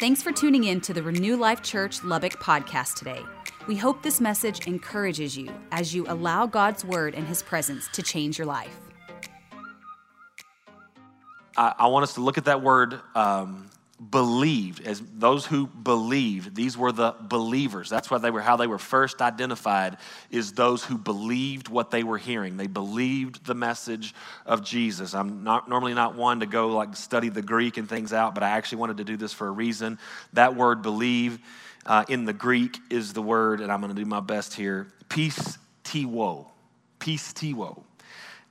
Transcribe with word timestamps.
Thanks 0.00 0.22
for 0.22 0.32
tuning 0.32 0.64
in 0.64 0.80
to 0.80 0.94
the 0.94 1.02
Renew 1.02 1.36
Life 1.36 1.60
Church 1.60 2.02
Lubbock 2.02 2.40
podcast 2.40 2.94
today. 2.94 3.22
We 3.66 3.76
hope 3.76 4.02
this 4.02 4.18
message 4.18 4.66
encourages 4.66 5.36
you 5.36 5.52
as 5.72 5.94
you 5.94 6.06
allow 6.08 6.46
God's 6.46 6.86
word 6.86 7.14
and 7.14 7.26
his 7.26 7.42
presence 7.42 7.86
to 7.88 8.02
change 8.02 8.38
your 8.38 8.46
life. 8.46 8.74
I, 11.54 11.74
I 11.80 11.86
want 11.88 12.04
us 12.04 12.14
to 12.14 12.22
look 12.22 12.38
at 12.38 12.46
that 12.46 12.62
word 12.62 12.98
um, 13.14 13.68
believed 14.00 14.86
as 14.86 15.02
those 15.14 15.44
who 15.44 15.66
believed 15.66 16.54
these 16.54 16.76
were 16.76 16.90
the 16.90 17.14
believers. 17.20 17.90
That's 17.90 18.10
why 18.10 18.16
they 18.16 18.30
were 18.30 18.40
how 18.40 18.56
they 18.56 18.66
were 18.66 18.78
first 18.78 19.20
identified 19.20 19.98
is 20.30 20.52
those 20.52 20.82
who 20.82 20.96
believed 20.96 21.68
what 21.68 21.90
they 21.90 22.02
were 22.02 22.16
hearing. 22.16 22.56
They 22.56 22.66
believed 22.66 23.44
the 23.44 23.54
message 23.54 24.14
of 24.46 24.64
jesus. 24.64 25.14
I'm 25.14 25.44
not 25.44 25.68
normally 25.68 25.92
not 25.92 26.14
one 26.14 26.40
to 26.40 26.46
go 26.46 26.68
like 26.68 26.96
study 26.96 27.28
the 27.28 27.42
greek 27.42 27.76
and 27.76 27.86
things 27.86 28.14
out 28.14 28.34
but 28.34 28.42
i 28.42 28.50
actually 28.50 28.78
wanted 28.78 28.96
to 28.98 29.04
do 29.04 29.18
this 29.18 29.34
for 29.34 29.48
a 29.48 29.50
reason. 29.50 29.98
That 30.32 30.56
word 30.56 30.80
believe 30.80 31.38
uh, 31.84 32.06
in 32.08 32.24
the 32.24 32.32
greek 32.32 32.78
is 32.88 33.12
the 33.12 33.22
word 33.22 33.60
and 33.60 33.70
i'm 33.70 33.82
going 33.82 33.94
to 33.94 34.00
do 34.00 34.08
my 34.08 34.20
best 34.20 34.54
here 34.54 34.88
peace 35.10 35.58
tiwo 35.84 36.46
pisteuo. 37.00 37.82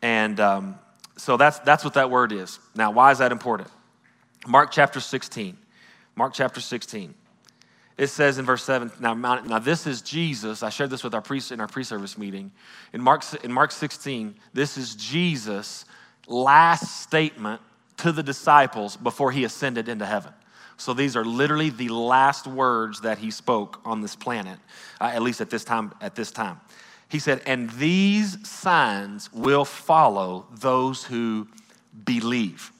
And 0.03 0.39
um, 0.39 0.79
so 1.17 1.38
that's 1.38 1.57
that's 1.59 1.84
what 1.84 1.95
that 1.95 2.11
word 2.11 2.31
is. 2.31 2.59
Now 2.75 2.91
why 2.91 3.11
is 3.11 3.17
that 3.17 3.31
important 3.31 3.71
Mark 4.49 4.71
chapter 4.71 4.99
16. 4.99 5.55
Mark 6.16 6.34
chapter 6.34 6.59
16. 6.59 7.13
It 7.99 8.07
says 8.07 8.40
in 8.40 8.45
verse 8.45 8.63
7, 8.63 8.91
now, 8.99 9.13
now 9.13 9.59
this 9.59 9.85
is 9.85 10.02
Jesus. 10.02 10.63
I 10.63 10.70
shared 10.70 10.90
this 10.90 11.03
with 11.03 11.13
our 11.13 11.21
priest 11.21 11.52
in 11.52 11.62
our 11.62 11.67
pre-service 11.67 12.17
meeting. 12.17 12.52
In 12.91 12.99
Mark, 12.99 13.23
in 13.43 13.52
Mark 13.52 13.71
16, 13.71 14.34
this 14.52 14.76
is 14.76 14.95
Jesus' 14.95 15.85
last 16.27 17.04
statement 17.04 17.62
to 17.98 18.12
the 18.12 18.23
disciples 18.23 18.98
before 18.98 19.31
he 19.31 19.43
ascended 19.43 19.88
into 19.88 20.07
heaven. 20.07 20.34
So 20.77 20.95
these 20.95 21.16
are 21.16 21.26
literally 21.26 21.70
the 21.70 21.90
last 21.90 22.48
words 22.48 23.02
that 23.02 23.20
he 23.20 23.29
spoke 23.29 23.79
on 23.85 24.02
this 24.02 24.16
planet, 24.16 24.57
uh, 24.99 25.12
at 25.13 25.21
least 25.21 25.41
at 25.41 25.51
this 25.51 25.63
time. 25.63 25.93
At 26.01 26.16
this 26.16 26.32
time, 26.32 26.60
he 27.07 27.20
said, 27.20 27.43
"And 27.45 27.70
these 27.71 28.49
signs 28.49 29.32
will 29.32 29.66
follow 29.66 30.48
those 30.51 31.04
who 31.04 31.49
believe." 32.04 32.71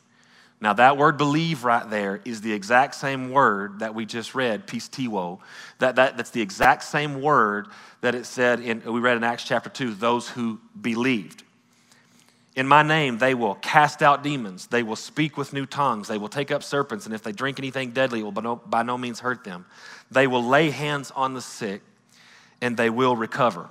Now, 0.62 0.74
that 0.74 0.98
word 0.98 1.18
believe 1.18 1.64
right 1.64 1.90
there 1.90 2.22
is 2.26 2.42
the 2.42 2.52
exact 2.52 2.96
same 2.96 3.32
word 3.32 3.80
that 3.80 3.96
we 3.96 4.06
just 4.06 4.36
read, 4.36 4.68
pisteuo. 4.68 5.40
That, 5.78 5.96
that, 5.96 6.18
that's 6.18 6.32
the 6.32 6.42
exact 6.42 6.84
same 6.84 7.22
word 7.22 7.68
that 8.02 8.14
it 8.14 8.26
said 8.26 8.60
in, 8.60 8.84
we 8.84 9.00
read 9.00 9.16
in 9.16 9.24
Acts 9.24 9.46
chapter 9.46 9.70
2, 9.70 9.94
those 9.94 10.28
who 10.28 10.60
believed. 10.80 11.44
In 12.56 12.68
my 12.68 12.84
name, 12.84 13.20
they 13.20 13.36
will 13.36 13.56
cast 13.56 14.02
out 14.02 14.22
demons. 14.22 14.68
They 14.68 14.84
will 14.84 14.98
speak 14.98 15.38
with 15.38 15.54
new 15.54 15.66
tongues. 15.66 16.10
They 16.10 16.18
will 16.18 16.28
take 16.28 16.52
up 16.52 16.62
serpents. 16.62 17.06
And 17.06 17.16
if 17.16 17.24
they 17.24 17.32
drink 17.32 17.58
anything 17.58 17.92
deadly, 17.92 18.20
it 18.20 18.24
will 18.24 18.34
by 18.34 18.42
no, 18.42 18.58
by 18.58 18.84
no 18.84 18.98
means 18.98 19.22
hurt 19.22 19.46
them. 19.46 19.66
They 20.12 20.28
will 20.28 20.44
lay 20.44 20.70
hands 20.70 21.10
on 21.16 21.34
the 21.34 21.42
sick 21.42 21.82
and 22.62 22.76
they 22.76 22.90
will 22.90 23.16
recover. 23.16 23.70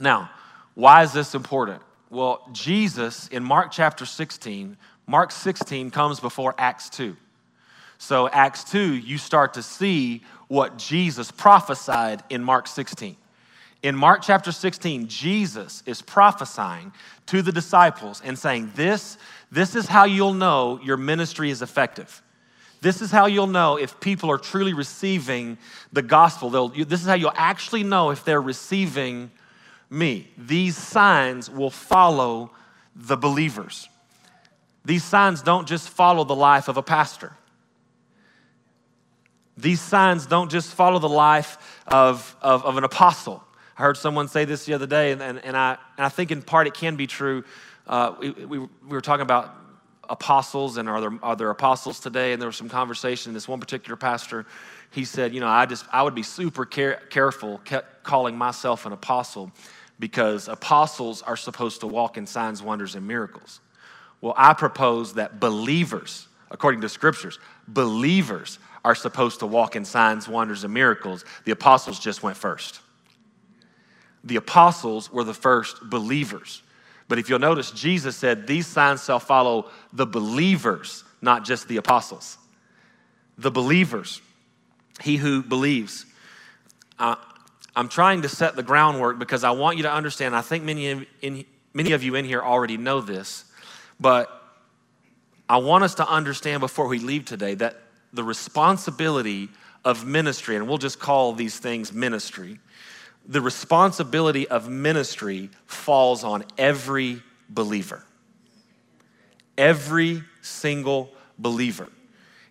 Now, 0.00 0.30
why 0.74 1.02
is 1.02 1.12
this 1.12 1.34
important? 1.34 1.82
Well, 2.08 2.48
Jesus 2.52 3.28
in 3.28 3.44
Mark 3.44 3.72
chapter 3.72 4.06
16 4.06 4.76
Mark 5.06 5.30
16 5.30 5.90
comes 5.90 6.20
before 6.20 6.54
Acts 6.58 6.88
2. 6.90 7.16
So, 7.98 8.28
Acts 8.28 8.64
2, 8.64 8.94
you 8.94 9.18
start 9.18 9.54
to 9.54 9.62
see 9.62 10.22
what 10.48 10.76
Jesus 10.76 11.30
prophesied 11.30 12.22
in 12.30 12.42
Mark 12.42 12.66
16. 12.66 13.16
In 13.82 13.96
Mark 13.96 14.22
chapter 14.22 14.52
16, 14.52 15.08
Jesus 15.08 15.82
is 15.86 16.02
prophesying 16.02 16.92
to 17.26 17.42
the 17.42 17.52
disciples 17.52 18.22
and 18.24 18.38
saying, 18.38 18.72
This, 18.76 19.18
this 19.50 19.74
is 19.74 19.86
how 19.86 20.04
you'll 20.04 20.34
know 20.34 20.80
your 20.82 20.96
ministry 20.96 21.50
is 21.50 21.62
effective. 21.62 22.22
This 22.80 23.00
is 23.00 23.10
how 23.12 23.26
you'll 23.26 23.46
know 23.46 23.76
if 23.76 23.98
people 24.00 24.30
are 24.30 24.38
truly 24.38 24.72
receiving 24.72 25.56
the 25.92 26.02
gospel. 26.02 26.50
They'll, 26.50 26.68
this 26.68 27.00
is 27.00 27.06
how 27.06 27.14
you'll 27.14 27.32
actually 27.36 27.84
know 27.84 28.10
if 28.10 28.24
they're 28.24 28.42
receiving 28.42 29.30
me. 29.88 30.28
These 30.36 30.76
signs 30.76 31.48
will 31.48 31.70
follow 31.70 32.50
the 32.96 33.16
believers. 33.16 33.88
These 34.84 35.04
signs 35.04 35.42
don't 35.42 35.68
just 35.68 35.88
follow 35.88 36.24
the 36.24 36.34
life 36.34 36.68
of 36.68 36.76
a 36.76 36.82
pastor. 36.82 37.36
These 39.56 39.80
signs 39.80 40.26
don't 40.26 40.50
just 40.50 40.74
follow 40.74 40.98
the 40.98 41.08
life 41.08 41.82
of, 41.86 42.36
of, 42.40 42.64
of 42.64 42.78
an 42.78 42.84
apostle. 42.84 43.44
I 43.76 43.82
heard 43.82 43.96
someone 43.96 44.28
say 44.28 44.44
this 44.44 44.64
the 44.64 44.74
other 44.74 44.86
day, 44.86 45.12
and, 45.12 45.22
and, 45.22 45.44
and, 45.44 45.56
I, 45.56 45.76
and 45.96 46.04
I 46.04 46.08
think 46.08 46.30
in 46.30 46.42
part 46.42 46.66
it 46.66 46.74
can 46.74 46.96
be 46.96 47.06
true. 47.06 47.44
Uh, 47.86 48.14
we, 48.18 48.30
we, 48.30 48.58
we 48.58 48.68
were 48.88 49.00
talking 49.00 49.22
about 49.22 49.54
apostles 50.08 50.76
and 50.76 50.88
are 50.88 51.00
there, 51.00 51.18
are 51.22 51.36
there 51.36 51.50
apostles 51.50 52.00
today? 52.00 52.32
And 52.32 52.40
there 52.40 52.48
was 52.48 52.56
some 52.56 52.68
conversation. 52.68 53.32
This 53.32 53.48
one 53.48 53.60
particular 53.60 53.96
pastor, 53.96 54.46
he 54.90 55.04
said, 55.04 55.32
You 55.32 55.40
know, 55.40 55.48
I 55.48 55.66
just, 55.66 55.86
I 55.92 56.02
would 56.02 56.14
be 56.14 56.22
super 56.22 56.64
care, 56.64 57.02
careful 57.10 57.60
calling 58.02 58.36
myself 58.36 58.84
an 58.86 58.92
apostle 58.92 59.52
because 59.98 60.48
apostles 60.48 61.22
are 61.22 61.36
supposed 61.36 61.80
to 61.80 61.86
walk 61.86 62.16
in 62.16 62.26
signs, 62.26 62.62
wonders, 62.62 62.94
and 62.94 63.06
miracles. 63.06 63.60
Well, 64.22 64.34
I 64.36 64.54
propose 64.54 65.14
that 65.14 65.40
believers, 65.40 66.28
according 66.50 66.80
to 66.82 66.88
scriptures, 66.88 67.38
believers 67.68 68.58
are 68.84 68.94
supposed 68.94 69.40
to 69.40 69.46
walk 69.46 69.76
in 69.76 69.84
signs, 69.84 70.28
wonders, 70.28 70.64
and 70.64 70.72
miracles. 70.72 71.24
The 71.44 71.52
apostles 71.52 71.98
just 71.98 72.22
went 72.22 72.36
first. 72.36 72.80
The 74.24 74.36
apostles 74.36 75.12
were 75.12 75.24
the 75.24 75.34
first 75.34 75.90
believers. 75.90 76.62
But 77.08 77.18
if 77.18 77.28
you'll 77.28 77.40
notice, 77.40 77.72
Jesus 77.72 78.16
said, 78.16 78.46
These 78.46 78.68
signs 78.68 79.04
shall 79.04 79.18
follow 79.18 79.70
the 79.92 80.06
believers, 80.06 81.02
not 81.20 81.44
just 81.44 81.66
the 81.66 81.76
apostles. 81.76 82.38
The 83.38 83.50
believers, 83.50 84.22
he 85.00 85.16
who 85.16 85.42
believes. 85.42 86.06
Uh, 86.96 87.16
I'm 87.74 87.88
trying 87.88 88.22
to 88.22 88.28
set 88.28 88.54
the 88.54 88.62
groundwork 88.62 89.18
because 89.18 89.42
I 89.42 89.50
want 89.50 89.78
you 89.78 89.82
to 89.82 89.92
understand. 89.92 90.36
I 90.36 90.42
think 90.42 90.62
many 90.62 91.06
in, 91.22 91.44
many 91.74 91.92
of 91.92 92.04
you 92.04 92.14
in 92.14 92.24
here 92.24 92.40
already 92.40 92.76
know 92.76 93.00
this 93.00 93.46
but 94.02 94.42
I 95.48 95.58
want 95.58 95.84
us 95.84 95.94
to 95.96 96.08
understand 96.08 96.60
before 96.60 96.88
we 96.88 96.98
leave 96.98 97.24
today 97.24 97.54
that 97.54 97.76
the 98.12 98.24
responsibility 98.24 99.48
of 99.84 100.04
ministry, 100.04 100.56
and 100.56 100.68
we'll 100.68 100.78
just 100.78 100.98
call 100.98 101.32
these 101.32 101.58
things 101.58 101.92
ministry, 101.92 102.58
the 103.26 103.40
responsibility 103.40 104.48
of 104.48 104.68
ministry 104.68 105.50
falls 105.66 106.24
on 106.24 106.44
every 106.58 107.22
believer. 107.48 108.04
Every 109.56 110.22
single 110.40 111.10
believer. 111.38 111.88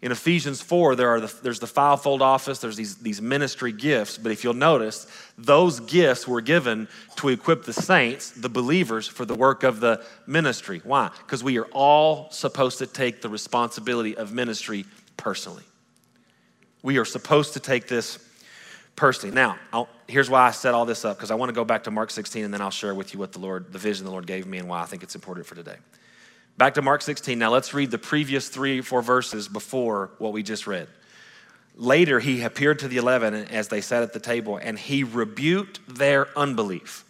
In 0.02 0.12
Ephesians 0.12 0.62
4, 0.62 0.96
there 0.96 1.10
are 1.10 1.20
the, 1.20 1.34
there's 1.44 1.60
the 1.60 1.68
fivefold 1.68 2.24
office, 2.24 2.58
there's 2.58 2.76
these, 2.76 2.96
these 2.96 3.22
ministry 3.22 3.72
gifts, 3.72 4.18
but 4.18 4.32
if 4.32 4.44
you'll 4.44 4.56
notice, 4.56 5.06
those 5.38 5.80
gifts 5.80 6.28
were 6.28 6.42
given 6.42 6.88
to 7.18 7.30
equip 7.30 7.66
the 7.66 7.74
saints, 7.74 8.32
the 8.32 8.50
believers, 8.50 9.08
for 9.08 9.26
the 9.26 9.36
work 9.36 9.62
of 9.62 9.80
the 9.80 10.04
ministry. 10.26 10.82
Why? 10.84 11.12
Because 11.20 11.44
we 11.44 11.60
are 11.60 11.68
all 11.68 12.32
supposed 12.32 12.80
to 12.80 12.88
take 12.88 13.22
the 13.22 13.30
responsibility 13.30 14.18
of 14.18 14.34
ministry 14.34 14.86
personally. 15.18 15.64
We 16.82 16.98
are 16.98 17.06
supposed 17.06 17.54
to 17.54 17.60
take 17.60 17.88
this 17.88 18.18
personally. 18.96 19.36
Now, 19.36 19.60
I'll, 19.72 19.88
here's 20.08 20.32
why 20.32 20.48
I 20.48 20.52
set 20.52 20.74
all 20.74 20.88
this 20.88 21.06
up, 21.06 21.18
because 21.18 21.30
I 21.30 21.36
want 21.36 21.50
to 21.50 21.54
go 21.54 21.64
back 21.64 21.84
to 21.84 21.92
Mark 21.92 22.10
16, 22.10 22.44
and 22.44 22.52
then 22.52 22.62
I'll 22.62 22.72
share 22.72 22.96
with 22.96 23.14
you 23.14 23.20
what 23.20 23.34
the 23.34 23.40
Lord, 23.40 23.72
the 23.72 23.78
vision 23.78 24.06
the 24.06 24.12
Lord 24.12 24.26
gave 24.26 24.48
me, 24.48 24.58
and 24.58 24.68
why 24.68 24.82
I 24.82 24.86
think 24.86 25.04
it's 25.04 25.14
important 25.14 25.46
for 25.46 25.54
today. 25.54 25.78
Back 26.62 26.76
to 26.76 26.84
Mark 26.84 27.02
16. 27.02 27.40
Now 27.40 27.50
let's 27.50 27.74
read 27.74 27.90
the 27.90 27.98
previous 27.98 28.48
three, 28.48 28.82
four 28.82 29.02
verses 29.02 29.48
before 29.48 30.12
what 30.20 30.32
we 30.32 30.44
just 30.44 30.68
read. 30.68 30.88
Later, 31.76 32.20
he 32.20 32.44
appeared 32.44 32.78
to 32.78 32.88
the 32.88 32.98
eleven 32.98 33.34
as 33.34 33.70
they 33.70 33.82
sat 33.82 34.04
at 34.04 34.14
the 34.14 34.20
table, 34.20 34.58
and 34.58 34.78
he 34.78 35.04
rebuked 35.04 35.80
their 35.88 36.28
unbelief. 36.38 37.04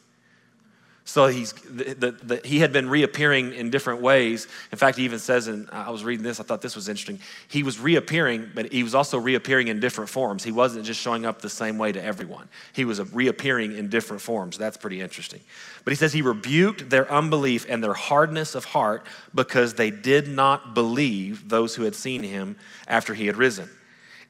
So 1.03 1.27
he's, 1.27 1.53
the, 1.53 1.93
the, 1.93 2.11
the, 2.11 2.41
he 2.45 2.59
had 2.59 2.71
been 2.71 2.87
reappearing 2.87 3.53
in 3.53 3.71
different 3.71 4.01
ways. 4.01 4.47
In 4.71 4.77
fact, 4.77 4.97
he 4.97 5.03
even 5.03 5.17
says, 5.17 5.47
and 5.47 5.67
I 5.71 5.89
was 5.89 6.03
reading 6.03 6.23
this, 6.23 6.39
I 6.39 6.43
thought 6.43 6.61
this 6.61 6.75
was 6.75 6.87
interesting. 6.87 7.19
He 7.47 7.63
was 7.63 7.79
reappearing, 7.79 8.51
but 8.53 8.71
he 8.71 8.83
was 8.83 8.93
also 8.93 9.17
reappearing 9.17 9.67
in 9.67 9.79
different 9.79 10.09
forms. 10.09 10.43
He 10.43 10.51
wasn't 10.51 10.85
just 10.85 10.99
showing 10.99 11.25
up 11.25 11.41
the 11.41 11.49
same 11.49 11.77
way 11.77 11.91
to 11.91 12.01
everyone, 12.01 12.47
he 12.73 12.85
was 12.85 13.01
reappearing 13.13 13.75
in 13.75 13.89
different 13.89 14.21
forms. 14.21 14.57
That's 14.57 14.77
pretty 14.77 15.01
interesting. 15.01 15.41
But 15.83 15.91
he 15.91 15.97
says 15.97 16.13
he 16.13 16.21
rebuked 16.21 16.89
their 16.89 17.11
unbelief 17.11 17.65
and 17.67 17.83
their 17.83 17.95
hardness 17.95 18.53
of 18.53 18.65
heart 18.65 19.05
because 19.33 19.73
they 19.73 19.89
did 19.89 20.27
not 20.27 20.75
believe 20.75 21.49
those 21.49 21.75
who 21.75 21.83
had 21.83 21.95
seen 21.95 22.21
him 22.21 22.57
after 22.87 23.15
he 23.15 23.25
had 23.25 23.37
risen. 23.37 23.69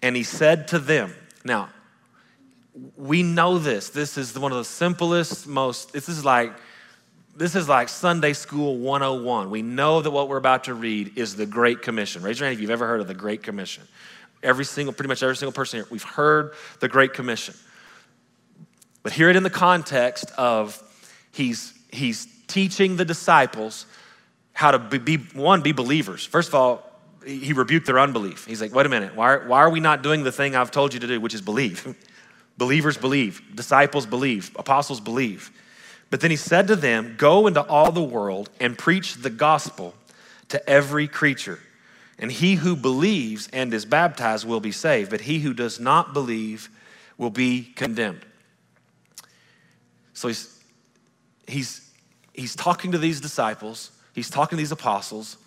And 0.01 0.15
he 0.15 0.23
said 0.23 0.69
to 0.69 0.79
them, 0.79 1.13
Now, 1.43 1.69
we 2.95 3.23
know 3.23 3.57
this. 3.57 3.89
This 3.89 4.17
is 4.17 4.37
one 4.37 4.51
of 4.51 4.57
the 4.57 4.65
simplest, 4.65 5.47
most, 5.47 5.93
this 5.93 6.07
is 6.07 6.23
like, 6.23 6.53
this 7.35 7.55
is 7.55 7.67
like 7.67 7.89
Sunday 7.89 8.33
School 8.33 8.77
101. 8.77 9.49
We 9.49 9.61
know 9.61 10.01
that 10.01 10.11
what 10.11 10.29
we're 10.29 10.37
about 10.37 10.65
to 10.65 10.73
read 10.73 11.17
is 11.17 11.35
the 11.35 11.45
Great 11.45 11.81
Commission. 11.81 12.23
Raise 12.23 12.39
your 12.39 12.47
hand 12.47 12.55
if 12.55 12.61
you've 12.61 12.71
ever 12.71 12.87
heard 12.87 13.01
of 13.01 13.07
the 13.07 13.13
Great 13.13 13.43
Commission. 13.43 13.83
Every 14.43 14.65
single, 14.65 14.93
pretty 14.93 15.07
much 15.07 15.23
every 15.23 15.35
single 15.35 15.53
person 15.53 15.79
here, 15.79 15.87
we've 15.89 16.03
heard 16.03 16.53
the 16.79 16.87
Great 16.87 17.13
Commission. 17.13 17.55
But 19.03 19.13
hear 19.13 19.29
it 19.29 19.35
in 19.35 19.43
the 19.43 19.49
context 19.49 20.31
of 20.37 20.81
he's, 21.31 21.73
he's 21.91 22.27
teaching 22.47 22.97
the 22.97 23.05
disciples 23.05 23.85
how 24.53 24.71
to 24.71 24.79
be, 24.79 25.17
one, 25.17 25.61
be 25.61 25.71
believers. 25.71 26.25
First 26.25 26.49
of 26.49 26.55
all, 26.55 26.89
he 27.25 27.53
rebuked 27.53 27.85
their 27.85 27.99
unbelief. 27.99 28.45
He's 28.45 28.61
like, 28.61 28.73
wait 28.73 28.85
a 28.85 28.89
minute, 28.89 29.15
why, 29.15 29.37
why 29.37 29.59
are 29.59 29.69
we 29.69 29.79
not 29.79 30.01
doing 30.01 30.23
the 30.23 30.31
thing 30.31 30.55
I've 30.55 30.71
told 30.71 30.93
you 30.93 30.99
to 30.99 31.07
do, 31.07 31.21
which 31.21 31.33
is 31.33 31.41
believe? 31.41 31.95
Believers 32.57 32.97
believe, 32.97 33.41
disciples 33.55 34.05
believe, 34.05 34.51
apostles 34.55 34.99
believe. 34.99 35.51
But 36.09 36.19
then 36.21 36.29
he 36.29 36.37
said 36.37 36.67
to 36.67 36.75
them, 36.75 37.15
Go 37.17 37.47
into 37.47 37.61
all 37.65 37.91
the 37.91 38.03
world 38.03 38.49
and 38.59 38.77
preach 38.77 39.15
the 39.15 39.29
gospel 39.29 39.95
to 40.49 40.69
every 40.69 41.07
creature. 41.07 41.59
And 42.19 42.31
he 42.31 42.55
who 42.55 42.75
believes 42.75 43.49
and 43.51 43.73
is 43.73 43.85
baptized 43.85 44.45
will 44.45 44.59
be 44.59 44.71
saved, 44.71 45.09
but 45.09 45.21
he 45.21 45.39
who 45.39 45.53
does 45.53 45.79
not 45.79 46.13
believe 46.13 46.69
will 47.17 47.31
be 47.31 47.63
condemned. 47.75 48.25
So 50.13 50.27
he's, 50.27 50.59
he's, 51.47 51.91
he's 52.33 52.55
talking 52.55 52.91
to 52.91 52.99
these 52.99 53.21
disciples, 53.21 53.91
he's 54.13 54.29
talking 54.29 54.57
to 54.57 54.61
these 54.61 54.71
apostles, 54.71 55.37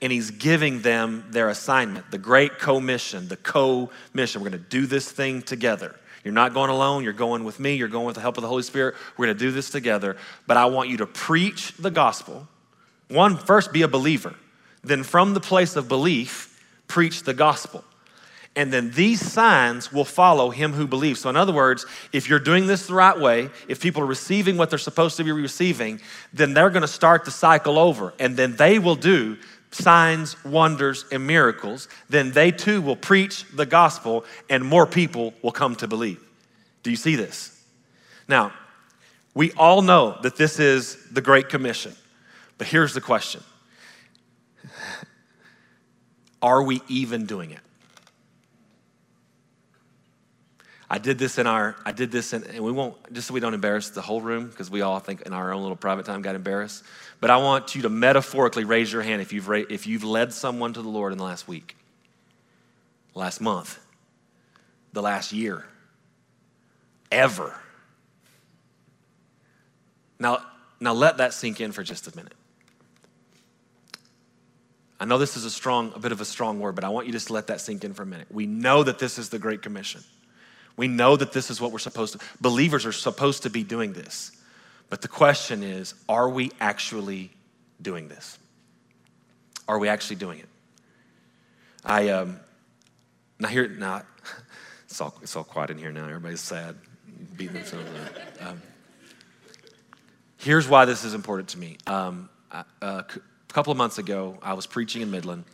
and 0.00 0.10
he's 0.10 0.30
giving 0.30 0.82
them 0.82 1.24
their 1.30 1.48
assignment, 1.48 2.10
the 2.10 2.18
great 2.18 2.58
commission, 2.58 3.28
the 3.28 3.36
co 3.36 3.90
mission. 4.14 4.40
We're 4.40 4.50
going 4.50 4.62
to 4.62 4.68
do 4.70 4.86
this 4.86 5.10
thing 5.10 5.42
together. 5.42 5.96
You're 6.24 6.34
not 6.34 6.54
going 6.54 6.70
alone, 6.70 7.02
you're 7.02 7.12
going 7.12 7.44
with 7.44 7.58
me, 7.58 7.74
you're 7.74 7.88
going 7.88 8.06
with 8.06 8.14
the 8.14 8.20
help 8.20 8.36
of 8.36 8.42
the 8.42 8.48
Holy 8.48 8.62
Spirit. 8.62 8.94
We're 9.16 9.26
going 9.26 9.36
to 9.36 9.44
do 9.44 9.50
this 9.50 9.70
together, 9.70 10.16
but 10.46 10.56
I 10.56 10.66
want 10.66 10.88
you 10.88 10.98
to 10.98 11.06
preach 11.06 11.72
the 11.78 11.90
gospel. 11.90 12.46
One, 13.08 13.36
first 13.36 13.72
be 13.72 13.82
a 13.82 13.88
believer. 13.88 14.34
Then, 14.84 15.02
from 15.02 15.34
the 15.34 15.40
place 15.40 15.76
of 15.76 15.88
belief, 15.88 16.60
preach 16.88 17.22
the 17.22 17.34
gospel. 17.34 17.84
And 18.54 18.72
then 18.72 18.90
these 18.90 19.20
signs 19.20 19.92
will 19.92 20.04
follow 20.04 20.50
him 20.50 20.72
who 20.72 20.86
believes. 20.86 21.20
So, 21.20 21.30
in 21.30 21.36
other 21.36 21.52
words, 21.52 21.86
if 22.12 22.28
you're 22.28 22.38
doing 22.38 22.66
this 22.66 22.86
the 22.86 22.94
right 22.94 23.18
way, 23.18 23.48
if 23.66 23.80
people 23.80 24.02
are 24.02 24.06
receiving 24.06 24.58
what 24.58 24.68
they're 24.68 24.78
supposed 24.78 25.16
to 25.16 25.24
be 25.24 25.32
receiving, 25.32 26.00
then 26.32 26.52
they're 26.52 26.70
going 26.70 26.82
to 26.82 26.88
start 26.88 27.24
the 27.24 27.30
cycle 27.30 27.78
over. 27.78 28.12
And 28.18 28.36
then 28.36 28.56
they 28.56 28.78
will 28.78 28.96
do 28.96 29.38
signs, 29.72 30.42
wonders, 30.44 31.04
and 31.10 31.26
miracles, 31.26 31.88
then 32.08 32.30
they 32.32 32.50
too 32.50 32.80
will 32.80 32.96
preach 32.96 33.44
the 33.54 33.66
gospel 33.66 34.24
and 34.48 34.64
more 34.64 34.86
people 34.86 35.34
will 35.42 35.52
come 35.52 35.74
to 35.76 35.88
believe. 35.88 36.22
Do 36.82 36.90
you 36.90 36.96
see 36.96 37.16
this? 37.16 37.58
Now, 38.28 38.52
we 39.34 39.52
all 39.52 39.82
know 39.82 40.18
that 40.22 40.36
this 40.36 40.58
is 40.58 40.96
the 41.10 41.20
Great 41.20 41.48
Commission, 41.48 41.94
but 42.58 42.66
here's 42.66 42.94
the 42.94 43.00
question 43.00 43.42
Are 46.40 46.62
we 46.62 46.82
even 46.88 47.26
doing 47.26 47.50
it? 47.50 47.60
I 50.92 50.98
did 50.98 51.18
this 51.18 51.38
in 51.38 51.46
our, 51.46 51.74
I 51.86 51.92
did 51.92 52.12
this 52.12 52.34
in, 52.34 52.44
and 52.44 52.62
we 52.62 52.70
won't, 52.70 53.14
just 53.14 53.28
so 53.28 53.32
we 53.32 53.40
don't 53.40 53.54
embarrass 53.54 53.88
the 53.88 54.02
whole 54.02 54.20
room, 54.20 54.48
because 54.48 54.70
we 54.70 54.82
all 54.82 54.98
think 54.98 55.22
in 55.22 55.32
our 55.32 55.50
own 55.50 55.62
little 55.62 55.74
private 55.74 56.04
time 56.04 56.20
got 56.20 56.34
embarrassed. 56.34 56.84
But 57.18 57.30
I 57.30 57.38
want 57.38 57.74
you 57.74 57.80
to 57.82 57.88
metaphorically 57.88 58.64
raise 58.64 58.92
your 58.92 59.00
hand 59.00 59.22
if 59.22 59.32
you've, 59.32 59.48
if 59.48 59.86
you've 59.86 60.04
led 60.04 60.34
someone 60.34 60.74
to 60.74 60.82
the 60.82 60.90
Lord 60.90 61.12
in 61.12 61.16
the 61.16 61.24
last 61.24 61.48
week, 61.48 61.76
last 63.14 63.40
month, 63.40 63.80
the 64.92 65.00
last 65.00 65.32
year, 65.32 65.64
ever. 67.10 67.58
Now, 70.18 70.44
now 70.78 70.92
let 70.92 71.16
that 71.16 71.32
sink 71.32 71.62
in 71.62 71.72
for 71.72 71.82
just 71.82 72.06
a 72.06 72.14
minute. 72.14 72.34
I 75.00 75.06
know 75.06 75.16
this 75.16 75.38
is 75.38 75.46
a 75.46 75.50
strong, 75.50 75.94
a 75.96 75.98
bit 75.98 76.12
of 76.12 76.20
a 76.20 76.26
strong 76.26 76.60
word, 76.60 76.74
but 76.74 76.84
I 76.84 76.90
want 76.90 77.06
you 77.06 77.12
just 77.14 77.28
to 77.28 77.32
let 77.32 77.46
that 77.46 77.62
sink 77.62 77.82
in 77.82 77.94
for 77.94 78.02
a 78.02 78.06
minute. 78.06 78.26
We 78.30 78.44
know 78.44 78.82
that 78.82 78.98
this 78.98 79.16
is 79.16 79.30
the 79.30 79.38
Great 79.38 79.62
Commission. 79.62 80.04
We 80.76 80.88
know 80.88 81.16
that 81.16 81.32
this 81.32 81.50
is 81.50 81.60
what 81.60 81.72
we're 81.72 81.78
supposed 81.78 82.18
to, 82.18 82.24
believers 82.40 82.86
are 82.86 82.92
supposed 82.92 83.42
to 83.44 83.50
be 83.50 83.62
doing 83.62 83.92
this. 83.92 84.32
But 84.88 85.02
the 85.02 85.08
question 85.08 85.62
is, 85.62 85.94
are 86.08 86.28
we 86.28 86.50
actually 86.60 87.30
doing 87.80 88.08
this? 88.08 88.38
Are 89.68 89.78
we 89.78 89.88
actually 89.88 90.16
doing 90.16 90.38
it? 90.40 90.48
I, 91.84 92.10
um, 92.10 92.40
now 93.38 93.48
here, 93.48 93.68
now, 93.68 94.02
it's 94.84 95.00
all, 95.00 95.14
it's 95.22 95.34
all 95.34 95.44
quiet 95.44 95.70
in 95.70 95.78
here 95.78 95.92
now. 95.92 96.04
Everybody's 96.04 96.40
sad, 96.40 96.76
beating 97.36 97.54
themselves 97.54 97.88
up. 98.04 98.48
Um, 98.48 98.62
here's 100.36 100.68
why 100.68 100.84
this 100.84 101.04
is 101.04 101.14
important 101.14 101.48
to 101.50 101.58
me. 101.58 101.78
Um, 101.86 102.28
I, 102.50 102.64
uh, 102.80 103.02
a 103.08 103.52
couple 103.52 103.70
of 103.70 103.78
months 103.78 103.98
ago, 103.98 104.38
I 104.42 104.54
was 104.54 104.66
preaching 104.66 105.02
in 105.02 105.10
Midland, 105.10 105.44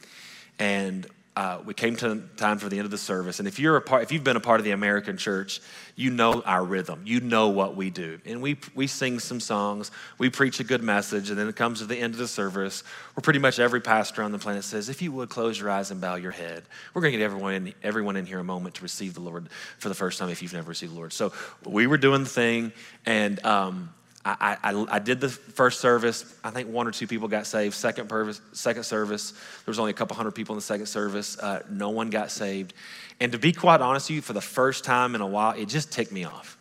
and 0.59 1.07
uh, 1.39 1.63
we 1.65 1.73
came 1.73 1.95
to 1.95 2.21
time 2.37 2.59
for 2.59 2.69
the 2.69 2.79
end 2.79 2.85
of 2.85 2.91
the 2.91 2.99
service, 2.99 3.39
and 3.39 3.47
if 3.47 3.61
you're 3.61 3.77
a 3.77 3.81
part, 3.81 4.03
if 4.03 4.11
you've 4.11 4.25
been 4.25 4.35
a 4.35 4.41
part 4.41 4.59
of 4.59 4.65
the 4.65 4.73
American 4.73 5.17
church, 5.17 5.61
you 5.95 6.11
know 6.11 6.43
our 6.45 6.65
rhythm. 6.65 7.01
You 7.05 7.21
know 7.21 7.51
what 7.51 7.77
we 7.77 7.91
do, 7.91 8.19
and 8.27 8.43
we 8.43 8.59
we 8.75 8.89
sing 8.89 9.21
some 9.21 9.39
songs, 9.39 9.93
we 10.19 10.31
preach 10.31 10.59
a 10.59 10.65
good 10.65 10.83
message, 10.83 11.31
and 11.31 11.39
then 11.39 11.47
it 11.47 11.55
comes 11.55 11.79
to 11.79 11.87
the 11.87 11.97
end 11.97 12.15
of 12.15 12.19
the 12.19 12.27
service, 12.27 12.83
where 13.15 13.23
pretty 13.23 13.39
much 13.39 13.61
every 13.61 13.81
pastor 13.81 14.25
on 14.25 14.33
the 14.33 14.39
planet 14.41 14.65
says, 14.65 14.89
"If 14.89 15.01
you 15.01 15.13
would 15.13 15.29
close 15.29 15.61
your 15.61 15.71
eyes 15.71 15.93
and 15.93 16.01
bow 16.01 16.17
your 16.17 16.33
head, 16.33 16.65
we're 16.93 17.03
going 17.03 17.13
to 17.13 17.19
get 17.19 17.25
everyone 17.25 17.55
in, 17.55 17.75
everyone 17.85 18.17
in 18.17 18.27
here 18.27 18.41
a 18.41 18.45
moment 18.45 18.75
to 18.75 18.83
receive 18.83 19.15
the 19.15 19.21
Lord 19.21 19.49
for 19.79 19.89
the 19.89 19.95
first 19.95 20.19
time 20.19 20.31
if 20.31 20.43
you've 20.43 20.55
never 20.55 20.71
received 20.71 20.91
the 20.91 20.97
Lord." 20.97 21.13
So 21.13 21.33
we 21.65 21.87
were 21.87 21.99
doing 21.99 22.25
the 22.25 22.31
thing, 22.31 22.73
and 23.07 23.45
um, 23.47 23.95
I, 24.41 24.57
I, 24.63 24.87
I, 24.91 24.99
did 24.99 25.21
the 25.21 25.29
first 25.29 25.81
service. 25.81 26.37
I 26.43 26.51
think 26.51 26.69
one 26.69 26.87
or 26.87 26.91
two 26.91 27.07
people 27.07 27.29
got 27.29 27.47
saved. 27.47 27.75
Second, 27.75 28.09
purpose, 28.09 28.41
second 28.53 28.83
service, 28.83 29.31
there 29.33 29.39
was 29.69 29.79
only 29.79 29.91
a 29.91 29.95
couple 29.95 30.17
hundred 30.17 30.33
people 30.33 30.55
in 30.55 30.59
the 30.59 30.63
second 30.63 30.87
service. 30.87 31.39
Uh, 31.39 31.63
no 31.71 31.91
one 31.91 32.11
got 32.11 32.31
saved. 32.31 32.75
And 33.21 33.33
to 33.33 33.39
be 33.39 33.53
quite 33.53 33.81
honest 33.81 34.09
with 34.09 34.17
you, 34.17 34.23
for 34.23 34.33
the 34.33 34.41
first 34.41 34.85
time 34.85 35.15
in 35.15 35.21
a 35.21 35.27
while, 35.27 35.53
it 35.53 35.69
just 35.69 35.93
ticked 35.93 36.13
me 36.13 36.25
off. 36.25 36.59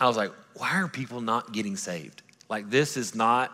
I 0.00 0.06
was 0.06 0.16
like, 0.16 0.32
why 0.54 0.80
are 0.80 0.88
people 0.88 1.20
not 1.20 1.52
getting 1.52 1.76
saved? 1.76 2.22
Like, 2.48 2.68
this 2.70 2.96
is 2.96 3.14
not, 3.14 3.52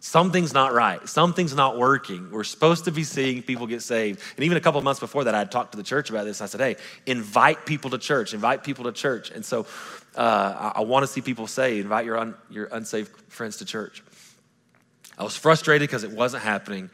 something's 0.00 0.52
not 0.52 0.72
right. 0.72 1.06
Something's 1.08 1.54
not 1.54 1.78
working. 1.78 2.30
We're 2.30 2.44
supposed 2.44 2.86
to 2.86 2.90
be 2.90 3.04
seeing 3.04 3.42
people 3.42 3.66
get 3.66 3.82
saved. 3.82 4.20
And 4.36 4.44
even 4.44 4.56
a 4.56 4.60
couple 4.60 4.80
months 4.80 4.98
before 4.98 5.24
that, 5.24 5.34
I 5.34 5.38
had 5.38 5.52
talked 5.52 5.72
to 5.72 5.76
the 5.76 5.84
church 5.84 6.10
about 6.10 6.24
this. 6.24 6.40
I 6.40 6.46
said, 6.46 6.60
hey, 6.60 6.76
invite 7.06 7.66
people 7.66 7.90
to 7.90 7.98
church, 7.98 8.34
invite 8.34 8.64
people 8.64 8.84
to 8.84 8.92
church. 8.92 9.30
And 9.30 9.44
so 9.44 9.66
uh, 10.16 10.72
I, 10.74 10.80
I 10.80 10.80
want 10.80 11.04
to 11.04 11.06
see 11.06 11.20
people 11.20 11.46
saved. 11.46 11.84
Invite 11.84 12.06
your, 12.06 12.18
un, 12.18 12.34
your 12.50 12.66
unsaved 12.72 13.10
friends 13.28 13.58
to 13.58 13.64
church. 13.64 14.02
I 15.18 15.22
was 15.22 15.36
frustrated 15.36 15.86
because 15.88 16.02
it 16.02 16.10
wasn't 16.10 16.42
happening. 16.42 16.90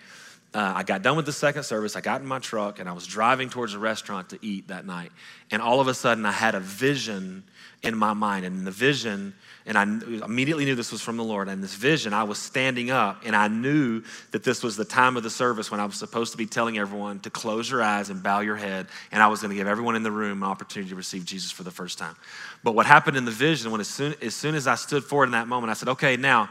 Uh, 0.53 0.73
I 0.77 0.83
got 0.83 1.03
done 1.03 1.17
with 1.17 1.27
the 1.27 1.33
second 1.33 1.63
service. 1.63 1.97
I 1.97 2.01
got 2.01 2.23
in 2.23 2.27
my 2.27 2.39
truck 2.39 2.81
and 2.81 2.89
I 2.89 2.93
was 2.93 3.07
driving 3.07 3.51
towards 3.51 3.75
a 3.75 3.79
restaurant 3.79 4.31
to 4.31 4.39
eat 4.43 4.69
that 4.69 4.87
night. 4.87 5.13
And 5.51 5.63
all 5.63 5.81
of 5.81 5.87
a 5.87 5.95
sudden, 5.95 6.25
I 6.27 6.33
had 6.33 6.55
a 6.55 6.61
vision 6.61 7.45
in 7.83 7.97
my 7.97 8.13
mind. 8.13 8.45
And 8.45 8.67
the 8.67 8.71
vision, 8.71 9.35
and 9.65 9.77
I 9.77 9.83
immediately 9.83 10.65
knew 10.65 10.75
this 10.75 10.93
was 10.93 11.03
from 11.03 11.17
the 11.17 11.25
Lord. 11.25 11.49
And 11.49 11.63
this 11.63 11.75
vision, 11.75 12.13
I 12.13 12.25
was 12.25 12.39
standing 12.39 12.91
up 12.91 13.23
and 13.25 13.35
I 13.37 13.49
knew 13.49 14.03
that 14.33 14.43
this 14.45 14.63
was 14.63 14.77
the 14.77 14.85
time 14.85 15.17
of 15.17 15.23
the 15.23 15.31
service 15.31 15.71
when 15.71 15.81
I 15.81 15.87
was 15.87 15.97
supposed 15.97 16.33
to 16.33 16.39
be 16.39 16.47
telling 16.47 16.79
everyone 16.79 17.21
to 17.21 17.31
close 17.31 17.71
your 17.71 17.83
eyes 17.83 18.11
and 18.11 18.23
bow 18.23 18.41
your 18.41 18.57
head. 18.57 18.87
And 19.13 19.23
I 19.23 19.29
was 19.29 19.41
going 19.41 19.51
to 19.51 19.57
give 19.57 19.67
everyone 19.67 19.97
in 19.97 20.03
the 20.03 20.11
room 20.11 20.43
an 20.43 20.49
opportunity 20.49 20.91
to 20.91 20.97
receive 20.97 21.25
Jesus 21.25 21.51
for 21.53 21.63
the 21.63 21.71
first 21.71 21.99
time. 21.99 22.17
But 22.65 22.75
what 22.75 22.87
happened 22.87 23.17
in 23.17 23.25
the 23.25 23.31
vision, 23.31 23.71
when 23.71 23.81
as 23.81 23.89
soon 23.89 24.15
as, 24.23 24.35
soon 24.35 24.55
as 24.55 24.67
I 24.67 24.75
stood 24.75 25.05
forward 25.05 25.27
in 25.27 25.33
that 25.33 25.49
moment, 25.49 25.71
I 25.71 25.75
said, 25.75 25.89
okay, 25.91 26.17
now, 26.17 26.49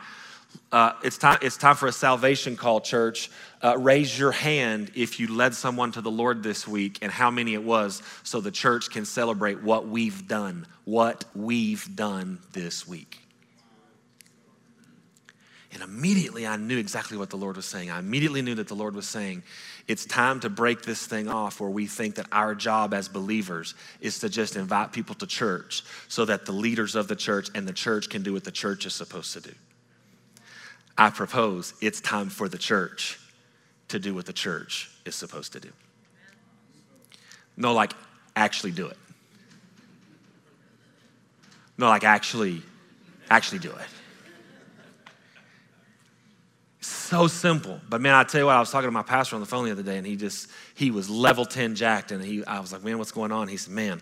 uh, 0.71 0.93
it's, 1.03 1.17
time, 1.17 1.37
it's 1.41 1.57
time 1.57 1.75
for 1.75 1.87
a 1.87 1.91
salvation 1.91 2.55
call, 2.55 2.81
church. 2.81 3.31
Uh, 3.61 3.77
raise 3.77 4.17
your 4.17 4.31
hand 4.31 4.91
if 4.95 5.19
you 5.19 5.27
led 5.27 5.53
someone 5.53 5.91
to 5.91 6.01
the 6.01 6.11
Lord 6.11 6.43
this 6.43 6.67
week 6.67 6.99
and 7.01 7.11
how 7.11 7.31
many 7.31 7.53
it 7.53 7.63
was 7.63 8.03
so 8.23 8.41
the 8.41 8.51
church 8.51 8.89
can 8.89 9.05
celebrate 9.05 9.61
what 9.63 9.87
we've 9.87 10.27
done, 10.27 10.67
what 10.83 11.25
we've 11.33 11.95
done 11.95 12.39
this 12.53 12.87
week. 12.87 13.19
And 15.73 15.83
immediately 15.83 16.47
I 16.47 16.55
knew 16.55 16.77
exactly 16.77 17.17
what 17.17 17.29
the 17.29 17.35
Lord 17.35 17.57
was 17.57 17.65
saying. 17.65 17.91
I 17.91 17.99
immediately 17.99 18.41
knew 18.41 18.55
that 18.55 18.69
the 18.69 18.75
Lord 18.75 18.95
was 18.95 19.07
saying, 19.07 19.43
it's 19.87 20.05
time 20.05 20.39
to 20.39 20.49
break 20.49 20.83
this 20.83 21.05
thing 21.05 21.27
off 21.27 21.59
where 21.59 21.69
we 21.69 21.85
think 21.85 22.15
that 22.15 22.27
our 22.31 22.55
job 22.55 22.93
as 22.93 23.09
believers 23.09 23.75
is 23.99 24.19
to 24.19 24.29
just 24.29 24.55
invite 24.55 24.93
people 24.93 25.15
to 25.15 25.27
church 25.27 25.83
so 26.07 26.23
that 26.25 26.45
the 26.45 26.53
leaders 26.53 26.95
of 26.95 27.09
the 27.09 27.15
church 27.15 27.49
and 27.55 27.67
the 27.67 27.73
church 27.73 28.09
can 28.09 28.23
do 28.23 28.31
what 28.31 28.45
the 28.45 28.51
church 28.51 28.85
is 28.85 28.93
supposed 28.93 29.33
to 29.33 29.41
do. 29.41 29.53
I 30.97 31.09
propose 31.09 31.73
it's 31.81 31.99
time 31.99 32.29
for 32.29 32.47
the 32.47 32.57
church 32.57 33.19
to 33.89 33.99
do 33.99 34.13
what 34.13 34.25
the 34.25 34.33
church 34.33 34.89
is 35.05 35.15
supposed 35.15 35.53
to 35.53 35.59
do. 35.59 35.69
No, 37.57 37.73
like 37.73 37.93
actually 38.35 38.71
do 38.71 38.87
it. 38.87 38.97
No, 41.77 41.87
like 41.87 42.03
actually, 42.03 42.61
actually 43.29 43.59
do 43.59 43.71
it. 43.71 43.87
So 46.79 47.27
simple. 47.27 47.79
But 47.89 48.01
man, 48.01 48.13
I 48.13 48.23
tell 48.23 48.41
you 48.41 48.45
what, 48.47 48.55
I 48.55 48.59
was 48.59 48.71
talking 48.71 48.87
to 48.87 48.91
my 48.91 49.03
pastor 49.03 49.35
on 49.35 49.39
the 49.39 49.45
phone 49.45 49.65
the 49.65 49.71
other 49.71 49.83
day, 49.83 49.97
and 49.97 50.07
he 50.07 50.15
just, 50.15 50.49
he 50.73 50.91
was 50.91 51.09
level 51.09 51.45
10 51.45 51.75
jacked. 51.75 52.11
And 52.11 52.23
he, 52.23 52.43
I 52.45 52.59
was 52.59 52.71
like, 52.71 52.83
man, 52.83 52.97
what's 52.97 53.11
going 53.11 53.31
on? 53.31 53.47
He 53.47 53.57
said, 53.57 53.73
man, 53.73 54.01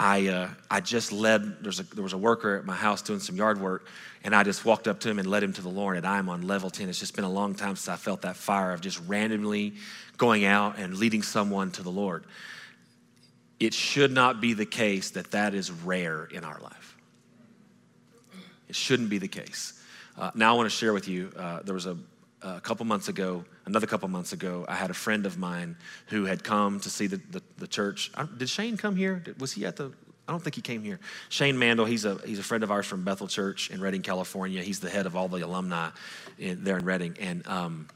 I, 0.00 0.28
uh, 0.28 0.48
I 0.70 0.80
just 0.80 1.12
led, 1.12 1.62
there's 1.62 1.78
a, 1.78 1.82
there 1.82 2.02
was 2.02 2.14
a 2.14 2.18
worker 2.18 2.56
at 2.56 2.64
my 2.64 2.74
house 2.74 3.02
doing 3.02 3.20
some 3.20 3.36
yard 3.36 3.60
work, 3.60 3.86
and 4.24 4.34
I 4.34 4.42
just 4.44 4.64
walked 4.64 4.88
up 4.88 4.98
to 5.00 5.10
him 5.10 5.18
and 5.18 5.28
led 5.28 5.42
him 5.42 5.52
to 5.52 5.60
the 5.60 5.68
Lord, 5.68 5.98
and 5.98 6.06
I'm 6.06 6.30
on 6.30 6.40
level 6.40 6.70
10. 6.70 6.88
It's 6.88 6.98
just 6.98 7.14
been 7.14 7.24
a 7.24 7.30
long 7.30 7.54
time 7.54 7.76
since 7.76 7.86
I 7.86 7.96
felt 7.96 8.22
that 8.22 8.36
fire 8.36 8.72
of 8.72 8.80
just 8.80 8.98
randomly 9.06 9.74
going 10.16 10.46
out 10.46 10.78
and 10.78 10.96
leading 10.96 11.22
someone 11.22 11.70
to 11.72 11.82
the 11.82 11.90
Lord. 11.90 12.24
It 13.60 13.74
should 13.74 14.10
not 14.10 14.40
be 14.40 14.54
the 14.54 14.64
case 14.64 15.10
that 15.10 15.32
that 15.32 15.52
is 15.52 15.70
rare 15.70 16.24
in 16.24 16.44
our 16.44 16.58
life. 16.60 16.96
It 18.70 18.76
shouldn't 18.76 19.10
be 19.10 19.18
the 19.18 19.28
case. 19.28 19.82
Uh, 20.16 20.30
now 20.34 20.54
I 20.54 20.56
want 20.56 20.70
to 20.70 20.74
share 20.74 20.94
with 20.94 21.08
you, 21.08 21.30
uh, 21.36 21.60
there 21.62 21.74
was 21.74 21.84
a, 21.84 21.98
a 22.42 22.60
couple 22.60 22.86
months 22.86 23.08
ago, 23.08 23.44
another 23.66 23.86
couple 23.86 24.08
months 24.08 24.32
ago, 24.32 24.64
I 24.68 24.74
had 24.74 24.90
a 24.90 24.94
friend 24.94 25.26
of 25.26 25.38
mine 25.38 25.76
who 26.06 26.24
had 26.24 26.42
come 26.42 26.80
to 26.80 26.90
see 26.90 27.06
the, 27.06 27.20
the, 27.30 27.42
the 27.58 27.66
church. 27.66 28.10
Did 28.36 28.48
Shane 28.48 28.76
come 28.76 28.96
here? 28.96 29.22
Was 29.38 29.52
he 29.52 29.66
at 29.66 29.76
the 29.76 29.92
I 30.30 30.32
don't 30.32 30.40
think 30.44 30.54
he 30.54 30.62
came 30.62 30.84
here. 30.84 31.00
Shane 31.28 31.58
Mandel, 31.58 31.86
he's 31.86 32.04
a, 32.04 32.14
he's 32.24 32.38
a 32.38 32.44
friend 32.44 32.62
of 32.62 32.70
ours 32.70 32.86
from 32.86 33.02
Bethel 33.02 33.26
Church 33.26 33.68
in 33.68 33.80
Redding, 33.80 34.02
California. 34.02 34.62
He's 34.62 34.78
the 34.78 34.88
head 34.88 35.06
of 35.06 35.16
all 35.16 35.26
the 35.26 35.44
alumni 35.44 35.90
in, 36.38 36.62
there 36.62 36.78
in 36.78 36.84
Redding. 36.84 37.16
And 37.18 37.44
um, 37.48 37.88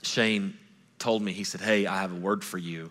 Shane 0.00 0.56
told 0.98 1.20
me, 1.20 1.34
he 1.34 1.44
said, 1.44 1.60
Hey, 1.60 1.86
I 1.86 2.00
have 2.00 2.10
a 2.10 2.16
word 2.16 2.42
for 2.42 2.56
you. 2.56 2.90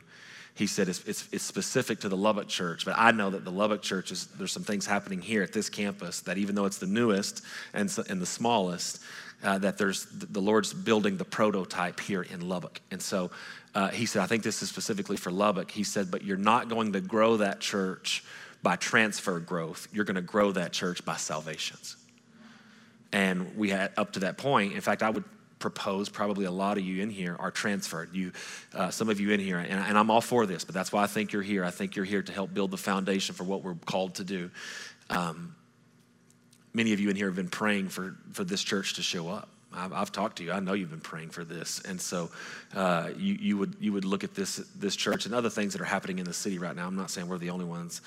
He 0.54 0.68
said, 0.68 0.90
it's, 0.90 1.04
it's, 1.06 1.28
it's, 1.32 1.44
specific 1.44 2.00
to 2.02 2.10
the 2.10 2.18
Lubbock 2.18 2.48
church, 2.48 2.84
but 2.86 2.96
I 2.98 3.12
know 3.12 3.30
that 3.30 3.46
the 3.46 3.52
Lubbock 3.52 3.84
church 3.84 4.12
is, 4.12 4.26
there's 4.26 4.52
some 4.52 4.64
things 4.64 4.88
happening 4.88 5.22
here 5.22 5.44
at 5.44 5.54
this 5.54 5.70
campus 5.70 6.22
that 6.22 6.40
even 6.40 6.56
though 6.56 6.66
it's 6.66 6.80
the 6.80 6.88
newest 6.88 7.44
and, 7.76 7.96
and 8.10 8.20
the 8.20 8.26
smallest, 8.26 9.00
uh, 9.44 9.58
that 9.60 9.78
there's 9.78 10.06
the 10.06 10.42
Lord's 10.42 10.74
building 10.74 11.18
the 11.18 11.26
prototype 11.26 12.00
here 12.00 12.24
in 12.24 12.48
Lubbock. 12.48 12.82
And 12.92 13.02
so 13.02 13.32
uh, 13.76 13.90
he 13.90 14.06
said, 14.06 14.22
I 14.22 14.26
think 14.26 14.44
this 14.44 14.64
is 14.64 14.70
specifically 14.70 15.18
for 15.18 15.32
Lubbock. 15.32 15.72
He 15.72 15.84
said, 15.84 16.10
but 16.10 16.24
you're 16.24 16.38
not 16.38 16.70
going 16.70 16.94
to 16.94 17.02
grow 17.02 17.38
that 17.38 17.60
church 17.60 18.24
by 18.64 18.76
transfer 18.76 19.40
growth. 19.40 19.88
You're 19.94 20.06
going 20.06 20.16
to 20.16 20.22
grow 20.22 20.52
that 20.54 20.72
church 20.74 21.06
by 21.06 21.16
salvations. 21.18 21.96
And 23.12 23.56
we 23.56 23.70
had 23.70 23.92
up 23.96 24.14
to 24.14 24.22
that 24.22 24.38
point, 24.38 24.74
in 24.74 24.82
fact, 24.82 25.04
I 25.04 25.10
would 25.10 25.24
propose 25.60 26.10
probably 26.10 26.46
a 26.46 26.52
lot 26.52 26.78
of 26.78 26.84
you 26.84 27.02
in 27.02 27.10
here 27.10 27.36
are 27.40 27.52
transferred. 27.52 28.14
You, 28.14 28.32
uh, 28.74 28.90
some 28.90 29.10
of 29.10 29.20
you 29.20 29.32
in 29.32 29.40
here, 29.40 29.58
and, 29.58 29.72
and, 29.72 29.98
I'm 29.98 30.12
all 30.12 30.22
for 30.22 30.46
this, 30.46 30.64
but 30.64 30.76
that's 30.76 30.92
why 30.92 31.04
I 31.04 31.08
think 31.08 31.32
you're 31.32 31.42
here. 31.42 31.64
I 31.64 31.72
think 31.72 31.96
you're 31.96 32.06
here 32.06 32.22
to 32.22 32.32
help 32.32 32.54
build 32.54 32.72
the 32.72 32.78
foundation 32.78 33.34
for 33.34 33.44
what 33.44 33.64
we're 33.64 33.76
called 33.86 34.16
to 34.16 34.24
do. 34.24 34.52
Um, 35.10 35.56
many 36.78 36.94
of 36.94 37.00
you 37.00 37.10
in 37.10 37.16
here 37.16 37.26
have 37.26 37.36
been 37.36 37.50
praying 37.50 37.90
for, 37.90 38.16
for 38.32 38.44
this 38.44 38.64
church 38.64 38.94
to 38.94 39.02
show 39.02 39.28
up. 39.28 39.50
I've, 39.74 39.92
I've 39.92 40.12
talked 40.12 40.38
to 40.38 40.44
you. 40.44 40.52
I 40.52 40.60
know 40.60 40.74
you've 40.74 40.92
been 40.92 41.02
praying 41.02 41.32
for 41.32 41.44
this, 41.44 41.82
and 41.82 42.00
so 42.00 42.30
uh, 42.76 43.10
you, 43.18 43.34
you 43.34 43.58
would 43.58 43.76
you 43.80 43.92
would 43.92 44.06
look 44.06 44.24
at 44.24 44.34
this 44.34 44.58
this 44.80 44.96
church 44.96 45.26
and 45.26 45.36
other 45.36 45.50
things 45.50 45.74
that 45.74 45.82
are 45.82 45.86
happening 45.86 46.20
in 46.20 46.26
the 46.26 46.34
city 46.34 46.58
right 46.58 46.76
now. 46.76 46.88
I'm 46.88 46.96
not 46.96 47.12
saying 47.12 47.28
we're 47.28 47.38
the 47.38 47.50
only 47.50 47.66
ones 47.66 48.02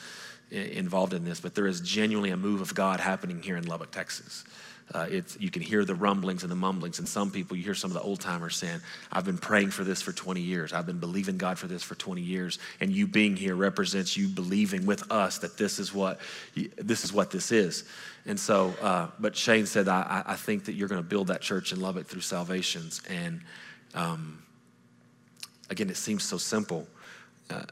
involved 0.51 1.13
in 1.13 1.25
this, 1.25 1.41
but 1.41 1.55
there 1.55 1.67
is 1.67 1.81
genuinely 1.81 2.31
a 2.31 2.37
move 2.37 2.61
of 2.61 2.75
God 2.75 2.99
happening 2.99 3.43
here 3.43 3.57
in 3.57 3.67
Lubbock, 3.67 3.91
Texas. 3.91 4.45
Uh, 4.93 5.07
it's, 5.09 5.39
you 5.39 5.51
can 5.51 5.63
hear 5.63 5.85
the 5.85 5.95
rumblings 5.95 6.43
and 6.43 6.51
the 6.51 6.57
mumblings. 6.57 6.99
And 6.99 7.09
some 7.09 7.31
people, 7.31 7.57
you 7.57 7.63
hear 7.63 7.75
some 7.75 7.91
of 7.91 7.95
the 7.95 8.01
old 8.01 8.21
timers 8.21 8.57
saying, 8.57 8.81
I've 9.13 9.25
been 9.25 9.39
praying 9.39 9.71
for 9.71 9.85
this 9.85 10.03
for 10.03 10.13
20 10.13 10.41
years. 10.41 10.73
I've 10.73 10.87
been 10.87 10.99
believing 10.99 11.39
God 11.39 11.59
for 11.59 11.69
this 11.69 11.83
for 11.83 11.95
20 11.95 12.21
years. 12.21 12.59
And 12.81 12.91
you 12.91 13.07
being 13.07 13.37
here 13.37 13.55
represents 13.55 14.17
you 14.17 14.27
believing 14.27 14.87
with 14.87 15.11
us 15.13 15.39
that 15.39 15.57
this 15.57 15.79
is 15.79 15.95
what, 15.95 16.21
this, 16.77 17.05
is 17.05 17.13
what 17.13 17.31
this 17.31 17.53
is. 17.53 17.85
And 18.27 18.39
so, 18.39 18.75
uh, 18.83 19.09
but 19.21 19.37
Shane 19.37 19.67
said, 19.67 19.87
I, 19.87 20.25
I 20.27 20.37
think 20.37 20.65
that 20.65 20.73
you're 20.73 20.89
going 20.89 21.03
to 21.03 21.09
build 21.09 21.29
that 21.29 21.41
church 21.41 21.73
in 21.73 21.81
Lubbock 21.81 22.07
through 22.07 22.23
salvations. 22.23 23.01
And 23.09 23.43
um, 23.95 24.43
again, 25.71 25.89
it 25.89 25.97
seems 25.97 26.25
so 26.25 26.37
simple. 26.37 26.89
Uh, 27.49 27.63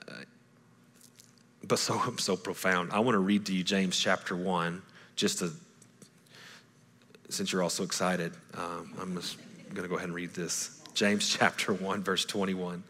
but 1.67 1.79
so 1.79 2.15
so 2.19 2.37
profound. 2.37 2.93
I 2.93 3.01
want 3.01 3.15
to 3.15 3.21
read 3.21 3.47
to 3.47 3.55
you 3.55 3.63
James 3.63 3.99
chapter 3.99 4.37
one, 4.37 4.83
just 5.17 5.39
to 5.41 5.51
since 7.29 7.53
you're 7.53 7.63
all 7.63 7.71
so 7.71 7.85
excited. 7.85 8.33
Um, 8.55 8.93
I'm 9.01 9.15
just 9.17 9.39
going 9.71 9.83
to 9.83 9.89
go 9.89 9.97
ahead 9.97 10.09
and 10.09 10.15
read 10.15 10.35
this. 10.35 10.81
James 10.95 11.29
chapter 11.39 11.73
one, 11.73 12.03
verse 12.03 12.25
21. 12.25 12.83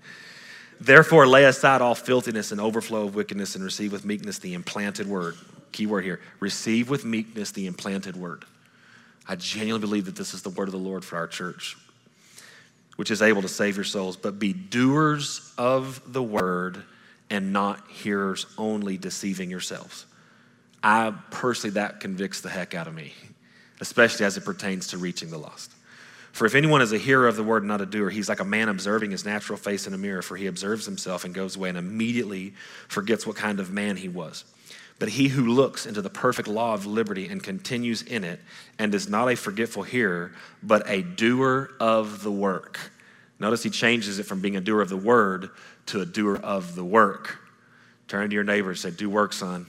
Therefore, 0.81 1.27
lay 1.27 1.45
aside 1.45 1.83
all 1.83 1.95
filthiness 1.95 2.53
and 2.53 2.61
overflow 2.61 3.05
of 3.07 3.15
wickedness, 3.15 3.57
and 3.57 3.65
receive 3.65 3.93
with 3.93 4.05
meekness 4.05 4.39
the 4.39 4.55
implanted 4.55 5.07
word. 5.09 5.37
Key 5.73 5.87
word 5.87 6.05
here: 6.05 6.21
receive 6.41 6.89
with 6.89 7.05
meekness 7.05 7.51
the 7.51 7.67
implanted 7.67 8.17
word. 8.17 8.45
I 9.27 9.37
genuinely 9.37 9.81
believe 9.87 10.07
that 10.07 10.17
this 10.17 10.35
is 10.35 10.43
the 10.43 10.51
word 10.51 10.69
of 10.69 10.73
the 10.73 10.79
Lord 10.79 11.05
for 11.05 11.17
our 11.17 11.27
church, 11.27 11.77
which 12.97 13.11
is 13.11 13.21
able 13.21 13.43
to 13.43 13.49
save 13.49 13.77
your 13.77 13.85
souls. 13.85 14.17
But 14.17 14.39
be 14.39 14.53
doers 14.53 15.53
of 15.59 16.01
the 16.13 16.23
word 16.23 16.85
and 17.29 17.53
not 17.53 17.87
hearers 17.91 18.47
only 18.57 18.97
deceiving 18.97 19.51
yourselves. 19.51 20.07
I 20.83 21.13
personally, 21.31 21.75
that 21.75 22.01
convicts 22.01 22.41
the 22.41 22.49
heck 22.49 22.75
out 22.75 22.87
of 22.87 22.95
me, 22.95 23.13
especially 23.81 24.27
as 24.27 24.37
it 24.37 24.45
pertains 24.45 24.89
to 24.89 24.99
reaching 24.99 25.31
the 25.31 25.39
lost. 25.39 25.73
For 26.33 26.47
if 26.47 26.55
anyone 26.55 26.83
is 26.83 26.93
a 26.93 26.99
hearer 26.99 27.27
of 27.27 27.37
the 27.37 27.43
word 27.43 27.63
and 27.63 27.69
not 27.69 27.81
a 27.81 27.87
doer, 27.87 28.11
he's 28.11 28.29
like 28.29 28.41
a 28.41 28.45
man 28.45 28.69
observing 28.69 29.11
his 29.11 29.25
natural 29.25 29.59
face 29.59 29.87
in 29.87 29.95
a 29.95 29.99
mirror, 29.99 30.23
for 30.23 30.37
he 30.37 30.47
observes 30.47 30.87
himself 30.87 31.25
and 31.25 31.35
goes 31.35 31.57
away 31.57 31.69
and 31.69 31.79
immediately 31.79 32.55
forgets 32.87 33.27
what 33.27 33.37
kind 33.37 33.59
of 33.59 33.73
man 33.73 33.97
he 33.97 34.09
was. 34.09 34.45
But 34.99 35.11
he 35.11 35.29
who 35.29 35.49
looks 35.49 35.87
into 35.87 36.03
the 36.03 36.11
perfect 36.11 36.49
law 36.49 36.75
of 36.75 36.87
liberty 36.87 37.29
and 37.29 37.43
continues 37.43 38.03
in 38.03 38.25
it, 38.25 38.41
and 38.79 38.95
is 38.95 39.09
not 39.09 39.29
a 39.29 39.37
forgetful 39.37 39.85
hearer, 39.85 40.33
but 40.63 40.89
a 40.89 41.03
doer 41.03 41.71
of 41.81 42.23
the 42.23 42.33
work. 42.33 42.79
Notice 43.41 43.63
he 43.63 43.71
changes 43.71 44.19
it 44.19 44.25
from 44.25 44.41
being 44.41 44.57
a 44.57 44.61
doer 44.61 44.81
of 44.81 44.89
the 44.89 44.97
word 44.97 45.51
to 45.87 46.01
a 46.01 46.07
doer 46.07 46.37
of 46.37 46.75
the 46.75 46.85
work. 46.85 47.39
Turn 48.09 48.29
to 48.29 48.35
your 48.35 48.45
neighbor 48.45 48.71
and 48.71 48.79
say, 48.79 48.91
Do 48.91 49.09
work, 49.09 49.33
son. 49.33 49.67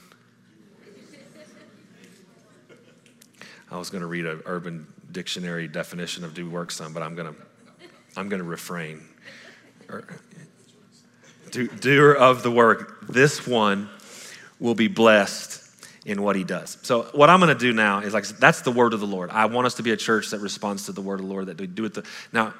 I 3.70 3.78
was 3.78 3.90
going 3.90 4.00
to 4.00 4.06
read 4.06 4.26
an 4.26 4.42
urban 4.46 4.86
dictionary 5.12 5.68
definition 5.68 6.24
of 6.24 6.34
do 6.34 6.48
work, 6.48 6.70
son, 6.70 6.92
but 6.92 7.02
I'm 7.02 7.14
going 7.14 7.32
to, 7.32 7.40
I'm 8.16 8.28
going 8.28 8.42
to 8.42 8.48
refrain. 8.48 9.02
Er, 9.88 10.06
do, 11.50 11.68
doer 11.68 12.12
of 12.12 12.42
the 12.42 12.50
work. 12.50 13.06
This 13.08 13.46
one 13.46 13.88
will 14.58 14.74
be 14.74 14.88
blessed 14.88 15.60
in 16.06 16.22
what 16.22 16.36
he 16.36 16.44
does. 16.44 16.78
So 16.82 17.02
what 17.12 17.30
I'm 17.30 17.40
going 17.40 17.56
to 17.56 17.58
do 17.58 17.72
now 17.72 18.00
is 18.00 18.14
like 18.14 18.26
that's 18.26 18.62
the 18.62 18.72
word 18.72 18.94
of 18.94 19.00
the 19.00 19.06
Lord. 19.06 19.30
I 19.30 19.46
want 19.46 19.66
us 19.66 19.74
to 19.74 19.82
be 19.82 19.92
a 19.92 19.96
church 19.96 20.30
that 20.30 20.40
responds 20.40 20.86
to 20.86 20.92
the 20.92 21.00
word 21.00 21.20
of 21.20 21.26
the 21.26 21.32
Lord 21.32 21.46
that 21.46 21.60
we 21.60 21.66
do 21.66 21.84
it. 21.84 21.94
The, 21.94 22.06
now 22.32 22.54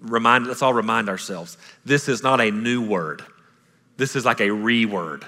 remind, 0.00 0.46
let's 0.46 0.62
all 0.62 0.74
remind 0.74 1.08
ourselves 1.08 1.56
this 1.84 2.08
is 2.08 2.22
not 2.22 2.40
a 2.40 2.50
new 2.50 2.86
word. 2.86 3.24
This 3.96 4.16
is 4.16 4.24
like 4.24 4.40
a 4.40 4.48
reword. 4.48 5.24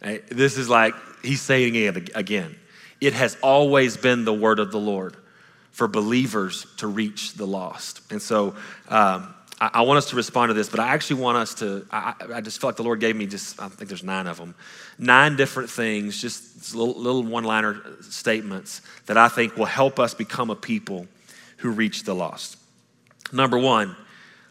This 0.00 0.58
is 0.58 0.68
like 0.68 0.94
he's 1.22 1.40
saying 1.40 1.74
it 1.74 2.16
again. 2.16 2.56
It 3.00 3.12
has 3.14 3.36
always 3.42 3.96
been 3.96 4.24
the 4.24 4.32
word 4.32 4.58
of 4.58 4.72
the 4.72 4.78
Lord 4.78 5.16
for 5.70 5.86
believers 5.86 6.66
to 6.78 6.86
reach 6.86 7.34
the 7.34 7.46
lost. 7.46 8.00
And 8.10 8.20
so 8.20 8.56
um, 8.88 9.32
I, 9.60 9.70
I, 9.74 9.82
want 9.82 9.98
us 9.98 10.10
to 10.10 10.16
respond 10.16 10.50
to 10.50 10.54
this, 10.54 10.68
but 10.68 10.80
I 10.80 10.88
actually 10.88 11.20
want 11.20 11.38
us 11.38 11.54
to, 11.54 11.86
I, 11.90 12.14
I, 12.34 12.40
just 12.40 12.60
feel 12.60 12.68
like 12.68 12.76
the 12.76 12.82
Lord 12.82 12.98
gave 12.98 13.14
me 13.14 13.26
just, 13.26 13.60
I 13.62 13.68
think 13.68 13.88
there's 13.88 14.02
nine 14.02 14.26
of 14.26 14.38
them, 14.38 14.56
nine 14.98 15.36
different 15.36 15.70
things, 15.70 16.20
just 16.20 16.74
little, 16.74 17.00
little 17.00 17.22
one 17.22 17.44
liner 17.44 17.80
statements 18.00 18.82
that 19.06 19.16
I 19.16 19.28
think 19.28 19.56
will 19.56 19.66
help 19.66 20.00
us 20.00 20.14
become 20.14 20.50
a 20.50 20.56
people 20.56 21.06
who 21.58 21.70
reach 21.70 22.02
the 22.04 22.14
lost. 22.14 22.56
Number 23.32 23.58
one, 23.58 23.94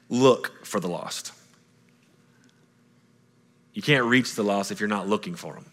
look 0.09 0.65
for 0.65 0.79
the 0.79 0.87
lost. 0.87 1.33
You 3.73 3.81
can't 3.81 4.05
reach 4.05 4.35
the 4.35 4.43
lost 4.43 4.71
if 4.71 4.79
you're 4.79 4.89
not 4.89 5.07
looking 5.07 5.35
for 5.35 5.53
them. 5.53 5.65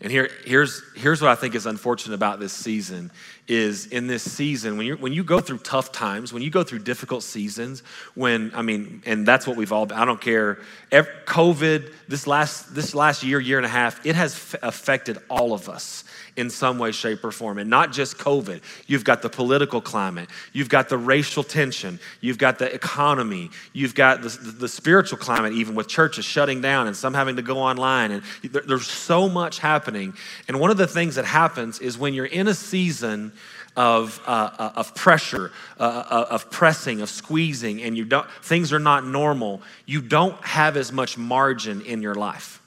And 0.00 0.12
here, 0.12 0.30
here's, 0.44 0.82
here's 0.94 1.22
what 1.22 1.30
I 1.30 1.34
think 1.34 1.54
is 1.54 1.66
unfortunate 1.66 2.14
about 2.14 2.38
this 2.38 2.52
season 2.52 3.10
is 3.48 3.86
in 3.86 4.06
this 4.06 4.22
season, 4.22 4.76
when, 4.76 4.86
you 4.86 4.96
when 4.96 5.12
you 5.12 5.22
go 5.22 5.40
through 5.40 5.58
tough 5.58 5.92
times, 5.92 6.32
when 6.32 6.42
you 6.42 6.50
go 6.50 6.64
through 6.64 6.80
difficult 6.80 7.22
seasons, 7.22 7.82
when, 8.14 8.50
I 8.54 8.62
mean, 8.62 9.02
and 9.06 9.26
that's 9.26 9.46
what 9.46 9.56
we've 9.56 9.72
all, 9.72 9.92
I 9.92 10.04
don't 10.04 10.20
care, 10.20 10.58
every, 10.90 11.12
COVID, 11.26 11.92
this 12.08 12.26
last, 12.26 12.74
this 12.74 12.94
last 12.94 13.22
year, 13.22 13.38
year 13.38 13.58
and 13.58 13.66
a 13.66 13.70
half, 13.70 14.04
it 14.04 14.16
has 14.16 14.34
f- 14.34 14.56
affected 14.62 15.18
all 15.30 15.52
of 15.52 15.68
us 15.68 16.04
in 16.36 16.50
some 16.50 16.78
way, 16.78 16.92
shape, 16.92 17.24
or 17.24 17.32
form. 17.32 17.58
And 17.58 17.70
not 17.70 17.92
just 17.92 18.18
COVID. 18.18 18.60
You've 18.86 19.04
got 19.04 19.22
the 19.22 19.30
political 19.30 19.80
climate, 19.80 20.28
you've 20.52 20.68
got 20.68 20.88
the 20.88 20.98
racial 20.98 21.42
tension, 21.42 21.98
you've 22.20 22.38
got 22.38 22.58
the 22.58 22.72
economy, 22.72 23.50
you've 23.72 23.94
got 23.94 24.22
the, 24.22 24.28
the, 24.28 24.50
the 24.52 24.68
spiritual 24.68 25.18
climate, 25.18 25.52
even 25.54 25.74
with 25.74 25.88
churches 25.88 26.24
shutting 26.24 26.60
down 26.60 26.86
and 26.86 26.96
some 26.96 27.14
having 27.14 27.36
to 27.36 27.42
go 27.42 27.58
online. 27.58 28.10
And 28.10 28.22
there, 28.42 28.62
there's 28.62 28.86
so 28.86 29.28
much 29.28 29.58
happening. 29.58 30.14
And 30.46 30.60
one 30.60 30.70
of 30.70 30.76
the 30.76 30.86
things 30.86 31.14
that 31.14 31.24
happens 31.24 31.80
is 31.80 31.96
when 31.96 32.12
you're 32.12 32.26
in 32.26 32.48
a 32.48 32.54
season, 32.54 33.32
of, 33.76 34.20
uh, 34.26 34.50
uh 34.58 34.72
of 34.76 34.94
pressure, 34.94 35.52
uh, 35.78 35.82
uh, 35.82 36.26
of 36.30 36.50
pressing, 36.50 37.00
of 37.00 37.08
squeezing, 37.08 37.82
and 37.82 37.96
you 37.96 38.04
don't, 38.04 38.28
things 38.42 38.72
are 38.72 38.78
not 38.78 39.06
normal, 39.06 39.62
you 39.84 40.00
don't 40.00 40.36
have 40.44 40.76
as 40.76 40.92
much 40.92 41.16
margin 41.16 41.82
in 41.82 42.02
your 42.02 42.14
life. 42.14 42.62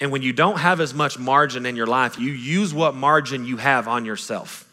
And 0.00 0.12
when 0.12 0.22
you 0.22 0.32
don't 0.32 0.58
have 0.58 0.80
as 0.80 0.94
much 0.94 1.18
margin 1.18 1.66
in 1.66 1.74
your 1.74 1.86
life, 1.86 2.18
you 2.18 2.30
use 2.30 2.72
what 2.72 2.94
margin 2.94 3.44
you 3.44 3.56
have 3.56 3.88
on 3.88 4.04
yourself. 4.04 4.67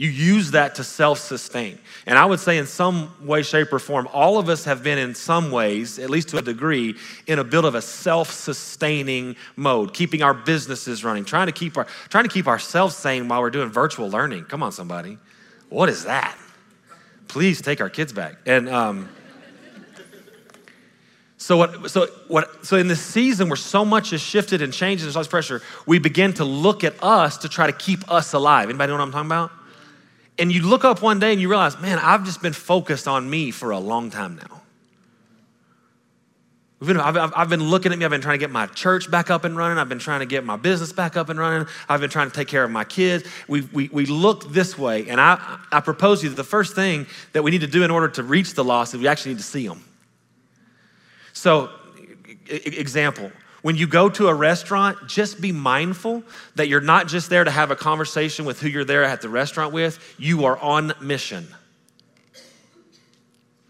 You 0.00 0.08
use 0.08 0.52
that 0.52 0.76
to 0.76 0.82
self 0.82 1.18
sustain. 1.18 1.78
And 2.06 2.16
I 2.16 2.24
would 2.24 2.40
say, 2.40 2.56
in 2.56 2.66
some 2.66 3.14
way, 3.20 3.42
shape, 3.42 3.70
or 3.70 3.78
form, 3.78 4.08
all 4.14 4.38
of 4.38 4.48
us 4.48 4.64
have 4.64 4.82
been, 4.82 4.96
in 4.96 5.14
some 5.14 5.50
ways, 5.50 5.98
at 5.98 6.08
least 6.08 6.28
to 6.30 6.38
a 6.38 6.42
degree, 6.42 6.96
in 7.26 7.38
a 7.38 7.44
bit 7.44 7.66
of 7.66 7.74
a 7.74 7.82
self 7.82 8.30
sustaining 8.30 9.36
mode, 9.56 9.92
keeping 9.92 10.22
our 10.22 10.32
businesses 10.32 11.04
running, 11.04 11.26
trying 11.26 11.48
to, 11.48 11.52
keep 11.52 11.76
our, 11.76 11.86
trying 12.08 12.24
to 12.24 12.30
keep 12.30 12.46
ourselves 12.46 12.96
sane 12.96 13.28
while 13.28 13.42
we're 13.42 13.50
doing 13.50 13.68
virtual 13.68 14.08
learning. 14.08 14.46
Come 14.46 14.62
on, 14.62 14.72
somebody. 14.72 15.18
What 15.68 15.90
is 15.90 16.04
that? 16.04 16.34
Please 17.28 17.60
take 17.60 17.82
our 17.82 17.90
kids 17.90 18.14
back. 18.14 18.36
And, 18.46 18.70
um, 18.70 19.10
so 21.36 21.58
what, 21.58 21.90
so 21.90 22.06
what, 22.28 22.64
so 22.64 22.78
in 22.78 22.88
this 22.88 23.02
season 23.02 23.50
where 23.50 23.56
so 23.56 23.84
much 23.84 24.10
has 24.10 24.22
shifted 24.22 24.62
and 24.62 24.72
changed 24.72 25.02
and 25.02 25.08
there's 25.08 25.16
all 25.16 25.20
this 25.20 25.28
pressure, 25.28 25.60
we 25.84 25.98
begin 25.98 26.32
to 26.34 26.44
look 26.46 26.84
at 26.84 26.94
us 27.04 27.36
to 27.36 27.50
try 27.50 27.66
to 27.66 27.72
keep 27.74 28.10
us 28.10 28.32
alive. 28.32 28.70
Anybody 28.70 28.92
know 28.92 28.96
what 28.96 29.02
I'm 29.02 29.12
talking 29.12 29.26
about? 29.26 29.59
And 30.40 30.50
you 30.50 30.66
look 30.66 30.86
up 30.86 31.02
one 31.02 31.20
day 31.20 31.32
and 31.32 31.40
you 31.40 31.50
realize, 31.50 31.78
man, 31.80 31.98
I've 31.98 32.24
just 32.24 32.40
been 32.40 32.54
focused 32.54 33.06
on 33.06 33.28
me 33.28 33.50
for 33.50 33.70
a 33.72 33.78
long 33.78 34.10
time 34.10 34.36
now. 34.36 34.62
Been, 36.80 36.96
I've, 36.96 37.34
I've, 37.36 37.50
been 37.50 37.62
looking 37.62 37.92
at 37.92 37.98
me. 37.98 38.06
I've 38.06 38.10
been 38.10 38.22
trying 38.22 38.38
to 38.38 38.42
get 38.42 38.50
my 38.50 38.64
church 38.66 39.10
back 39.10 39.28
up 39.28 39.44
and 39.44 39.54
running. 39.54 39.76
I've 39.76 39.90
been 39.90 39.98
trying 39.98 40.20
to 40.20 40.26
get 40.26 40.44
my 40.44 40.56
business 40.56 40.94
back 40.94 41.14
up 41.14 41.28
and 41.28 41.38
running. 41.38 41.68
I've 41.90 42.00
been 42.00 42.08
trying 42.08 42.30
to 42.30 42.34
take 42.34 42.48
care 42.48 42.64
of 42.64 42.70
my 42.70 42.84
kids. 42.84 43.28
We, 43.48 43.60
we, 43.60 43.90
we 43.92 44.06
look 44.06 44.50
this 44.50 44.78
way. 44.78 45.06
And 45.10 45.20
I, 45.20 45.58
I 45.70 45.80
propose 45.80 46.20
to 46.20 46.24
you 46.24 46.30
that 46.30 46.36
the 46.36 46.44
first 46.44 46.74
thing 46.74 47.06
that 47.34 47.42
we 47.42 47.50
need 47.50 47.60
to 47.60 47.66
do 47.66 47.84
in 47.84 47.90
order 47.90 48.08
to 48.08 48.22
reach 48.22 48.54
the 48.54 48.64
lost 48.64 48.94
is 48.94 49.00
we 49.00 49.08
actually 49.08 49.32
need 49.32 49.40
to 49.40 49.44
see 49.44 49.68
them. 49.68 49.84
So, 51.34 51.68
example, 52.48 53.30
when 53.62 53.76
you 53.76 53.86
go 53.86 54.08
to 54.08 54.28
a 54.28 54.34
restaurant, 54.34 54.98
just 55.06 55.40
be 55.40 55.52
mindful 55.52 56.22
that 56.54 56.68
you're 56.68 56.80
not 56.80 57.08
just 57.08 57.28
there 57.28 57.44
to 57.44 57.50
have 57.50 57.70
a 57.70 57.76
conversation 57.76 58.44
with 58.44 58.60
who 58.60 58.68
you're 58.68 58.84
there 58.84 59.04
at 59.04 59.20
the 59.20 59.28
restaurant 59.28 59.72
with, 59.72 59.98
you 60.18 60.46
are 60.46 60.58
on 60.58 60.92
mission. 61.00 61.46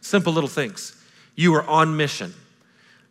Simple 0.00 0.32
little 0.32 0.48
things. 0.48 0.96
You 1.34 1.54
are 1.54 1.64
on 1.64 1.96
mission. 1.96 2.34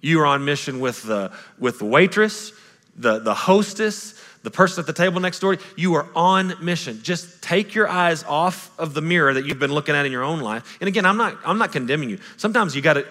You 0.02 0.22
are 0.22 0.26
on 0.26 0.46
mission 0.46 0.80
with 0.80 1.04
the, 1.04 1.32
with 1.58 1.80
the 1.80 1.86
waitress, 1.86 2.54
the, 2.96 3.20
the 3.20 3.34
hostess, 3.34 4.22
the 4.44 4.52
person 4.52 4.82
at 4.82 4.88
the 4.88 4.94
table 4.94 5.20
next 5.20 5.40
door. 5.40 5.58
You 5.76 5.96
are 5.96 6.08
on 6.16 6.54
mission. 6.64 7.02
Just 7.04 7.42
take 7.44 7.76
your 7.76 7.90
eyes 7.90 8.24
off 8.24 8.72
of 8.80 8.94
the 8.94 9.02
mirror 9.02 9.34
that 9.34 9.46
you've 9.46 9.60
been 9.60 9.74
looking 9.74 9.96
at 9.96 10.06
in 10.06 10.12
your 10.12 10.24
own 10.24 10.40
life. 10.40 10.78
And 10.80 10.88
again, 10.88 11.06
I'm 11.06 11.18
not, 11.18 11.38
I'm 11.46 11.58
not 11.58 11.74
condemning 11.74 12.10
you. 12.10 12.20
Sometimes 12.38 12.76
you 12.76 12.82
gotta, 12.82 13.06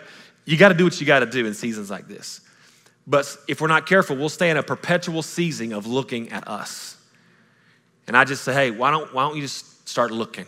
you 0.46 0.56
gotta 0.56 0.74
do 0.74 0.84
what 0.84 0.98
you 0.98 1.06
gotta 1.06 1.26
do 1.26 1.44
in 1.44 1.52
seasons 1.52 1.90
like 1.90 2.08
this. 2.08 2.40
But 3.08 3.34
if 3.48 3.62
we're 3.62 3.68
not 3.68 3.86
careful, 3.86 4.16
we'll 4.16 4.28
stay 4.28 4.50
in 4.50 4.58
a 4.58 4.62
perpetual 4.62 5.22
season 5.22 5.72
of 5.72 5.86
looking 5.86 6.30
at 6.30 6.46
us. 6.46 6.96
And 8.06 8.14
I 8.14 8.24
just 8.24 8.44
say, 8.44 8.52
hey, 8.52 8.70
why 8.70 8.90
don't, 8.90 9.12
why 9.14 9.26
don't 9.26 9.34
you 9.34 9.42
just 9.42 9.88
start 9.88 10.10
looking? 10.10 10.44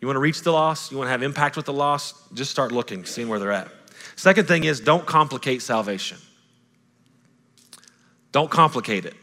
You 0.00 0.08
wanna 0.08 0.20
reach 0.20 0.42
the 0.42 0.52
lost? 0.52 0.92
You 0.92 0.98
wanna 0.98 1.10
have 1.10 1.22
impact 1.22 1.56
with 1.56 1.64
the 1.64 1.72
lost? 1.72 2.16
Just 2.34 2.50
start 2.50 2.70
looking, 2.70 3.06
seeing 3.06 3.28
where 3.28 3.38
they're 3.38 3.50
at. 3.50 3.68
Second 4.14 4.46
thing 4.46 4.64
is 4.64 4.78
don't 4.78 5.06
complicate 5.06 5.62
salvation. 5.62 6.18
Don't 8.30 8.50
complicate 8.50 9.06
it. 9.06 9.14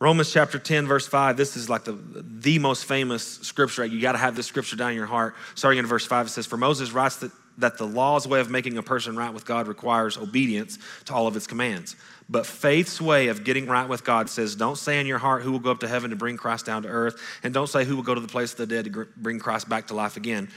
Romans 0.00 0.32
chapter 0.32 0.58
10, 0.58 0.86
verse 0.86 1.06
5, 1.06 1.36
this 1.36 1.56
is 1.56 1.68
like 1.68 1.84
the, 1.84 1.92
the 1.92 2.58
most 2.58 2.84
famous 2.84 3.38
scripture. 3.38 3.84
You 3.84 4.00
got 4.00 4.12
to 4.12 4.18
have 4.18 4.36
this 4.36 4.46
scripture 4.46 4.76
down 4.76 4.90
in 4.90 4.96
your 4.96 5.06
heart. 5.06 5.34
Starting 5.56 5.78
in 5.78 5.86
verse 5.86 6.06
5, 6.06 6.26
it 6.26 6.30
says, 6.30 6.46
For 6.46 6.56
Moses 6.56 6.92
writes 6.92 7.16
that, 7.16 7.32
that 7.58 7.78
the 7.78 7.86
law's 7.86 8.26
way 8.26 8.40
of 8.40 8.50
making 8.50 8.78
a 8.78 8.82
person 8.82 9.16
right 9.16 9.32
with 9.32 9.44
God 9.44 9.68
requires 9.68 10.16
obedience 10.16 10.78
to 11.04 11.14
all 11.14 11.26
of 11.26 11.36
its 11.36 11.46
commands. 11.46 11.96
But 12.30 12.46
faith's 12.46 13.00
way 13.00 13.28
of 13.28 13.44
getting 13.44 13.66
right 13.66 13.88
with 13.88 14.04
God 14.04 14.30
says, 14.30 14.54
Don't 14.54 14.76
say 14.76 15.00
in 15.00 15.06
your 15.06 15.18
heart 15.18 15.42
who 15.42 15.52
will 15.52 15.58
go 15.58 15.70
up 15.70 15.80
to 15.80 15.88
heaven 15.88 16.10
to 16.10 16.16
bring 16.16 16.36
Christ 16.36 16.66
down 16.66 16.82
to 16.82 16.88
earth, 16.88 17.20
and 17.42 17.52
don't 17.52 17.68
say 17.68 17.84
who 17.84 17.96
will 17.96 18.02
go 18.02 18.14
to 18.14 18.20
the 18.20 18.28
place 18.28 18.52
of 18.52 18.58
the 18.58 18.66
dead 18.66 18.84
to 18.92 19.06
bring 19.16 19.38
Christ 19.38 19.68
back 19.68 19.88
to 19.88 19.94
life 19.94 20.16
again 20.16 20.48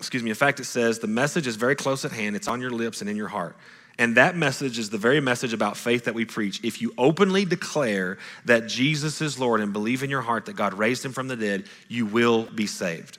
excuse 0.00 0.22
me, 0.22 0.30
in 0.30 0.36
fact, 0.36 0.58
it 0.60 0.64
says 0.64 0.98
the 0.98 1.06
message 1.06 1.46
is 1.46 1.56
very 1.56 1.76
close 1.76 2.06
at 2.06 2.10
hand, 2.10 2.34
it's 2.34 2.48
on 2.48 2.58
your 2.62 2.70
lips 2.70 3.02
and 3.02 3.10
in 3.10 3.16
your 3.16 3.28
heart. 3.28 3.54
And 3.98 4.16
that 4.16 4.34
message 4.34 4.78
is 4.78 4.88
the 4.88 4.96
very 4.96 5.20
message 5.20 5.52
about 5.52 5.76
faith 5.76 6.04
that 6.04 6.14
we 6.14 6.24
preach. 6.24 6.64
If 6.64 6.80
you 6.80 6.94
openly 6.96 7.44
declare 7.44 8.16
that 8.46 8.66
Jesus 8.66 9.20
is 9.20 9.38
Lord 9.38 9.60
and 9.60 9.74
believe 9.74 10.02
in 10.02 10.08
your 10.08 10.22
heart 10.22 10.46
that 10.46 10.56
God 10.56 10.72
raised 10.72 11.04
him 11.04 11.12
from 11.12 11.28
the 11.28 11.36
dead, 11.36 11.64
you 11.86 12.06
will 12.06 12.44
be 12.44 12.66
saved. 12.66 13.18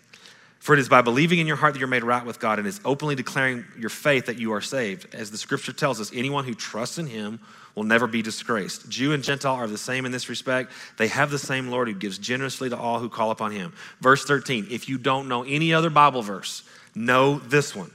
For 0.62 0.74
it 0.74 0.80
is 0.80 0.88
by 0.88 1.02
believing 1.02 1.40
in 1.40 1.48
your 1.48 1.56
heart 1.58 1.74
that 1.74 1.80
you're 1.80 1.88
made 1.88 2.04
right 2.04 2.26
with 2.26 2.40
God 2.40 2.60
and 2.60 2.68
is 2.68 2.80
openly 2.86 3.16
declaring 3.16 3.66
your 3.78 3.90
faith 3.90 4.28
that 4.28 4.38
you 4.38 4.54
are 4.54 4.62
saved. 4.62 5.14
As 5.14 5.32
the 5.32 5.38
scripture 5.38 5.74
tells 5.74 6.00
us, 6.00 6.12
anyone 6.14 6.46
who 6.46 6.54
trusts 6.54 7.00
in 7.00 7.08
him 7.08 7.40
will 7.74 7.84
never 7.84 8.06
be 8.06 8.22
disgraced. 8.22 8.88
Jew 8.88 9.14
and 9.14 9.24
Gentile 9.24 9.56
are 9.56 9.68
the 9.68 9.78
same 9.78 10.06
in 10.06 10.12
this 10.12 10.30
respect. 10.30 10.72
They 10.98 11.08
have 11.08 11.32
the 11.32 11.40
same 11.40 11.70
Lord 11.70 11.88
who 11.88 11.96
gives 11.96 12.20
generously 12.20 12.70
to 12.70 12.78
all 12.78 13.00
who 13.00 13.10
call 13.10 13.32
upon 13.32 13.52
him. 13.52 13.74
Verse 14.02 14.24
13 14.24 14.68
if 14.70 14.88
you 14.88 14.98
don't 14.98 15.28
know 15.28 15.44
any 15.44 15.74
other 15.74 15.90
Bible 15.90 16.22
verse, 16.22 16.64
Know 16.96 17.40
this 17.40 17.76
one 17.76 17.92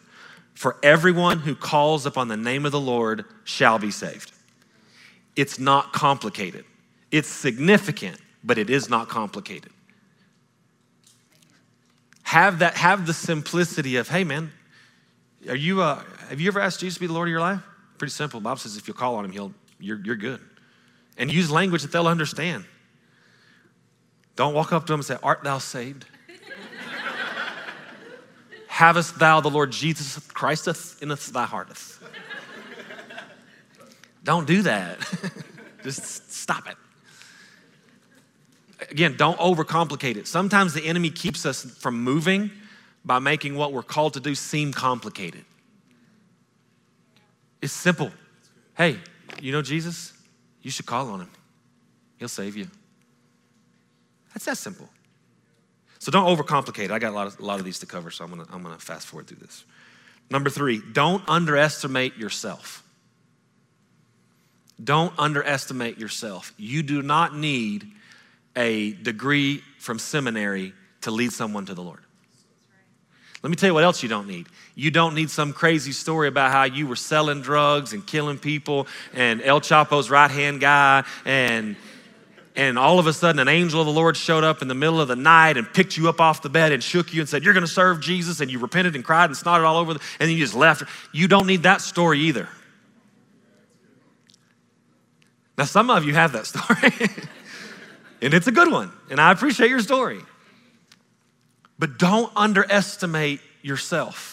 For 0.55 0.77
everyone 0.83 1.41
who 1.41 1.55
calls 1.55 2.07
upon 2.07 2.29
the 2.29 2.37
name 2.37 2.65
of 2.67 2.73
the 2.73 2.81
Lord 2.81 3.25
shall 3.45 3.79
be 3.79 3.91
saved. 3.91 4.33
It's 5.35 5.59
not 5.59 5.93
complicated, 5.93 6.65
it's 7.11 7.29
significant, 7.29 8.19
but 8.43 8.59
it 8.59 8.71
is 8.71 8.89
not 8.89 9.09
complicated. 9.09 9.71
Have 12.27 12.59
that, 12.59 12.77
have 12.77 13.07
the 13.07 13.15
simplicity 13.15 13.99
of, 13.99 14.09
hey 14.09 14.25
man, 14.25 14.51
are 15.49 15.55
you, 15.55 15.81
uh, 15.81 16.03
have 16.29 16.41
you 16.41 16.49
ever 16.49 16.59
asked 16.59 16.81
Jesus 16.81 16.95
to 16.95 17.01
be 17.01 17.07
the 17.07 17.13
Lord 17.13 17.29
of 17.29 17.31
your 17.31 17.41
life? 17.41 17.61
Pretty 17.99 18.11
simple. 18.11 18.41
Bob 18.41 18.59
says 18.59 18.77
if 18.77 18.89
you 18.89 18.95
call 18.95 19.15
on 19.15 19.25
him, 19.25 19.31
he'll, 19.31 19.55
you're, 19.79 20.01
you're 20.05 20.17
good. 20.17 20.41
And 21.17 21.33
use 21.33 21.53
language 21.53 21.83
that 21.83 21.93
they'll 21.93 22.09
understand. 22.09 22.65
Don't 24.35 24.55
walk 24.55 24.73
up 24.73 24.87
to 24.87 24.93
them 24.93 24.99
and 24.99 25.07
say, 25.07 25.17
Art 25.23 25.45
thou 25.45 25.59
saved? 25.59 26.05
Havest 28.67 29.21
thou 29.21 29.41
the 29.41 29.49
Lord 29.49 29.71
Jesus 29.71 30.19
Christ 30.27 30.67
in 31.01 31.09
thy 31.09 31.45
hearteth? 31.45 32.03
don't 34.25 34.49
do 34.49 34.63
that. 34.63 34.99
Just 35.85 36.33
stop 36.33 36.67
it. 36.67 36.77
Again, 38.91 39.17
don't 39.17 39.39
overcomplicate 39.39 40.17
it. 40.17 40.27
Sometimes 40.27 40.75
the 40.75 40.85
enemy 40.85 41.11
keeps 41.11 41.47
us 41.47 41.65
from 41.65 42.03
moving 42.03 42.51
by 43.05 43.19
making 43.19 43.55
what 43.55 43.73
we're 43.73 43.83
called 43.83 44.15
to 44.15 44.21
do 44.21 44.35
seem 44.35 44.73
complicated. 44.73 45.45
It's 47.63 47.73
simple. 47.73 48.11
Hey, 48.77 48.99
you 49.41 49.53
know 49.53 49.63
Jesus? 49.63 50.13
You 50.63 50.71
should 50.71 50.87
call 50.87 51.09
on 51.09 51.21
him. 51.21 51.31
He'll 52.19 52.29
save 52.29 52.57
you. 52.57 52.69
That's 54.35 54.45
that 54.45 54.59
simple. 54.59 54.89
So 55.99 56.11
don't 56.11 56.27
overcomplicate 56.27 56.85
it. 56.87 56.91
I 56.91 56.99
got 56.99 57.13
a 57.13 57.17
lot 57.17 57.27
of, 57.27 57.41
a 57.41 57.45
lot 57.45 57.59
of 57.59 57.65
these 57.65 57.79
to 57.79 57.87
cover, 57.87 58.11
so 58.11 58.25
I'm 58.25 58.31
gonna, 58.31 58.47
I'm 58.53 58.63
gonna 58.63 58.79
fast 58.79 59.07
forward 59.07 59.27
through 59.27 59.39
this. 59.39 59.65
Number 60.31 60.51
three, 60.51 60.83
don't 60.93 61.27
underestimate 61.29 62.17
yourself. 62.17 62.83
Don't 64.83 65.13
underestimate 65.19 65.99
yourself. 65.99 66.53
You 66.59 66.83
do 66.83 67.01
not 67.01 67.35
need 67.35 67.87
a 68.57 68.93
degree 68.93 69.63
from 69.79 69.99
seminary 69.99 70.73
to 71.03 71.11
lead 71.11 71.33
someone 71.33 71.67
to 71.67 71.75
the 71.75 71.83
Lord. 71.83 72.01
Let 73.43 73.51
me 73.51 73.57
tell 73.57 73.69
you 73.69 73.75
what 73.75 73.85
else 73.85 74.03
you 74.03 74.09
don't 74.09 74.27
need. 74.27 74.47
You 74.75 74.91
don't 74.91 75.15
need 75.15 75.31
some 75.31 75.53
crazy 75.53 75.93
story 75.93 76.27
about 76.27 76.51
how 76.51 76.65
you 76.65 76.89
were 76.89 76.97
selling 76.97 77.43
drugs 77.43 77.93
and 77.93 78.05
killing 78.05 78.39
people 78.39 78.89
and 79.15 79.41
El 79.43 79.61
Chapo's 79.61 80.11
right 80.11 80.31
hand 80.31 80.61
guy 80.61 81.05
and 81.25 81.77
and 82.57 82.79
all 82.79 82.99
of 82.99 83.07
a 83.07 83.13
sudden 83.13 83.39
an 83.39 83.49
angel 83.49 83.81
of 83.81 83.87
the 83.87 83.93
Lord 83.93 84.17
showed 84.17 84.43
up 84.43 84.63
in 84.63 84.69
the 84.69 84.75
middle 84.75 85.01
of 85.01 85.09
the 85.09 85.17
night 85.17 85.59
and 85.59 85.71
picked 85.71 85.97
you 85.97 86.09
up 86.09 86.21
off 86.21 86.43
the 86.43 86.49
bed 86.49 86.73
and 86.73 86.83
shook 86.83 87.13
you 87.13 87.21
and 87.21 87.29
said, 87.29 87.45
You're 87.45 87.53
to 87.53 87.67
serve 87.67 88.01
Jesus, 88.01 88.41
and 88.41 88.51
you 88.51 88.59
repented 88.59 88.95
and 88.95 89.05
cried 89.05 89.27
and 89.27 89.35
snotted 89.35 89.65
all 89.65 89.77
over, 89.77 89.95
the, 89.95 90.01
and 90.19 90.29
then 90.29 90.37
you 90.37 90.43
just 90.43 90.55
left. 90.55 90.83
You 91.13 91.29
don't 91.29 91.47
need 91.47 91.65
that 91.65 91.83
story 91.83 92.19
either. 92.21 92.49
Now, 95.59 95.65
some 95.65 95.91
of 95.91 96.05
you 96.05 96.15
have 96.15 96.33
that 96.33 96.47
story, 96.47 96.93
and 98.23 98.35
it's 98.35 98.47
a 98.47 98.53
good 98.53 98.71
one, 98.71 98.93
and 99.11 99.21
I 99.21 99.33
appreciate 99.33 99.71
your 99.71 99.81
story. 99.81 100.21
But 101.79 101.99
don't 101.99 102.33
underestimate 102.35 103.41
yourself. 103.63 104.33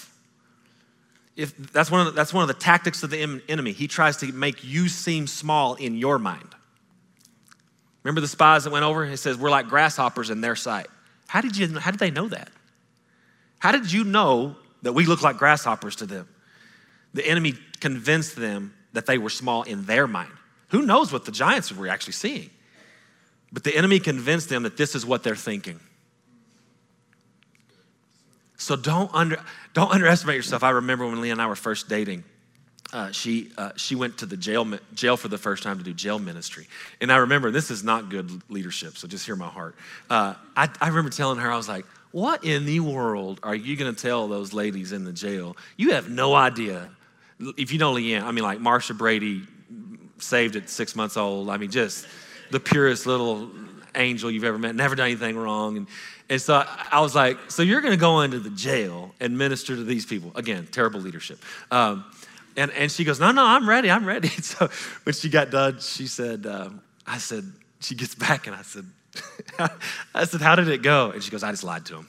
If 1.35 1.55
that's 1.57 1.89
one 1.89 2.01
of 2.01 2.05
the, 2.07 2.11
that's 2.11 2.33
one 2.33 2.43
of 2.43 2.47
the 2.47 2.61
tactics 2.61 3.03
of 3.03 3.09
the 3.09 3.41
enemy. 3.49 3.71
He 3.71 3.87
tries 3.87 4.17
to 4.17 4.31
make 4.31 4.63
you 4.63 4.87
seem 4.87 5.27
small 5.27 5.73
in 5.75 5.95
your 5.95 6.19
mind. 6.19 6.55
Remember 8.03 8.21
the 8.21 8.27
spies 8.27 8.65
that 8.65 8.71
went 8.71 8.85
over? 8.85 9.03
It 9.03 9.17
says, 9.17 9.37
We're 9.37 9.49
like 9.49 9.67
grasshoppers 9.67 10.29
in 10.29 10.41
their 10.41 10.55
sight. 10.55 10.87
How 11.27 11.41
did, 11.41 11.57
you, 11.57 11.79
how 11.79 11.91
did 11.91 11.99
they 11.99 12.11
know 12.11 12.27
that? 12.27 12.49
How 13.59 13.71
did 13.71 13.91
you 13.91 14.03
know 14.03 14.55
that 14.83 14.93
we 14.93 15.05
look 15.05 15.23
like 15.23 15.37
grasshoppers 15.37 15.95
to 15.97 16.05
them? 16.05 16.27
The 17.13 17.25
enemy 17.25 17.55
convinced 17.79 18.35
them 18.35 18.73
that 18.93 19.05
they 19.05 19.17
were 19.17 19.29
small 19.29 19.63
in 19.63 19.85
their 19.85 20.07
mind. 20.07 20.31
Who 20.69 20.83
knows 20.83 21.11
what 21.11 21.25
the 21.25 21.31
giants 21.31 21.71
were 21.71 21.87
actually 21.87 22.13
seeing? 22.13 22.49
But 23.53 23.63
the 23.63 23.75
enemy 23.75 23.99
convinced 23.99 24.49
them 24.49 24.63
that 24.63 24.75
this 24.75 24.95
is 24.95 25.05
what 25.05 25.23
they're 25.23 25.35
thinking. 25.35 25.79
So 28.57 28.75
don't, 28.75 29.13
under, 29.13 29.37
don't 29.73 29.91
underestimate 29.91 30.35
yourself. 30.35 30.63
I 30.63 30.71
remember 30.71 31.05
when 31.05 31.21
Leah 31.21 31.33
and 31.33 31.41
I 31.41 31.47
were 31.47 31.55
first 31.55 31.87
dating 31.87 32.25
uh, 32.93 33.11
she, 33.11 33.49
uh, 33.57 33.71
she 33.75 33.95
went 33.95 34.19
to 34.19 34.25
the 34.27 34.37
jail, 34.37 34.71
jail 34.93 35.17
for 35.17 35.27
the 35.27 35.37
first 35.37 35.63
time 35.63 35.79
to 35.79 35.83
do 35.83 35.93
jail 35.93 36.19
ministry. 36.19 36.67
And 37.01 37.11
I 37.11 37.17
remember, 37.17 37.49
this 37.49 37.71
is 37.71 37.83
not 37.83 38.09
good 38.09 38.29
leadership, 38.49 38.97
so 38.97 39.07
just 39.07 39.25
hear 39.25 39.35
my 39.35 39.47
heart. 39.47 39.75
Uh, 40.09 40.35
I, 40.55 40.69
I 40.79 40.89
remember 40.89 41.09
telling 41.09 41.39
her, 41.39 41.51
I 41.51 41.57
was 41.57 41.67
like, 41.67 41.85
what 42.11 42.43
in 42.43 42.65
the 42.65 42.79
world 42.79 43.39
are 43.41 43.55
you 43.55 43.75
going 43.75 43.93
to 43.93 43.99
tell 43.99 44.27
those 44.27 44.53
ladies 44.53 44.91
in 44.91 45.03
the 45.03 45.11
jail? 45.11 45.57
You 45.75 45.93
have 45.93 46.09
no 46.09 46.35
idea. 46.35 46.91
If 47.57 47.71
you 47.71 47.79
know 47.79 47.93
Leanne, 47.93 48.21
I 48.21 48.31
mean, 48.31 48.43
like 48.43 48.59
Marcia 48.59 48.93
Brady, 48.93 49.41
saved 50.19 50.55
at 50.55 50.69
six 50.69 50.95
months 50.95 51.17
old. 51.17 51.49
I 51.49 51.57
mean, 51.57 51.71
just 51.71 52.07
the 52.51 52.59
purest 52.59 53.05
little 53.05 53.49
angel 53.95 54.31
you've 54.31 54.43
ever 54.43 54.57
met, 54.57 54.75
never 54.75 54.95
done 54.95 55.07
anything 55.07 55.37
wrong. 55.37 55.77
And, 55.77 55.87
and 56.29 56.41
so 56.41 56.63
I 56.91 57.01
was 57.01 57.15
like, 57.15 57.37
so 57.49 57.61
you're 57.61 57.81
going 57.81 57.93
to 57.93 57.99
go 57.99 58.21
into 58.21 58.39
the 58.39 58.49
jail 58.49 59.13
and 59.19 59.37
minister 59.37 59.75
to 59.75 59.83
these 59.83 60.05
people. 60.05 60.31
Again, 60.35 60.67
terrible 60.71 60.99
leadership. 60.99 61.39
Um, 61.71 62.05
and, 62.55 62.71
and 62.71 62.91
she 62.91 63.03
goes, 63.03 63.19
No, 63.19 63.31
no, 63.31 63.43
I'm 63.43 63.67
ready, 63.67 63.89
I'm 63.89 64.05
ready. 64.05 64.29
So 64.41 64.69
when 65.03 65.13
she 65.13 65.29
got 65.29 65.49
done, 65.49 65.79
she 65.79 66.07
said, 66.07 66.45
um, 66.45 66.81
I 67.05 67.17
said, 67.17 67.51
she 67.79 67.95
gets 67.95 68.15
back 68.15 68.47
and 68.47 68.55
I 68.55 68.61
said, 68.61 68.85
I 70.13 70.25
said, 70.25 70.41
How 70.41 70.55
did 70.55 70.67
it 70.69 70.81
go? 70.81 71.11
And 71.11 71.23
she 71.23 71.31
goes, 71.31 71.43
I 71.43 71.51
just 71.51 71.63
lied 71.63 71.85
to 71.87 71.97
him. 71.97 72.07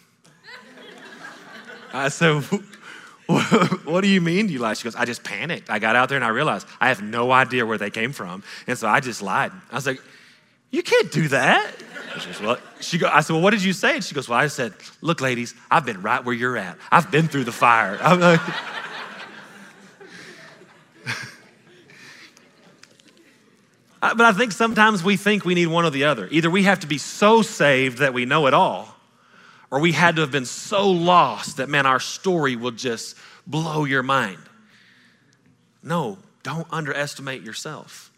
I 1.93 2.09
said, 2.09 2.43
What 3.27 4.03
do 4.03 4.09
you 4.09 4.21
mean 4.21 4.49
you 4.49 4.59
lied? 4.59 4.77
She 4.77 4.85
goes, 4.85 4.95
I 4.95 5.05
just 5.05 5.25
panicked. 5.25 5.71
I 5.71 5.79
got 5.79 5.97
out 5.97 6.09
there 6.09 6.17
and 6.17 6.25
I 6.25 6.29
realized 6.29 6.67
I 6.81 6.89
have 6.89 7.03
no 7.03 7.33
idea 7.33 7.65
where 7.65 7.79
they 7.79 7.91
came 7.91 8.13
from. 8.13 8.43
And 8.67 8.77
so 8.79 8.87
I 8.87 9.01
just 9.01 9.23
lied. 9.23 9.53
I 9.71 9.75
was 9.75 9.87
like, 9.87 10.01
You 10.75 10.83
can't 10.83 11.13
do 11.13 11.29
that. 11.29 11.73
She 12.19 12.27
goes, 12.27 12.41
well, 12.41 12.59
she 12.81 12.99
go, 12.99 13.07
I 13.07 13.21
said, 13.21 13.35
Well, 13.35 13.43
what 13.43 13.53
did 13.53 13.63
you 13.63 13.73
say? 13.73 13.95
And 13.95 14.03
she 14.03 14.13
goes, 14.13 14.29
Well, 14.29 14.41
I 14.41 14.49
said, 14.49 14.75
Look, 15.01 15.21
ladies, 15.21 15.55
I've 15.71 15.87
been 15.87 16.03
right 16.03 16.25
where 16.25 16.35
you're 16.35 16.57
at. 16.57 16.77
I've 16.91 17.13
been 17.13 17.29
through 17.29 17.45
the 17.45 17.53
fire. 17.53 17.97
I'm 18.03 18.19
like, 18.19 18.41
but 24.01 24.21
I 24.21 24.33
think 24.33 24.51
sometimes 24.51 25.05
we 25.05 25.17
think 25.17 25.45
we 25.45 25.55
need 25.55 25.69
one 25.69 25.85
or 25.85 25.91
the 25.91 26.03
other. 26.07 26.27
Either 26.33 26.51
we 26.51 26.65
have 26.65 26.81
to 26.81 26.89
be 26.89 26.99
so 26.99 27.41
saved 27.41 27.99
that 27.99 28.13
we 28.13 28.25
know 28.25 28.49
it 28.49 28.55
all, 28.55 28.97
or 29.71 29.79
we 29.79 29.93
had 29.93 30.17
to 30.17 30.23
have 30.23 30.33
been 30.33 30.45
so 30.45 30.91
lost 30.91 31.59
that, 31.59 31.69
man, 31.69 31.87
our 31.87 32.01
story 32.01 32.57
will 32.57 32.73
just 32.73 33.17
blow 33.47 33.85
your 33.85 34.03
mind. 34.03 34.43
No, 35.85 36.19
don't 36.43 36.67
underestimate 36.73 37.43
yourself. 37.43 38.11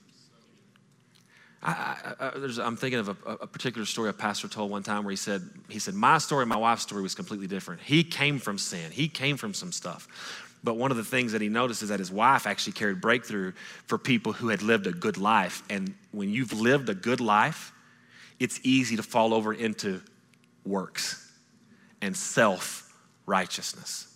I, 1.63 2.33
am 2.61 2.77
thinking 2.77 3.01
of 3.01 3.09
a, 3.09 3.17
a, 3.33 3.47
particular 3.47 3.87
story 3.87 4.09
a 4.11 4.13
pastor 4.13 4.47
told 4.47 4.71
one 4.71 4.83
time 4.83 5.05
where 5.05 5.11
he 5.11 5.17
said, 5.17 5.43
he 5.69 5.79
said, 5.79 5.95
my 5.95 6.19
story, 6.19 6.47
my 6.47 6.57
wife's 6.57 6.83
story 6.83 7.03
was 7.03 7.15
completely 7.15 7.47
different. 7.47 7.81
He 7.81 8.05
came 8.05 8.39
from 8.39 8.59
sin. 8.59 8.93
He 8.93 9.09
came 9.09 9.37
from 9.37 9.55
some 9.55 9.73
stuff. 9.73 10.07
But 10.63 10.77
one 10.77 10.91
of 10.91 10.97
the 10.97 11.05
things 11.05 11.33
that 11.33 11.41
he 11.41 11.49
noticed 11.49 11.83
is 11.83 11.89
that 11.89 11.99
his 11.99 12.11
wife 12.11 12.47
actually 12.47 12.75
carried 12.75 13.01
breakthrough 13.01 13.53
for 13.87 13.99
people 13.99 14.33
who 14.33 14.49
had 14.49 14.63
lived 14.63 14.87
a 14.87 14.93
good 14.93 15.17
life. 15.17 15.63
And 15.71 15.95
when 16.13 16.29
you've 16.31 16.53
lived 16.53 16.89
a 16.89 16.95
good 16.95 17.21
life, 17.21 17.73
it's 18.39 18.61
easy 18.63 18.97
to 18.97 19.03
fall 19.03 19.33
over 19.33 19.53
into 19.53 20.03
works 20.65 21.33
and 22.03 22.17
self 22.17 22.93
righteousness. 23.27 24.13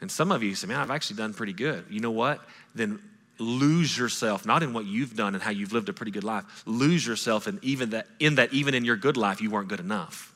And 0.00 0.10
some 0.10 0.32
of 0.32 0.42
you 0.42 0.54
say, 0.54 0.66
man, 0.66 0.78
I've 0.78 0.90
actually 0.90 1.16
done 1.16 1.34
pretty 1.34 1.52
good. 1.52 1.84
You 1.90 2.00
know 2.00 2.10
what? 2.10 2.40
Then 2.74 3.00
lose 3.40 3.96
yourself, 3.96 4.44
not 4.46 4.62
in 4.62 4.72
what 4.72 4.86
you've 4.86 5.16
done 5.16 5.34
and 5.34 5.42
how 5.42 5.50
you've 5.50 5.72
lived 5.72 5.88
a 5.88 5.92
pretty 5.92 6.12
good 6.12 6.24
life, 6.24 6.44
lose 6.66 7.06
yourself 7.06 7.48
in 7.48 7.58
even 7.62 7.90
that, 7.90 8.06
in 8.18 8.36
that 8.36 8.52
even 8.52 8.74
in 8.74 8.84
your 8.84 8.96
good 8.96 9.16
life, 9.16 9.40
you 9.40 9.50
weren't 9.50 9.68
good 9.68 9.80
enough. 9.80 10.34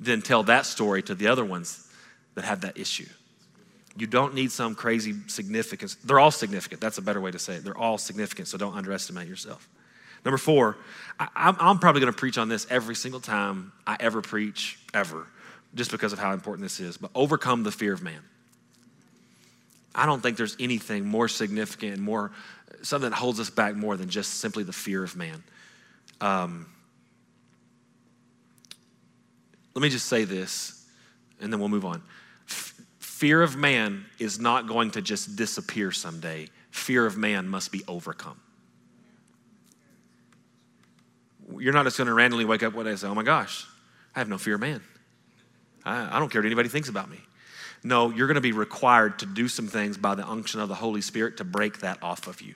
Then 0.00 0.22
tell 0.22 0.42
that 0.44 0.66
story 0.66 1.02
to 1.04 1.14
the 1.14 1.28
other 1.28 1.44
ones 1.44 1.88
that 2.34 2.44
have 2.44 2.62
that 2.62 2.78
issue. 2.78 3.08
You 3.96 4.06
don't 4.06 4.34
need 4.34 4.50
some 4.50 4.74
crazy 4.74 5.14
significance. 5.26 5.96
They're 5.96 6.18
all 6.18 6.30
significant. 6.30 6.80
That's 6.80 6.98
a 6.98 7.02
better 7.02 7.20
way 7.20 7.30
to 7.30 7.38
say 7.38 7.56
it. 7.56 7.64
They're 7.64 7.76
all 7.76 7.98
significant, 7.98 8.48
so 8.48 8.56
don't 8.56 8.74
underestimate 8.74 9.28
yourself. 9.28 9.68
Number 10.24 10.38
four, 10.38 10.78
I, 11.18 11.54
am 11.58 11.78
probably 11.78 12.00
going 12.00 12.12
to 12.12 12.18
preach 12.18 12.38
on 12.38 12.48
this 12.48 12.66
every 12.70 12.94
single 12.94 13.20
time 13.20 13.72
I 13.86 13.96
ever 14.00 14.22
preach, 14.22 14.78
ever, 14.94 15.26
just 15.74 15.90
because 15.90 16.12
of 16.12 16.18
how 16.18 16.32
important 16.32 16.64
this 16.64 16.80
is. 16.80 16.96
But 16.96 17.10
overcome 17.14 17.64
the 17.64 17.72
fear 17.72 17.92
of 17.92 18.02
man. 18.02 18.20
I 19.94 20.06
don't 20.06 20.22
think 20.22 20.36
there's 20.36 20.56
anything 20.58 21.06
more 21.06 21.28
significant 21.28 21.98
more 21.98 22.32
something 22.82 23.10
that 23.10 23.16
holds 23.16 23.40
us 23.40 23.50
back 23.50 23.74
more 23.74 23.96
than 23.96 24.08
just 24.08 24.34
simply 24.34 24.64
the 24.64 24.72
fear 24.72 25.04
of 25.04 25.16
man. 25.16 25.42
Um, 26.20 26.66
let 29.74 29.82
me 29.82 29.88
just 29.88 30.06
say 30.06 30.24
this, 30.24 30.86
and 31.40 31.52
then 31.52 31.60
we'll 31.60 31.68
move 31.68 31.84
on. 31.84 32.02
F- 32.48 32.80
fear 32.98 33.42
of 33.42 33.56
man 33.56 34.04
is 34.18 34.38
not 34.40 34.66
going 34.66 34.90
to 34.92 35.02
just 35.02 35.36
disappear 35.36 35.92
someday. 35.92 36.48
Fear 36.70 37.06
of 37.06 37.16
man 37.16 37.48
must 37.48 37.72
be 37.72 37.82
overcome. 37.88 38.40
You're 41.58 41.72
not 41.72 41.84
just 41.84 41.98
going 41.98 42.08
to 42.08 42.14
randomly 42.14 42.44
wake 42.44 42.62
up 42.62 42.74
one 42.74 42.84
day 42.84 42.92
and 42.92 43.00
say, 43.00 43.06
"Oh 43.08 43.14
my 43.14 43.22
gosh, 43.22 43.66
I 44.14 44.18
have 44.18 44.28
no 44.28 44.38
fear 44.38 44.54
of 44.54 44.60
man. 44.60 44.82
I, 45.84 46.16
I 46.16 46.18
don't 46.18 46.30
care 46.30 46.40
what 46.40 46.46
anybody 46.46 46.68
thinks 46.68 46.88
about 46.88 47.10
me." 47.10 47.18
No, 47.84 48.10
you're 48.10 48.28
going 48.28 48.36
to 48.36 48.40
be 48.40 48.52
required 48.52 49.18
to 49.20 49.26
do 49.26 49.48
some 49.48 49.66
things 49.66 49.96
by 49.96 50.14
the 50.14 50.26
unction 50.26 50.60
of 50.60 50.68
the 50.68 50.74
Holy 50.74 51.00
Spirit 51.00 51.38
to 51.38 51.44
break 51.44 51.80
that 51.80 52.02
off 52.02 52.26
of 52.26 52.40
you. 52.40 52.54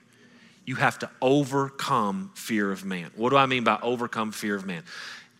You 0.65 0.75
have 0.75 0.99
to 0.99 1.09
overcome 1.21 2.31
fear 2.33 2.71
of 2.71 2.85
man. 2.85 3.11
What 3.15 3.29
do 3.29 3.37
I 3.37 3.45
mean 3.45 3.63
by 3.63 3.79
overcome 3.81 4.31
fear 4.31 4.55
of 4.55 4.65
man? 4.65 4.83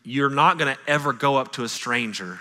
You're 0.03 0.29
not 0.29 0.57
going 0.57 0.73
to 0.73 0.81
ever 0.87 1.13
go 1.13 1.35
up 1.35 1.53
to 1.53 1.63
a 1.63 1.69
stranger. 1.69 2.39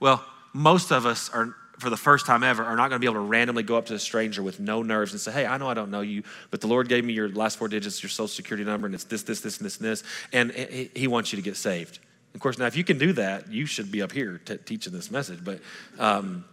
Well, 0.00 0.24
most 0.52 0.92
of 0.92 1.06
us 1.06 1.30
are, 1.30 1.54
for 1.78 1.90
the 1.90 1.96
first 1.96 2.26
time 2.26 2.42
ever, 2.42 2.62
are 2.64 2.76
not 2.76 2.88
going 2.88 3.00
to 3.00 3.04
be 3.04 3.06
able 3.06 3.22
to 3.22 3.28
randomly 3.28 3.62
go 3.62 3.76
up 3.76 3.86
to 3.86 3.94
a 3.94 3.98
stranger 3.98 4.42
with 4.42 4.60
no 4.60 4.82
nerves 4.82 5.12
and 5.12 5.20
say, 5.20 5.32
Hey, 5.32 5.46
I 5.46 5.56
know 5.58 5.68
I 5.68 5.74
don't 5.74 5.90
know 5.90 6.00
you, 6.00 6.22
but 6.50 6.60
the 6.60 6.66
Lord 6.66 6.88
gave 6.88 7.04
me 7.04 7.12
your 7.12 7.28
last 7.28 7.58
four 7.58 7.68
digits, 7.68 8.02
your 8.02 8.10
social 8.10 8.28
security 8.28 8.64
number, 8.64 8.86
and 8.86 8.94
it's 8.94 9.04
this, 9.04 9.22
this, 9.22 9.40
this, 9.40 9.58
and 9.58 9.66
this, 9.66 9.76
and 9.78 9.86
this, 9.86 10.04
and 10.32 10.90
He 10.94 11.06
wants 11.06 11.32
you 11.32 11.36
to 11.36 11.42
get 11.42 11.56
saved. 11.56 11.98
Of 12.34 12.40
course, 12.40 12.56
now 12.58 12.66
if 12.66 12.76
you 12.76 12.84
can 12.84 12.96
do 12.96 13.12
that, 13.14 13.50
you 13.52 13.66
should 13.66 13.92
be 13.92 14.00
up 14.00 14.12
here 14.12 14.40
t- 14.44 14.56
teaching 14.58 14.92
this 14.92 15.10
message, 15.10 15.40
but. 15.42 15.60
Um, 15.98 16.44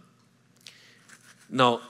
no, 1.50 1.80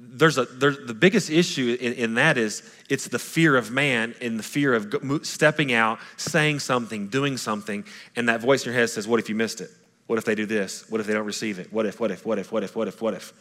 there's 0.00 0.38
a 0.38 0.44
there's, 0.44 0.78
the 0.86 0.94
biggest 0.94 1.30
issue 1.30 1.76
in, 1.80 1.92
in, 1.94 2.14
that 2.14 2.38
is 2.38 2.62
it's 2.88 3.08
the 3.08 3.18
fear 3.18 3.56
of 3.56 3.70
man 3.70 4.14
and 4.20 4.38
the 4.38 4.44
fear 4.44 4.74
of 4.74 4.94
stepping 5.26 5.72
out, 5.72 5.98
saying 6.16 6.60
something, 6.60 7.08
doing 7.08 7.36
something, 7.36 7.84
and 8.14 8.28
that 8.28 8.40
voice 8.40 8.64
in 8.64 8.72
your 8.72 8.78
head 8.78 8.90
says, 8.90 9.08
"What 9.08 9.18
if 9.18 9.28
you 9.28 9.34
missed 9.34 9.60
it? 9.60 9.70
What 10.06 10.18
if 10.18 10.24
they 10.24 10.34
do 10.34 10.46
this? 10.46 10.88
What 10.88 11.00
if 11.00 11.06
they 11.06 11.14
don't 11.14 11.26
receive 11.26 11.58
it? 11.58 11.72
What 11.72 11.84
if? 11.84 11.98
What 12.00 12.10
if? 12.10 12.24
What 12.24 12.38
if? 12.38 12.52
What 12.52 12.62
if? 12.62 12.76
What 12.76 12.88
if? 12.88 13.02
What 13.02 13.14
if?" 13.14 13.32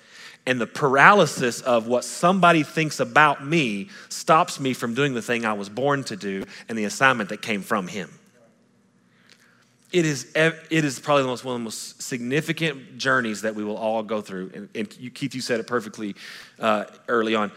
And 0.47 0.60
the 0.60 0.67
paralysis 0.67 1.62
of 1.62 1.88
what 1.88 2.03
somebody 2.03 2.63
thinks 2.63 2.99
about 2.99 3.45
me 3.45 3.89
stops 4.10 4.60
me 4.60 4.73
from 4.73 4.93
doing 4.93 5.13
the 5.13 5.21
thing 5.21 5.45
I 5.45 5.53
was 5.53 5.69
born 5.69 6.03
to 6.06 6.15
do 6.15 6.43
and 6.69 6.77
the 6.77 6.86
assignment 6.86 7.30
that 7.30 7.41
came 7.41 7.62
from 7.62 7.88
Him 7.88 8.10
it 9.91 10.06
is, 10.06 10.32
it 10.36 10.84
is 10.84 11.00
probably 11.00 11.23
the 11.23 11.30
most, 11.30 11.45
one 11.45 11.56
of 11.56 11.62
the 11.62 11.63
most 11.63 12.02
significant 12.02 12.97
journeys 12.97 13.41
that 13.43 13.56
we 13.56 13.63
will 13.63 13.78
all 13.78 14.04
go 14.04 14.21
through. 14.21 14.52
And, 14.54 14.69
and 14.76 14.97
you, 14.97 15.10
Keith, 15.10 15.34
you 15.34 15.41
said 15.41 15.60
it 15.60 15.67
perfectly 15.67 16.15
uh, 16.60 16.86
early 17.08 17.36
on. 17.36 17.52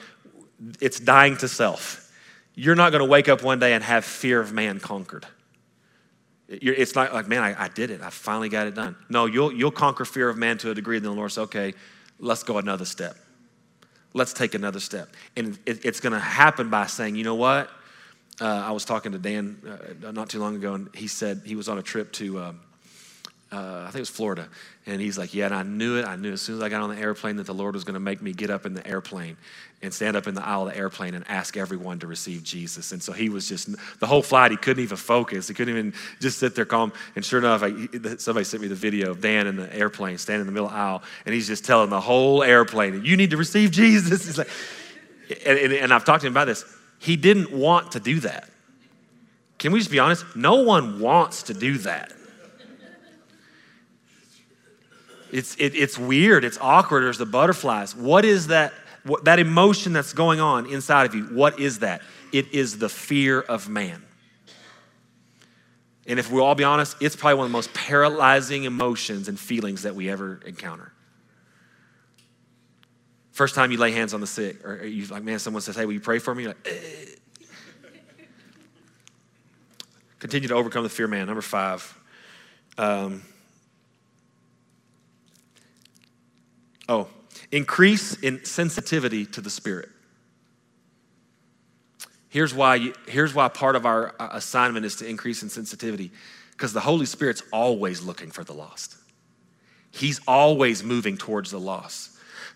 It's 0.80 1.00
dying 1.00 1.36
to 1.38 1.48
self. 1.48 2.12
You're 2.54 2.76
not 2.76 2.92
going 2.92 3.00
to 3.00 3.08
wake 3.08 3.28
up 3.28 3.42
one 3.42 3.58
day 3.58 3.72
and 3.72 3.82
have 3.82 4.04
fear 4.04 4.40
of 4.40 4.52
man 4.52 4.78
conquered. 4.78 5.26
it's 6.48 6.94
not 6.94 7.12
like, 7.12 7.26
man, 7.26 7.42
I, 7.42 7.64
I, 7.64 7.68
did 7.68 7.90
it. 7.90 8.00
I 8.00 8.10
finally 8.10 8.48
got 8.48 8.68
it 8.68 8.74
done. 8.74 8.94
No, 9.08 9.26
you'll, 9.26 9.52
you'll 9.52 9.70
conquer 9.70 10.04
fear 10.04 10.28
of 10.28 10.36
man 10.36 10.58
to 10.58 10.70
a 10.70 10.74
degree, 10.74 10.98
and 10.98 11.04
then 11.04 11.12
the 11.12 11.18
Lord 11.18 11.32
says, 11.32 11.44
okay, 11.44 11.74
let's 12.20 12.42
go 12.44 12.58
another 12.58 12.84
step. 12.84 13.16
Let's 14.12 14.32
take 14.32 14.54
another 14.54 14.80
step. 14.80 15.08
And 15.36 15.58
it, 15.66 15.84
it's 15.84 16.00
going 16.00 16.12
to 16.12 16.18
happen 16.18 16.70
by 16.70 16.86
saying, 16.86 17.16
you 17.16 17.24
know 17.24 17.36
what? 17.36 17.70
Uh, 18.40 18.64
I 18.66 18.70
was 18.72 18.84
talking 18.84 19.12
to 19.12 19.18
Dan 19.18 19.58
uh, 20.04 20.12
not 20.12 20.30
too 20.30 20.40
long 20.40 20.56
ago, 20.56 20.74
and 20.74 20.88
he 20.94 21.06
said 21.06 21.42
he 21.44 21.56
was 21.56 21.68
on 21.68 21.78
a 21.78 21.82
trip 21.82 22.10
to, 22.12 22.40
um, 22.40 22.60
uh, 23.52 23.82
I 23.82 23.86
think 23.86 23.96
it 23.96 24.00
was 24.00 24.10
Florida. 24.10 24.48
And 24.86 25.00
he's 25.00 25.18
like, 25.18 25.34
Yeah, 25.34 25.46
and 25.46 25.54
I 25.54 25.62
knew 25.62 25.98
it. 25.98 26.06
I 26.06 26.16
knew 26.16 26.32
as 26.32 26.40
soon 26.40 26.56
as 26.56 26.62
I 26.62 26.68
got 26.68 26.80
on 26.80 26.90
the 26.90 27.00
airplane 27.00 27.36
that 27.36 27.46
the 27.46 27.54
Lord 27.54 27.74
was 27.74 27.84
going 27.84 27.94
to 27.94 28.00
make 28.00 28.22
me 28.22 28.32
get 28.32 28.48
up 28.48 28.64
in 28.64 28.72
the 28.74 28.86
airplane 28.86 29.36
and 29.82 29.92
stand 29.92 30.16
up 30.16 30.26
in 30.26 30.34
the 30.34 30.46
aisle 30.46 30.68
of 30.68 30.74
the 30.74 30.78
airplane 30.78 31.14
and 31.14 31.24
ask 31.28 31.56
everyone 31.56 31.98
to 31.98 32.06
receive 32.06 32.42
Jesus. 32.42 32.92
And 32.92 33.02
so 33.02 33.12
he 33.12 33.28
was 33.28 33.48
just, 33.48 33.68
the 33.98 34.06
whole 34.06 34.22
flight, 34.22 34.50
he 34.50 34.56
couldn't 34.56 34.82
even 34.82 34.96
focus. 34.96 35.48
He 35.48 35.54
couldn't 35.54 35.74
even 35.76 35.94
just 36.20 36.38
sit 36.38 36.54
there 36.54 36.64
calm. 36.64 36.92
And 37.16 37.24
sure 37.24 37.40
enough, 37.40 37.62
I, 37.62 38.16
somebody 38.16 38.44
sent 38.44 38.62
me 38.62 38.68
the 38.68 38.74
video 38.74 39.10
of 39.10 39.20
Dan 39.20 39.46
in 39.46 39.56
the 39.56 39.74
airplane, 39.74 40.18
standing 40.18 40.42
in 40.42 40.46
the 40.46 40.52
middle 40.52 40.68
the 40.68 40.74
aisle, 40.74 41.02
and 41.26 41.34
he's 41.34 41.46
just 41.46 41.64
telling 41.64 41.90
the 41.90 42.00
whole 42.00 42.42
airplane, 42.42 43.04
You 43.04 43.16
need 43.16 43.30
to 43.30 43.36
receive 43.36 43.70
Jesus. 43.70 44.24
He's 44.26 44.38
like, 44.38 44.48
and, 45.46 45.58
and, 45.58 45.72
and 45.72 45.94
I've 45.94 46.04
talked 46.04 46.22
to 46.22 46.26
him 46.26 46.32
about 46.32 46.46
this. 46.46 46.64
He 47.00 47.16
didn't 47.16 47.50
want 47.50 47.92
to 47.92 48.00
do 48.00 48.20
that. 48.20 48.48
Can 49.58 49.72
we 49.72 49.78
just 49.78 49.90
be 49.90 49.98
honest? 49.98 50.24
No 50.36 50.62
one 50.62 51.00
wants 51.00 51.44
to 51.44 51.54
do 51.54 51.78
that. 51.78 52.12
It's, 55.32 55.54
it, 55.56 55.74
it's 55.74 55.96
weird, 55.96 56.44
it's 56.44 56.58
awkward, 56.60 57.04
there's 57.04 57.18
the 57.18 57.26
butterflies. 57.26 57.94
What 57.94 58.24
is 58.24 58.48
that, 58.48 58.72
what, 59.04 59.24
that 59.24 59.38
emotion 59.38 59.92
that's 59.92 60.12
going 60.12 60.40
on 60.40 60.66
inside 60.66 61.06
of 61.06 61.14
you? 61.14 61.24
What 61.24 61.58
is 61.58 61.78
that? 61.78 62.02
It 62.32 62.52
is 62.52 62.78
the 62.78 62.88
fear 62.88 63.40
of 63.40 63.68
man. 63.68 64.02
And 66.06 66.18
if 66.18 66.30
we 66.30 66.40
all 66.40 66.54
be 66.54 66.64
honest, 66.64 66.96
it's 67.00 67.14
probably 67.16 67.36
one 67.36 67.46
of 67.46 67.52
the 67.52 67.56
most 67.56 67.72
paralyzing 67.72 68.64
emotions 68.64 69.28
and 69.28 69.38
feelings 69.38 69.82
that 69.82 69.94
we 69.94 70.10
ever 70.10 70.40
encounter. 70.44 70.92
First 73.40 73.54
time 73.54 73.72
you 73.72 73.78
lay 73.78 73.92
hands 73.92 74.12
on 74.12 74.20
the 74.20 74.26
sick, 74.26 74.62
or 74.66 74.84
you 74.84 75.06
like, 75.06 75.22
man, 75.22 75.38
someone 75.38 75.62
says, 75.62 75.74
hey, 75.74 75.86
will 75.86 75.94
you 75.94 76.00
pray 76.00 76.18
for 76.18 76.34
me? 76.34 76.42
You're 76.42 76.50
like, 76.50 76.68
eh. 76.68 77.46
Continue 80.18 80.46
to 80.48 80.54
overcome 80.54 80.82
the 80.82 80.90
fear 80.90 81.06
man. 81.06 81.26
Number 81.26 81.40
five. 81.40 81.98
Um, 82.76 83.22
oh, 86.86 87.08
increase 87.50 88.12
in 88.20 88.44
sensitivity 88.44 89.24
to 89.24 89.40
the 89.40 89.48
Spirit. 89.48 89.88
Here's 92.28 92.52
why, 92.52 92.74
you, 92.74 92.94
here's 93.08 93.32
why 93.32 93.48
part 93.48 93.74
of 93.74 93.86
our 93.86 94.14
uh, 94.20 94.28
assignment 94.32 94.84
is 94.84 94.96
to 94.96 95.08
increase 95.08 95.42
in 95.42 95.48
sensitivity 95.48 96.10
because 96.52 96.74
the 96.74 96.80
Holy 96.80 97.06
Spirit's 97.06 97.42
always 97.54 98.02
looking 98.02 98.30
for 98.30 98.44
the 98.44 98.52
lost. 98.52 98.96
He's 99.92 100.20
always 100.28 100.84
moving 100.84 101.16
towards 101.16 101.50
the 101.50 101.58
lost. 101.58 102.09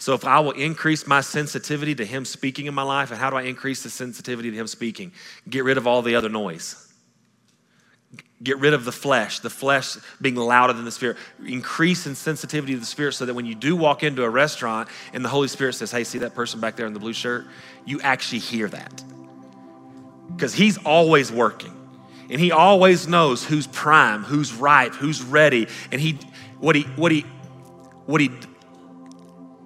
So 0.05 0.13
if 0.13 0.27
I 0.27 0.39
will 0.41 0.51
increase 0.51 1.07
my 1.07 1.23
sensitivity 1.23 1.95
to 1.95 2.05
Him 2.05 2.27
speaking 2.27 2.67
in 2.67 2.75
my 2.75 2.83
life, 2.83 3.11
and 3.11 3.19
how 3.19 3.31
do 3.31 3.37
I 3.37 3.45
increase 3.45 3.83
the 3.85 3.89
sensitivity 3.89 4.51
to 4.51 4.57
Him 4.59 4.67
speaking? 4.67 5.13
Get 5.49 5.65
rid 5.65 5.79
of 5.79 5.87
all 5.87 6.03
the 6.03 6.15
other 6.15 6.29
noise. 6.29 6.93
Get 8.43 8.59
rid 8.59 8.75
of 8.75 8.85
the 8.85 8.93
flesh, 8.93 9.39
the 9.39 9.49
flesh 9.49 9.97
being 10.21 10.35
louder 10.35 10.75
than 10.75 10.85
the 10.85 10.91
spirit. 10.91 11.17
Increase 11.47 12.07
in 12.07 12.15
sensitivity 12.17 12.75
to 12.75 12.81
the 12.81 12.85
spirit 12.85 13.15
so 13.15 13.25
that 13.25 13.33
when 13.33 13.47
you 13.47 13.55
do 13.55 13.77
walk 13.77 14.03
into 14.03 14.25
a 14.25 14.29
restaurant 14.29 14.91
and 15.15 15.25
the 15.25 15.31
Holy 15.31 15.49
Spirit 15.49 15.73
says, 15.73 15.91
Hey, 15.91 16.05
see 16.05 16.19
that 16.19 16.35
person 16.35 16.61
back 16.61 16.77
there 16.77 16.87
in 16.87 16.93
the 16.93 17.01
blue 17.01 17.15
shirt? 17.15 17.47
You 17.87 18.03
actually 18.03 18.41
hear 18.41 18.69
that. 18.69 19.03
Because 20.37 20.53
He's 20.53 20.77
always 20.85 21.33
working. 21.33 21.75
And 22.29 22.39
He 22.39 22.53
always 22.53 23.09
knows 23.09 23.43
who's 23.43 23.67
prime, 23.69 24.23
who's 24.23 24.53
ripe, 24.53 24.93
who's 24.93 25.23
ready. 25.23 25.67
And 25.91 25.99
He, 25.99 26.19
what 26.61 26.77
He, 26.77 26.83
what 26.83 27.11
He, 27.11 27.23
what 28.05 28.21
He, 28.21 28.31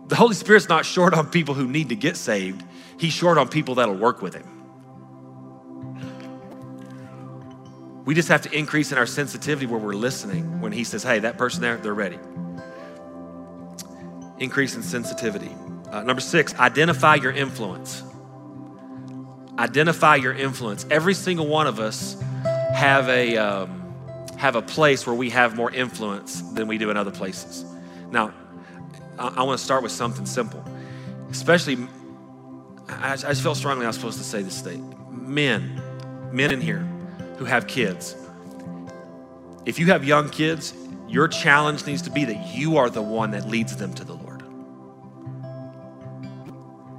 the 0.09 0.17
Holy 0.17 0.35
Spirit's 0.35 0.69
not 0.69 0.85
short 0.85 1.15
on 1.15 1.31
people 1.31 1.55
who 1.55 1.69
need 1.69 1.91
to 1.91 1.97
get 1.97 2.17
saved, 2.17 2.65
He's 2.99 3.13
short 3.13 3.39
on 3.39 3.49
people 3.49 3.77
that'll 3.77 3.95
work 3.95 4.21
with 4.21 4.35
Him. 4.35 4.59
We 8.09 8.15
just 8.15 8.29
have 8.29 8.41
to 8.41 8.59
increase 8.59 8.91
in 8.91 8.97
our 8.97 9.05
sensitivity 9.05 9.67
where 9.67 9.79
we're 9.79 9.93
listening 9.93 10.63
when 10.63 10.73
he 10.73 10.83
says, 10.83 11.03
hey, 11.03 11.19
that 11.19 11.37
person 11.37 11.61
there, 11.61 11.77
they're 11.77 11.93
ready. 11.93 12.19
Increase 14.39 14.75
in 14.77 14.83
sensitivity. 14.83 15.55
Uh, 15.91 16.05
number 16.05 16.23
six, 16.23 16.55
identify 16.55 17.17
your 17.17 17.33
influence. 17.33 18.03
Identify 19.59 20.17
your 20.17 20.33
influence. 20.33 20.87
Every 20.91 21.13
single 21.13 21.49
one 21.49 21.67
of 21.67 21.81
us 21.81 22.19
have 22.75 23.11
a, 23.11 23.37
um, 23.37 23.93
have 24.39 24.57
a 24.57 24.63
place 24.63 25.07
where 25.07 25.15
we 25.15 25.29
have 25.29 25.55
more 25.55 25.71
influence 25.71 26.41
than 26.53 26.67
we 26.67 26.79
do 26.79 26.89
in 26.89 26.97
other 26.97 27.11
places. 27.11 27.63
Now, 28.11 28.33
I, 29.19 29.43
want 29.43 29.59
to 29.59 29.65
start 29.65 29.83
with 29.83 29.93
something 29.93 30.27
simple. 30.27 30.65
Especially, 31.31 31.89
I, 32.89 33.17
just 33.17 33.43
felt 33.43 33.57
strongly 33.57 33.85
I 33.85 33.89
was 33.89 33.97
supposed 33.97 34.19
to 34.19 34.25
say 34.25 34.43
this 34.43 34.57
statement. 34.57 34.97
Men, 35.29 35.83
men 36.33 36.53
in 36.53 36.61
here, 36.61 36.87
who 37.37 37.45
have 37.45 37.67
kids. 37.67 38.17
If 39.67 39.79
you 39.79 39.87
have 39.87 40.05
young 40.05 40.31
kids, 40.31 40.73
your 41.09 41.29
challenge 41.29 41.87
needs 41.87 42.03
to 42.03 42.11
be 42.11 42.25
that 42.25 42.55
you 42.55 42.77
are 42.77 42.89
the 42.91 43.03
one 43.03 43.33
that 43.33 43.49
leads 43.49 43.77
them 43.77 43.93
to 43.95 44.05
the 44.05 44.15
Lord. 44.15 44.43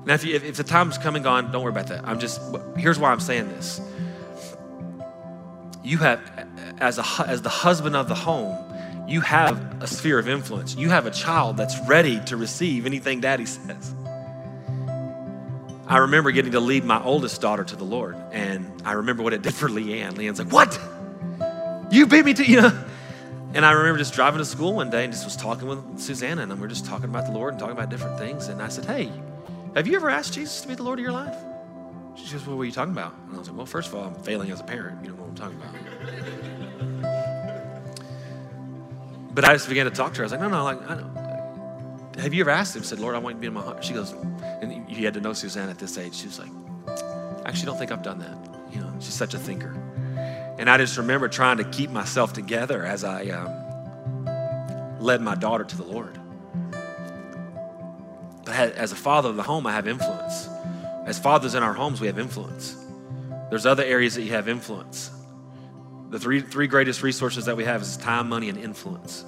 Now, 0.06 0.16
if, 0.16 0.24
you, 0.24 0.36
if, 0.36 0.44
if 0.44 0.58
the 0.58 0.64
time's 0.64 0.98
coming 0.98 1.24
gone, 1.24 1.52
don't 1.52 1.64
worry 1.64 1.72
about 1.72 1.88
that. 1.88 2.08
I'm 2.08 2.20
just, 2.20 2.42
here's 2.78 2.98
why 2.98 3.12
I'm 3.12 3.20
saying 3.20 3.48
this. 3.50 3.80
You 5.84 5.98
have, 6.00 6.20
as, 6.80 6.98
a, 6.98 7.06
as 7.28 7.42
the 7.42 7.50
husband 7.50 7.96
of 7.96 8.08
the 8.08 8.16
home, 8.16 8.58
you 9.10 9.22
have 9.22 9.82
a 9.82 9.88
sphere 9.88 10.20
of 10.20 10.30
influence. 10.30 10.76
You 10.76 10.90
have 10.90 11.06
a 11.06 11.12
child 11.12 11.58
that's 11.58 11.76
ready 11.88 12.20
to 12.26 12.38
receive 12.38 12.86
anything 12.86 13.22
daddy 13.22 13.46
says. 13.46 13.96
I 15.88 15.98
remember 15.98 16.30
getting 16.30 16.52
to 16.52 16.60
lead 16.60 16.84
my 16.84 17.04
oldest 17.04 17.42
daughter 17.42 17.64
to 17.64 17.76
the 17.76 17.84
Lord, 17.84 18.16
and 18.32 18.72
I 18.86 18.94
remember 18.94 19.24
what 19.24 19.34
it 19.34 19.42
did 19.42 19.54
for 19.56 19.68
Leanne. 19.68 20.14
Leanne's 20.14 20.40
like, 20.40 20.52
What? 20.52 20.80
You 21.92 22.06
beat 22.06 22.24
me 22.24 22.36
to, 22.36 22.46
you 22.48 22.62
know? 22.62 22.86
And 23.56 23.66
I 23.66 23.72
remember 23.72 23.98
just 23.98 24.14
driving 24.14 24.38
to 24.38 24.46
school 24.46 24.76
one 24.76 24.92
day 24.92 25.06
and 25.06 25.12
just 25.12 25.26
was 25.26 25.36
talking 25.36 25.68
with 25.68 26.00
Susanna, 26.00 26.44
and 26.44 26.60
we 26.60 26.66
are 26.66 26.70
just 26.70 26.86
talking 26.86 27.10
about 27.10 27.26
the 27.26 27.32
Lord 27.32 27.54
and 27.54 27.60
talking 27.60 27.76
about 27.76 27.90
different 27.90 28.20
things. 28.20 28.48
And 28.48 28.62
I 28.62 28.68
said, 28.68 28.86
Hey, 28.86 29.12
have 29.74 29.88
you 29.88 29.96
ever 29.96 30.12
asked 30.12 30.34
Jesus 30.34 30.62
to 30.62 30.68
be 30.68 30.76
the 30.76 30.84
Lord 30.84 31.00
of 31.00 31.04
your 31.04 31.12
life? 31.12 31.36
She 32.14 32.32
goes, 32.32 32.46
What 32.46 32.58
were 32.58 32.66
you 32.66 32.72
talking 32.72 32.94
about? 32.94 33.16
And 33.26 33.36
I 33.36 33.40
was 33.40 33.48
like, 33.48 33.58
Well, 33.58 33.66
first 33.66 33.90
of 33.90 33.96
all, 33.96 34.04
I'm 34.04 34.16
failing 34.24 34.52
as 34.52 34.60
a 34.60 34.64
parent. 34.64 35.04
You 35.04 35.10
know 35.10 35.16
what 35.16 35.30
I'm 35.30 35.36
talking 35.36 35.58
about. 35.58 36.49
But 39.40 39.50
I 39.50 39.54
just 39.54 39.70
began 39.70 39.86
to 39.86 39.92
talk 39.92 40.14
to 40.16 40.18
her. 40.18 40.24
I 40.24 40.26
was 40.26 40.32
like, 40.34 40.42
No, 40.42 40.50
no, 40.50 40.64
like, 40.66 40.82
I 40.90 40.96
don't 40.96 41.16
have 42.20 42.34
you 42.34 42.42
ever 42.42 42.50
asked 42.50 42.76
him? 42.76 42.84
Said, 42.84 43.00
Lord, 43.00 43.16
I 43.16 43.20
want 43.20 43.36
you 43.36 43.38
to 43.38 43.42
be 43.42 43.48
in 43.48 43.54
my 43.54 43.62
heart. 43.62 43.86
She 43.86 43.94
goes, 43.94 44.12
and 44.12 44.90
you 44.90 45.06
had 45.06 45.14
to 45.14 45.22
know 45.22 45.32
Suzanne 45.32 45.70
at 45.70 45.80
this 45.80 45.98
age. 45.98 46.14
She 46.14 46.26
was 46.26 46.38
like, 46.38 46.50
I 46.88 47.44
actually 47.46 47.68
don't 47.68 47.78
think 47.78 47.94
I've 47.94 48.04
done 48.04 48.20
that. 48.20 48.38
You 48.74 48.82
know, 48.82 48.92
she's 49.00 49.14
such 49.14 49.34
a 49.36 49.40
thinker. 49.40 49.72
And 50.58 50.70
I 50.70 50.78
just 50.78 50.98
remember 50.98 51.30
trying 51.30 51.56
to 51.56 51.64
keep 51.64 51.90
myself 51.92 52.34
together 52.34 52.86
as 52.86 53.06
I 53.06 53.28
um, 53.28 55.00
led 55.00 55.22
my 55.22 55.36
daughter 55.36 55.64
to 55.64 55.78
the 55.78 55.86
Lord. 55.86 56.20
But 58.44 58.56
as 58.56 58.92
a 58.92 58.98
father 58.98 59.30
of 59.30 59.38
the 59.38 59.44
home, 59.44 59.66
I 59.66 59.72
have 59.72 59.88
influence. 59.88 60.50
As 61.06 61.18
fathers 61.18 61.56
in 61.56 61.64
our 61.64 61.74
homes, 61.74 62.02
we 62.02 62.08
have 62.08 62.20
influence. 62.20 62.76
There's 63.50 63.66
other 63.66 63.84
areas 63.84 64.16
that 64.16 64.24
you 64.24 64.32
have 64.32 64.50
influence. 64.50 65.12
The 66.10 66.20
three, 66.20 66.42
three 66.42 66.68
greatest 66.68 67.04
resources 67.04 67.46
that 67.46 67.56
we 67.56 67.66
have 67.66 67.82
is 67.82 67.98
time, 67.98 68.30
money, 68.30 68.50
and 68.50 68.58
influence. 68.58 69.26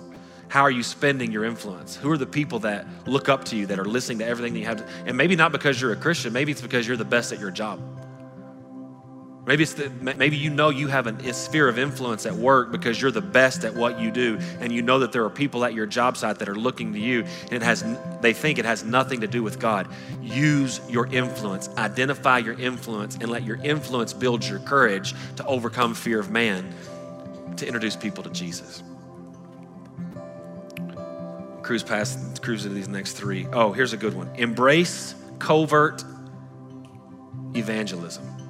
How 0.48 0.64
are 0.64 0.72
you 0.72 0.84
spending 0.84 1.32
your 1.32 1.46
influence? 1.46 1.96
Who 1.96 2.12
are 2.12 2.18
the 2.18 2.26
people 2.26 2.60
that 2.60 2.86
look 3.06 3.30
up 3.30 3.46
to 3.46 3.56
you, 3.56 3.68
that 3.68 3.80
are 3.80 3.86
listening 3.86 4.20
to 4.20 4.26
everything 4.26 4.54
that 4.54 4.60
you 4.60 4.66
have? 4.66 4.78
To, 4.78 4.88
and 5.06 5.16
maybe 5.16 5.36
not 5.36 5.52
because 5.52 5.80
you're 5.80 5.94
a 5.94 5.96
Christian, 5.96 6.34
maybe 6.34 6.52
it's 6.52 6.62
because 6.62 6.88
you're 6.88 6.98
the 6.98 7.06
best 7.06 7.32
at 7.32 7.40
your 7.40 7.52
job. 7.52 7.80
Maybe 9.46 9.64
it's 9.64 9.74
the, 9.74 9.90
maybe 9.90 10.38
you 10.38 10.52
know 10.52 10.70
you 10.70 10.88
have 10.88 11.08
a 11.08 11.34
sphere 11.34 11.68
of 11.68 11.80
influence 11.80 12.28
at 12.28 12.34
work 12.34 12.72
because 12.72 13.02
you're 13.02 13.12
the 13.12 13.22
best 13.22 13.64
at 13.64 13.74
what 13.74 14.00
you 14.00 14.12
do, 14.12 14.38
and 14.60 14.72
you 14.72 14.84
know 14.84 15.00
that 15.00 15.12
there 15.12 15.24
are 15.26 15.32
people 15.32 15.66
at 15.66 15.74
your 15.74 15.88
job 15.88 16.16
site 16.16 16.38
that 16.40 16.48
are 16.48 16.56
looking 16.56 16.94
to 16.94 17.00
you, 17.00 17.22
and 17.44 17.54
it 17.54 17.64
has 17.64 17.84
they 18.22 18.34
think 18.34 18.60
it 18.60 18.66
has 18.66 18.84
nothing 18.84 19.22
to 19.22 19.28
do 19.28 19.42
with 19.42 19.60
God. 19.60 19.88
Use 20.22 20.80
your 20.90 21.08
influence, 21.08 21.70
identify 21.70 22.38
your 22.38 22.54
influence, 22.60 23.16
and 23.16 23.30
let 23.30 23.44
your 23.44 23.58
influence 23.64 24.14
build 24.14 24.46
your 24.46 24.60
courage 24.60 25.16
to 25.38 25.46
overcome 25.46 25.96
fear 25.96 26.20
of 26.20 26.30
man, 26.30 26.72
to 27.58 27.66
introduce 27.66 27.96
people 27.96 28.24
to 28.24 28.30
Jesus 28.30 28.84
cruise 31.72 31.84
past, 31.84 32.42
cruise 32.42 32.66
into 32.66 32.76
these 32.76 32.90
next 32.90 33.14
three. 33.14 33.48
Oh, 33.54 33.72
here's 33.72 33.94
a 33.94 33.98
good 33.98 34.14
one. 34.14 34.30
Embrace 34.36 35.16
covert 35.40 36.04
evangelism. 37.56 38.41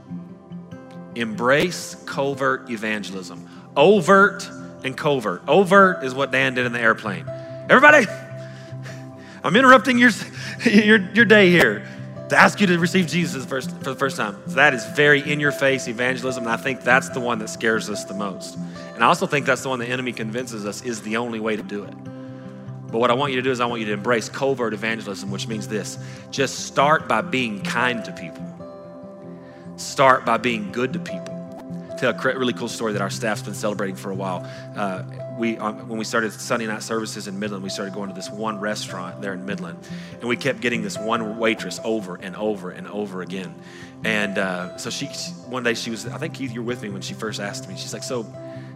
Embrace 1.21 1.95
covert 2.05 2.69
evangelism. 2.69 3.47
Overt 3.77 4.49
and 4.83 4.97
covert. 4.97 5.43
Overt 5.47 6.03
is 6.03 6.13
what 6.13 6.31
Dan 6.31 6.55
did 6.55 6.65
in 6.65 6.73
the 6.73 6.79
airplane. 6.79 7.25
Everybody, 7.69 8.05
I'm 9.43 9.55
interrupting 9.55 9.97
your, 9.97 10.11
your, 10.65 10.99
your 11.13 11.25
day 11.25 11.49
here 11.49 11.87
to 12.29 12.37
ask 12.37 12.61
you 12.61 12.67
to 12.67 12.79
receive 12.79 13.07
Jesus 13.07 13.45
for 13.45 13.61
the 13.61 13.95
first 13.95 14.17
time. 14.17 14.41
That 14.47 14.73
is 14.73 14.85
very 14.95 15.19
in 15.29 15.39
your 15.39 15.51
face 15.51 15.87
evangelism, 15.87 16.43
and 16.43 16.51
I 16.51 16.57
think 16.57 16.81
that's 16.81 17.09
the 17.09 17.19
one 17.19 17.39
that 17.39 17.49
scares 17.49 17.89
us 17.89 18.05
the 18.05 18.13
most. 18.13 18.57
And 18.95 19.03
I 19.03 19.07
also 19.07 19.27
think 19.27 19.45
that's 19.45 19.63
the 19.63 19.69
one 19.69 19.79
the 19.79 19.87
enemy 19.87 20.13
convinces 20.13 20.65
us 20.65 20.81
is 20.81 21.01
the 21.01 21.17
only 21.17 21.39
way 21.39 21.55
to 21.55 21.63
do 21.63 21.83
it. 21.83 21.93
But 22.91 22.99
what 22.99 23.09
I 23.09 23.13
want 23.13 23.31
you 23.31 23.37
to 23.37 23.41
do 23.41 23.51
is 23.51 23.59
I 23.59 23.65
want 23.65 23.81
you 23.81 23.87
to 23.87 23.93
embrace 23.93 24.29
covert 24.29 24.73
evangelism, 24.73 25.31
which 25.31 25.47
means 25.47 25.67
this 25.67 25.97
just 26.29 26.67
start 26.67 27.07
by 27.07 27.21
being 27.21 27.61
kind 27.63 28.03
to 28.05 28.11
people, 28.11 28.45
start 29.81 30.25
by 30.25 30.37
being 30.37 30.71
good 30.71 30.93
to 30.93 30.99
people. 30.99 31.37
Tell 31.97 32.13
a 32.13 32.39
really 32.39 32.53
cool 32.53 32.67
story 32.67 32.93
that 32.93 33.01
our 33.01 33.09
staff's 33.09 33.43
been 33.43 33.53
celebrating 33.53 33.95
for 33.95 34.11
a 34.11 34.15
while. 34.15 34.49
Uh, 34.75 35.03
we, 35.37 35.57
um, 35.57 35.87
when 35.87 35.99
we 35.99 36.05
started 36.05 36.31
Sunday 36.33 36.65
night 36.65 36.83
services 36.83 37.27
in 37.27 37.37
Midland, 37.39 37.63
we 37.63 37.69
started 37.69 37.93
going 37.93 38.09
to 38.09 38.15
this 38.15 38.29
one 38.29 38.59
restaurant 38.59 39.21
there 39.21 39.33
in 39.33 39.45
Midland, 39.45 39.77
and 40.19 40.23
we 40.23 40.35
kept 40.35 40.61
getting 40.61 40.81
this 40.81 40.97
one 40.97 41.37
waitress 41.37 41.79
over 41.83 42.15
and 42.15 42.35
over 42.35 42.71
and 42.71 42.87
over 42.87 43.21
again. 43.21 43.53
And 44.03 44.37
uh, 44.37 44.77
so 44.77 44.89
she, 44.89 45.07
one 45.47 45.63
day 45.63 45.73
she 45.73 45.91
was, 45.91 46.07
I 46.07 46.17
think 46.17 46.33
Keith, 46.33 46.53
you 46.53 46.61
were 46.61 46.67
with 46.67 46.81
me 46.81 46.89
when 46.89 47.01
she 47.01 47.13
first 47.13 47.39
asked 47.39 47.69
me. 47.69 47.75
She's 47.75 47.93
like, 47.93 48.03
"So, 48.03 48.25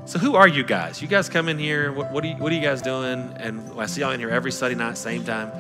so 0.05 0.19
who 0.19 0.35
are 0.35 0.47
you 0.47 0.63
guys? 0.63 1.01
You 1.01 1.07
guys 1.07 1.29
come 1.29 1.49
in 1.49 1.57
here. 1.57 1.91
What, 1.91 2.11
what, 2.11 2.23
are, 2.23 2.27
you, 2.27 2.35
what 2.35 2.51
are 2.51 2.55
you 2.55 2.61
guys 2.61 2.81
doing? 2.83 3.33
And 3.39 3.79
I 3.79 3.87
see 3.87 4.01
y'all 4.01 4.11
in 4.11 4.19
here 4.19 4.29
every 4.29 4.51
Sunday 4.51 4.75
night, 4.75 4.99
same 4.99 5.23
time. 5.23 5.51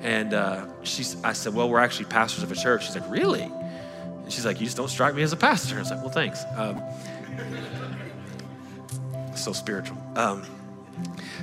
And 0.00 0.34
uh, 0.34 0.66
she's, 0.82 1.22
I 1.22 1.34
said, 1.34 1.54
well, 1.54 1.70
we're 1.70 1.78
actually 1.78 2.06
pastors 2.06 2.42
of 2.42 2.50
a 2.50 2.56
church. 2.56 2.86
She's 2.86 2.96
like, 2.96 3.08
really? 3.08 3.48
And 4.22 4.32
she's 4.32 4.46
like, 4.46 4.60
you 4.60 4.66
just 4.66 4.76
don't 4.76 4.88
strike 4.88 5.14
me 5.14 5.22
as 5.22 5.32
a 5.32 5.36
pastor. 5.36 5.76
I 5.76 5.80
was 5.80 5.90
like, 5.90 6.00
well, 6.00 6.10
thanks. 6.10 6.44
Um, 6.56 6.82
so 9.34 9.52
spiritual. 9.52 9.96
Um, 10.16 10.44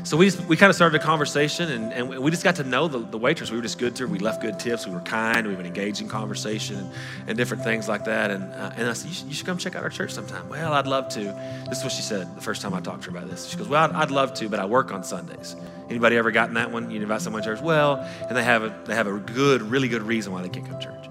so 0.03 0.15
we, 0.15 0.25
just, 0.25 0.45
we 0.45 0.55
kind 0.55 0.69
of 0.69 0.75
started 0.75 1.01
a 1.01 1.03
conversation 1.03 1.69
and, 1.69 1.91
and 1.91 2.23
we 2.23 2.31
just 2.31 2.43
got 2.43 2.55
to 2.55 2.63
know 2.63 2.87
the, 2.87 2.99
the 2.99 3.17
waitress. 3.17 3.51
We 3.51 3.57
were 3.57 3.63
just 3.63 3.77
good 3.77 3.95
to 3.97 4.03
her. 4.03 4.07
We 4.07 4.19
left 4.19 4.41
good 4.41 4.59
tips. 4.59 4.87
We 4.87 4.93
were 4.93 5.01
kind. 5.01 5.45
We 5.45 5.55
would 5.55 5.65
engage 5.65 5.99
in 5.99 6.07
conversation 6.07 6.77
and, 6.77 6.91
and 7.27 7.37
different 7.37 7.63
things 7.63 7.89
like 7.89 8.05
that. 8.05 8.31
And, 8.31 8.43
uh, 8.53 8.71
and 8.77 8.89
I 8.89 8.93
said, 8.93 9.09
you 9.09 9.13
should, 9.13 9.27
you 9.27 9.33
should, 9.33 9.45
come 9.45 9.57
check 9.57 9.75
out 9.75 9.83
our 9.83 9.89
church 9.89 10.11
sometime. 10.11 10.47
Well, 10.49 10.73
I'd 10.73 10.87
love 10.87 11.09
to. 11.09 11.19
This 11.67 11.79
is 11.79 11.83
what 11.83 11.91
she 11.91 12.01
said 12.01 12.33
the 12.35 12.41
first 12.41 12.61
time 12.61 12.73
I 12.73 12.79
talked 12.79 13.03
to 13.03 13.11
her 13.11 13.17
about 13.17 13.29
this. 13.29 13.47
She 13.47 13.57
goes, 13.57 13.67
well, 13.67 13.83
I'd, 13.83 13.95
I'd 13.95 14.11
love 14.11 14.33
to, 14.35 14.47
but 14.47 14.59
I 14.59 14.65
work 14.65 14.91
on 14.91 15.03
Sundays. 15.03 15.55
Anybody 15.89 16.15
ever 16.15 16.31
gotten 16.31 16.53
that 16.55 16.71
one? 16.71 16.89
You 16.91 17.01
invite 17.01 17.21
someone 17.21 17.41
to 17.41 17.49
church? 17.49 17.61
Well, 17.61 17.97
and 18.27 18.37
they 18.37 18.43
have 18.43 18.63
a, 18.63 18.75
they 18.85 18.95
have 18.95 19.07
a 19.07 19.17
good, 19.17 19.61
really 19.61 19.89
good 19.89 20.03
reason 20.03 20.31
why 20.31 20.41
they 20.41 20.49
can't 20.49 20.67
come 20.67 20.79
to 20.79 20.85
church. 20.85 21.08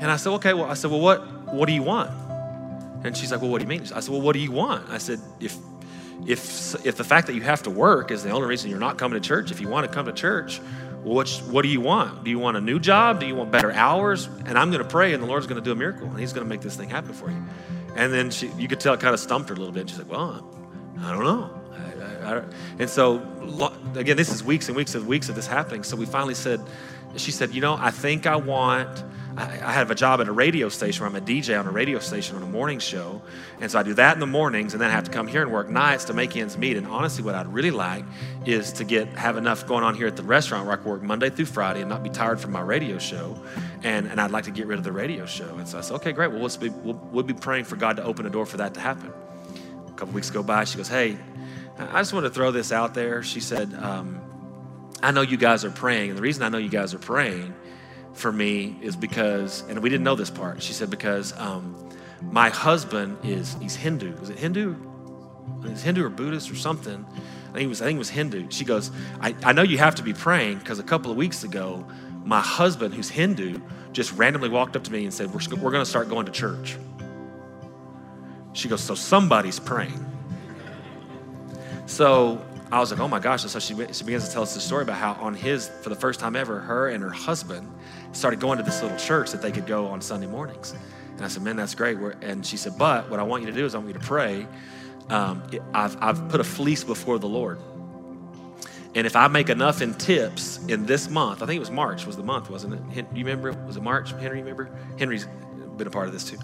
And 0.00 0.10
I 0.10 0.16
said, 0.16 0.30
okay, 0.34 0.54
well, 0.54 0.66
I 0.66 0.74
said, 0.74 0.90
well, 0.90 1.00
what, 1.00 1.52
what 1.52 1.66
do 1.66 1.72
you 1.72 1.82
want? 1.82 2.10
And 3.04 3.16
she's 3.16 3.32
like, 3.32 3.40
well, 3.40 3.50
what 3.50 3.58
do 3.58 3.64
you 3.64 3.68
mean? 3.68 3.82
I 3.94 4.00
said, 4.00 4.10
well, 4.10 4.20
what 4.20 4.32
do 4.32 4.38
you 4.40 4.52
want? 4.52 4.88
I 4.90 4.98
said, 4.98 5.20
if 5.40 5.56
if, 6.26 6.84
if 6.84 6.96
the 6.96 7.04
fact 7.04 7.26
that 7.28 7.34
you 7.34 7.42
have 7.42 7.62
to 7.62 7.70
work 7.70 8.10
is 8.10 8.22
the 8.22 8.30
only 8.30 8.48
reason 8.48 8.70
you're 8.70 8.78
not 8.78 8.98
coming 8.98 9.20
to 9.20 9.26
church, 9.26 9.50
if 9.50 9.60
you 9.60 9.68
want 9.68 9.86
to 9.86 9.92
come 9.92 10.06
to 10.06 10.12
church, 10.12 10.60
what, 11.02 11.28
what 11.48 11.62
do 11.62 11.68
you 11.68 11.80
want? 11.80 12.24
Do 12.24 12.30
you 12.30 12.38
want 12.38 12.56
a 12.56 12.60
new 12.60 12.78
job? 12.78 13.20
Do 13.20 13.26
you 13.26 13.34
want 13.34 13.50
better 13.50 13.70
hours? 13.70 14.26
And 14.44 14.58
I'm 14.58 14.70
going 14.70 14.82
to 14.82 14.88
pray, 14.88 15.14
and 15.14 15.22
the 15.22 15.26
Lord's 15.26 15.46
going 15.46 15.62
to 15.62 15.64
do 15.64 15.72
a 15.72 15.76
miracle, 15.76 16.08
and 16.08 16.18
He's 16.18 16.32
going 16.32 16.44
to 16.44 16.48
make 16.48 16.60
this 16.60 16.76
thing 16.76 16.90
happen 16.90 17.12
for 17.12 17.30
you. 17.30 17.42
And 17.96 18.12
then 18.12 18.30
she, 18.30 18.48
you 18.58 18.68
could 18.68 18.80
tell 18.80 18.94
it 18.94 19.00
kind 19.00 19.14
of 19.14 19.20
stumped 19.20 19.48
her 19.48 19.54
a 19.54 19.58
little 19.58 19.72
bit. 19.72 19.88
She's 19.88 19.98
like, 19.98 20.10
well, 20.10 20.44
I 21.00 21.12
don't 21.12 21.24
know. 21.24 21.50
I, 21.72 22.26
I, 22.26 22.38
I, 22.38 22.42
and 22.78 22.90
so, 22.90 23.22
again, 23.94 24.16
this 24.16 24.28
is 24.28 24.42
weeks 24.42 24.68
and 24.68 24.76
weeks 24.76 24.94
and 24.94 25.06
weeks 25.06 25.28
of 25.28 25.36
this 25.36 25.46
happening. 25.46 25.82
So 25.82 25.96
we 25.96 26.04
finally 26.04 26.34
said, 26.34 26.60
she 27.16 27.30
said, 27.30 27.54
you 27.54 27.60
know, 27.60 27.74
I 27.74 27.90
think 27.90 28.26
I 28.26 28.36
want 28.36 29.02
I, 29.38 29.72
have 29.72 29.92
a 29.92 29.94
job 29.94 30.20
at 30.20 30.26
a 30.26 30.32
radio 30.32 30.68
station 30.68 31.00
where 31.00 31.08
I'm 31.08 31.16
a 31.16 31.24
DJ 31.24 31.58
on 31.58 31.66
a 31.66 31.70
radio 31.70 32.00
station 32.00 32.34
on 32.34 32.42
a 32.42 32.46
morning 32.46 32.80
show. 32.80 33.22
And 33.60 33.70
so 33.70 33.78
I 33.78 33.84
do 33.84 33.94
that 33.94 34.14
in 34.14 34.20
the 34.20 34.26
mornings 34.26 34.72
and 34.72 34.80
then 34.80 34.90
I 34.90 34.92
have 34.92 35.04
to 35.04 35.12
come 35.12 35.28
here 35.28 35.42
and 35.42 35.52
work 35.52 35.68
nights 35.68 36.04
to 36.06 36.14
make 36.14 36.36
ends 36.36 36.58
meet. 36.58 36.76
And 36.76 36.86
honestly, 36.88 37.22
what 37.22 37.36
I'd 37.36 37.46
really 37.52 37.70
like 37.70 38.04
is 38.46 38.72
to 38.74 38.84
get 38.84 39.06
have 39.10 39.36
enough 39.36 39.66
going 39.66 39.84
on 39.84 39.94
here 39.94 40.08
at 40.08 40.16
the 40.16 40.24
restaurant 40.24 40.66
where 40.66 40.74
I 40.74 40.76
can 40.76 40.86
work 40.86 41.02
Monday 41.02 41.30
through 41.30 41.44
Friday 41.44 41.80
and 41.80 41.88
not 41.88 42.02
be 42.02 42.10
tired 42.10 42.40
from 42.40 42.50
my 42.50 42.60
radio 42.60 42.98
show. 42.98 43.40
And, 43.84 44.08
and 44.08 44.20
I'd 44.20 44.32
like 44.32 44.44
to 44.44 44.50
get 44.50 44.66
rid 44.66 44.78
of 44.78 44.84
the 44.84 44.92
radio 44.92 45.24
show. 45.24 45.56
And 45.56 45.68
so 45.68 45.78
I 45.78 45.82
said, 45.82 45.94
okay, 45.96 46.10
great. 46.10 46.32
Well, 46.32 46.48
be, 46.58 46.70
we'll, 46.70 47.00
we'll 47.12 47.24
be 47.24 47.34
praying 47.34 47.64
for 47.64 47.76
God 47.76 47.96
to 47.98 48.02
open 48.02 48.26
a 48.26 48.30
door 48.30 48.44
for 48.44 48.56
that 48.56 48.74
to 48.74 48.80
happen. 48.80 49.12
A 49.86 49.92
couple 49.92 50.14
weeks 50.14 50.30
go 50.30 50.42
by. 50.42 50.64
She 50.64 50.76
goes, 50.76 50.88
hey, 50.88 51.16
I 51.78 52.00
just 52.00 52.12
want 52.12 52.26
to 52.26 52.30
throw 52.30 52.50
this 52.50 52.72
out 52.72 52.92
there. 52.94 53.22
She 53.22 53.38
said, 53.38 53.72
um, 53.74 54.20
I 55.00 55.12
know 55.12 55.20
you 55.20 55.36
guys 55.36 55.64
are 55.64 55.70
praying. 55.70 56.10
And 56.10 56.18
the 56.18 56.22
reason 56.22 56.42
I 56.42 56.48
know 56.48 56.58
you 56.58 56.68
guys 56.68 56.92
are 56.92 56.98
praying 56.98 57.54
for 58.18 58.32
me 58.32 58.76
is 58.82 58.96
because, 58.96 59.62
and 59.68 59.82
we 59.82 59.88
didn't 59.88 60.04
know 60.04 60.14
this 60.14 60.30
part. 60.30 60.62
She 60.62 60.72
said, 60.72 60.90
because 60.90 61.32
um, 61.38 61.74
my 62.22 62.50
husband 62.50 63.18
is, 63.22 63.56
he's 63.60 63.76
Hindu. 63.76 64.14
Is 64.20 64.30
it 64.30 64.38
Hindu? 64.38 64.74
Is 65.64 65.82
Hindu 65.82 66.04
or 66.04 66.10
Buddhist 66.10 66.50
or 66.50 66.56
something? 66.56 67.06
I 67.50 67.52
think 67.52 67.64
it 67.64 67.68
was, 67.68 67.80
I 67.80 67.86
think 67.86 67.96
it 67.96 68.00
was 68.00 68.10
Hindu. 68.10 68.50
She 68.50 68.64
goes, 68.64 68.90
I, 69.20 69.34
I 69.44 69.52
know 69.52 69.62
you 69.62 69.78
have 69.78 69.94
to 69.96 70.02
be 70.02 70.12
praying 70.12 70.58
because 70.58 70.78
a 70.78 70.82
couple 70.82 71.10
of 71.10 71.16
weeks 71.16 71.44
ago, 71.44 71.86
my 72.24 72.40
husband, 72.40 72.94
who's 72.94 73.08
Hindu, 73.08 73.60
just 73.92 74.12
randomly 74.12 74.50
walked 74.50 74.76
up 74.76 74.84
to 74.84 74.92
me 74.92 75.04
and 75.04 75.14
said, 75.14 75.32
We're, 75.32 75.40
we're 75.56 75.70
going 75.70 75.82
to 75.82 75.88
start 75.88 76.10
going 76.10 76.26
to 76.26 76.32
church. 76.32 76.76
She 78.52 78.68
goes, 78.68 78.82
So 78.82 78.94
somebody's 78.94 79.58
praying. 79.58 80.04
So 81.86 82.44
I 82.70 82.80
was 82.80 82.90
like, 82.90 83.00
oh 83.00 83.08
my 83.08 83.18
gosh. 83.18 83.42
And 83.44 83.50
so 83.50 83.58
she, 83.58 83.74
she 83.92 84.04
begins 84.04 84.28
to 84.28 84.32
tell 84.32 84.42
us 84.42 84.52
the 84.52 84.60
story 84.60 84.82
about 84.82 84.98
how, 84.98 85.14
on 85.14 85.34
his, 85.34 85.68
for 85.68 85.88
the 85.88 85.96
first 85.96 86.20
time 86.20 86.36
ever, 86.36 86.60
her 86.60 86.88
and 86.88 87.02
her 87.02 87.10
husband 87.10 87.72
started 88.12 88.40
going 88.40 88.58
to 88.58 88.64
this 88.64 88.82
little 88.82 88.96
church 88.98 89.30
that 89.32 89.42
they 89.42 89.52
could 89.52 89.66
go 89.66 89.86
on 89.86 90.00
Sunday 90.00 90.26
mornings. 90.26 90.74
And 91.16 91.24
I 91.24 91.28
said, 91.28 91.42
man, 91.42 91.56
that's 91.56 91.74
great. 91.74 91.98
We're, 91.98 92.14
and 92.22 92.44
she 92.44 92.56
said, 92.56 92.78
but 92.78 93.10
what 93.10 93.20
I 93.20 93.22
want 93.22 93.42
you 93.42 93.50
to 93.50 93.56
do 93.56 93.64
is 93.64 93.74
I 93.74 93.78
want 93.78 93.88
you 93.88 93.94
to 93.94 94.06
pray. 94.06 94.46
Um, 95.10 95.42
I've, 95.74 95.96
I've 96.02 96.28
put 96.28 96.40
a 96.40 96.44
fleece 96.44 96.84
before 96.84 97.18
the 97.18 97.28
Lord. 97.28 97.58
And 98.94 99.06
if 99.06 99.16
I 99.16 99.28
make 99.28 99.48
enough 99.48 99.82
in 99.82 99.94
tips 99.94 100.58
in 100.66 100.86
this 100.86 101.08
month, 101.10 101.42
I 101.42 101.46
think 101.46 101.56
it 101.56 101.60
was 101.60 101.70
March 101.70 102.06
was 102.06 102.16
the 102.16 102.22
month, 102.22 102.50
wasn't 102.50 102.74
it? 102.74 103.06
You 103.14 103.24
remember? 103.24 103.52
Was 103.66 103.76
it 103.76 103.82
March? 103.82 104.12
Henry, 104.12 104.38
remember? 104.38 104.70
Henry's 104.98 105.26
been 105.78 105.86
a 105.86 105.90
part 105.90 106.06
of 106.06 106.12
this 106.12 106.24
too. 106.24 106.38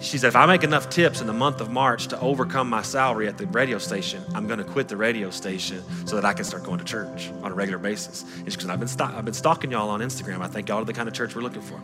She 0.00 0.18
said, 0.18 0.28
if 0.28 0.36
I 0.36 0.46
make 0.46 0.64
enough 0.64 0.90
tips 0.90 1.20
in 1.20 1.26
the 1.26 1.32
month 1.32 1.60
of 1.60 1.70
March 1.70 2.08
to 2.08 2.20
overcome 2.20 2.68
my 2.68 2.82
salary 2.82 3.28
at 3.28 3.38
the 3.38 3.46
radio 3.46 3.78
station, 3.78 4.22
I'm 4.34 4.46
going 4.46 4.58
to 4.58 4.64
quit 4.64 4.88
the 4.88 4.96
radio 4.96 5.30
station 5.30 5.82
so 6.06 6.16
that 6.16 6.24
I 6.24 6.32
can 6.32 6.44
start 6.44 6.64
going 6.64 6.78
to 6.78 6.84
church 6.84 7.30
on 7.42 7.52
a 7.52 7.54
regular 7.54 7.78
basis. 7.78 8.24
And 8.38 8.52
she 8.52 8.58
goes, 8.58 8.68
I've 8.68 8.80
been, 8.80 8.88
st- 8.88 9.10
I've 9.10 9.24
been 9.24 9.34
stalking 9.34 9.70
y'all 9.70 9.90
on 9.90 10.00
Instagram. 10.00 10.40
I 10.40 10.48
think 10.48 10.68
y'all 10.68 10.82
are 10.82 10.84
the 10.84 10.92
kind 10.92 11.08
of 11.08 11.14
church 11.14 11.34
we're 11.34 11.42
looking 11.42 11.62
for. 11.62 11.80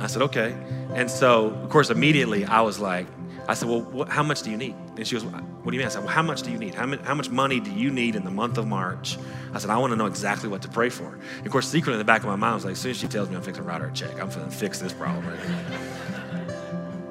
I 0.00 0.06
said, 0.06 0.22
okay. 0.22 0.56
And 0.94 1.10
so, 1.10 1.46
of 1.46 1.68
course, 1.70 1.90
immediately 1.90 2.44
I 2.44 2.62
was 2.62 2.78
like, 2.78 3.06
I 3.46 3.54
said, 3.54 3.68
well, 3.68 3.82
what, 3.82 4.08
how 4.08 4.22
much 4.22 4.42
do 4.42 4.50
you 4.50 4.56
need? 4.56 4.74
And 4.96 5.06
she 5.06 5.14
goes, 5.14 5.24
what 5.24 5.70
do 5.70 5.72
you 5.72 5.78
mean? 5.78 5.86
I 5.86 5.90
said, 5.90 6.02
well, 6.02 6.12
how 6.12 6.22
much 6.22 6.42
do 6.42 6.50
you 6.50 6.58
need? 6.58 6.74
How, 6.74 6.86
many, 6.86 7.02
how 7.02 7.14
much 7.14 7.28
money 7.28 7.60
do 7.60 7.70
you 7.70 7.90
need 7.90 8.16
in 8.16 8.24
the 8.24 8.30
month 8.30 8.56
of 8.56 8.66
March? 8.66 9.18
I 9.52 9.58
said, 9.58 9.70
I 9.70 9.76
want 9.76 9.92
to 9.92 9.96
know 9.96 10.06
exactly 10.06 10.48
what 10.48 10.62
to 10.62 10.68
pray 10.68 10.88
for. 10.88 11.14
And 11.38 11.46
of 11.46 11.52
course, 11.52 11.68
secretly 11.68 11.94
in 11.94 11.98
the 11.98 12.04
back 12.04 12.22
of 12.22 12.26
my 12.26 12.36
mind, 12.36 12.52
I 12.52 12.54
was 12.54 12.64
like, 12.64 12.72
as 12.72 12.78
soon 12.78 12.92
as 12.92 12.96
she 12.96 13.06
tells 13.06 13.28
me 13.28 13.36
I'm 13.36 13.42
fixing 13.42 13.64
to 13.64 13.68
write 13.68 13.82
her 13.82 13.88
a 13.88 13.92
check, 13.92 14.12
I'm 14.12 14.30
going 14.30 14.48
to 14.48 14.50
fix 14.50 14.78
this 14.78 14.92
problem 14.92 15.26
right 15.26 15.38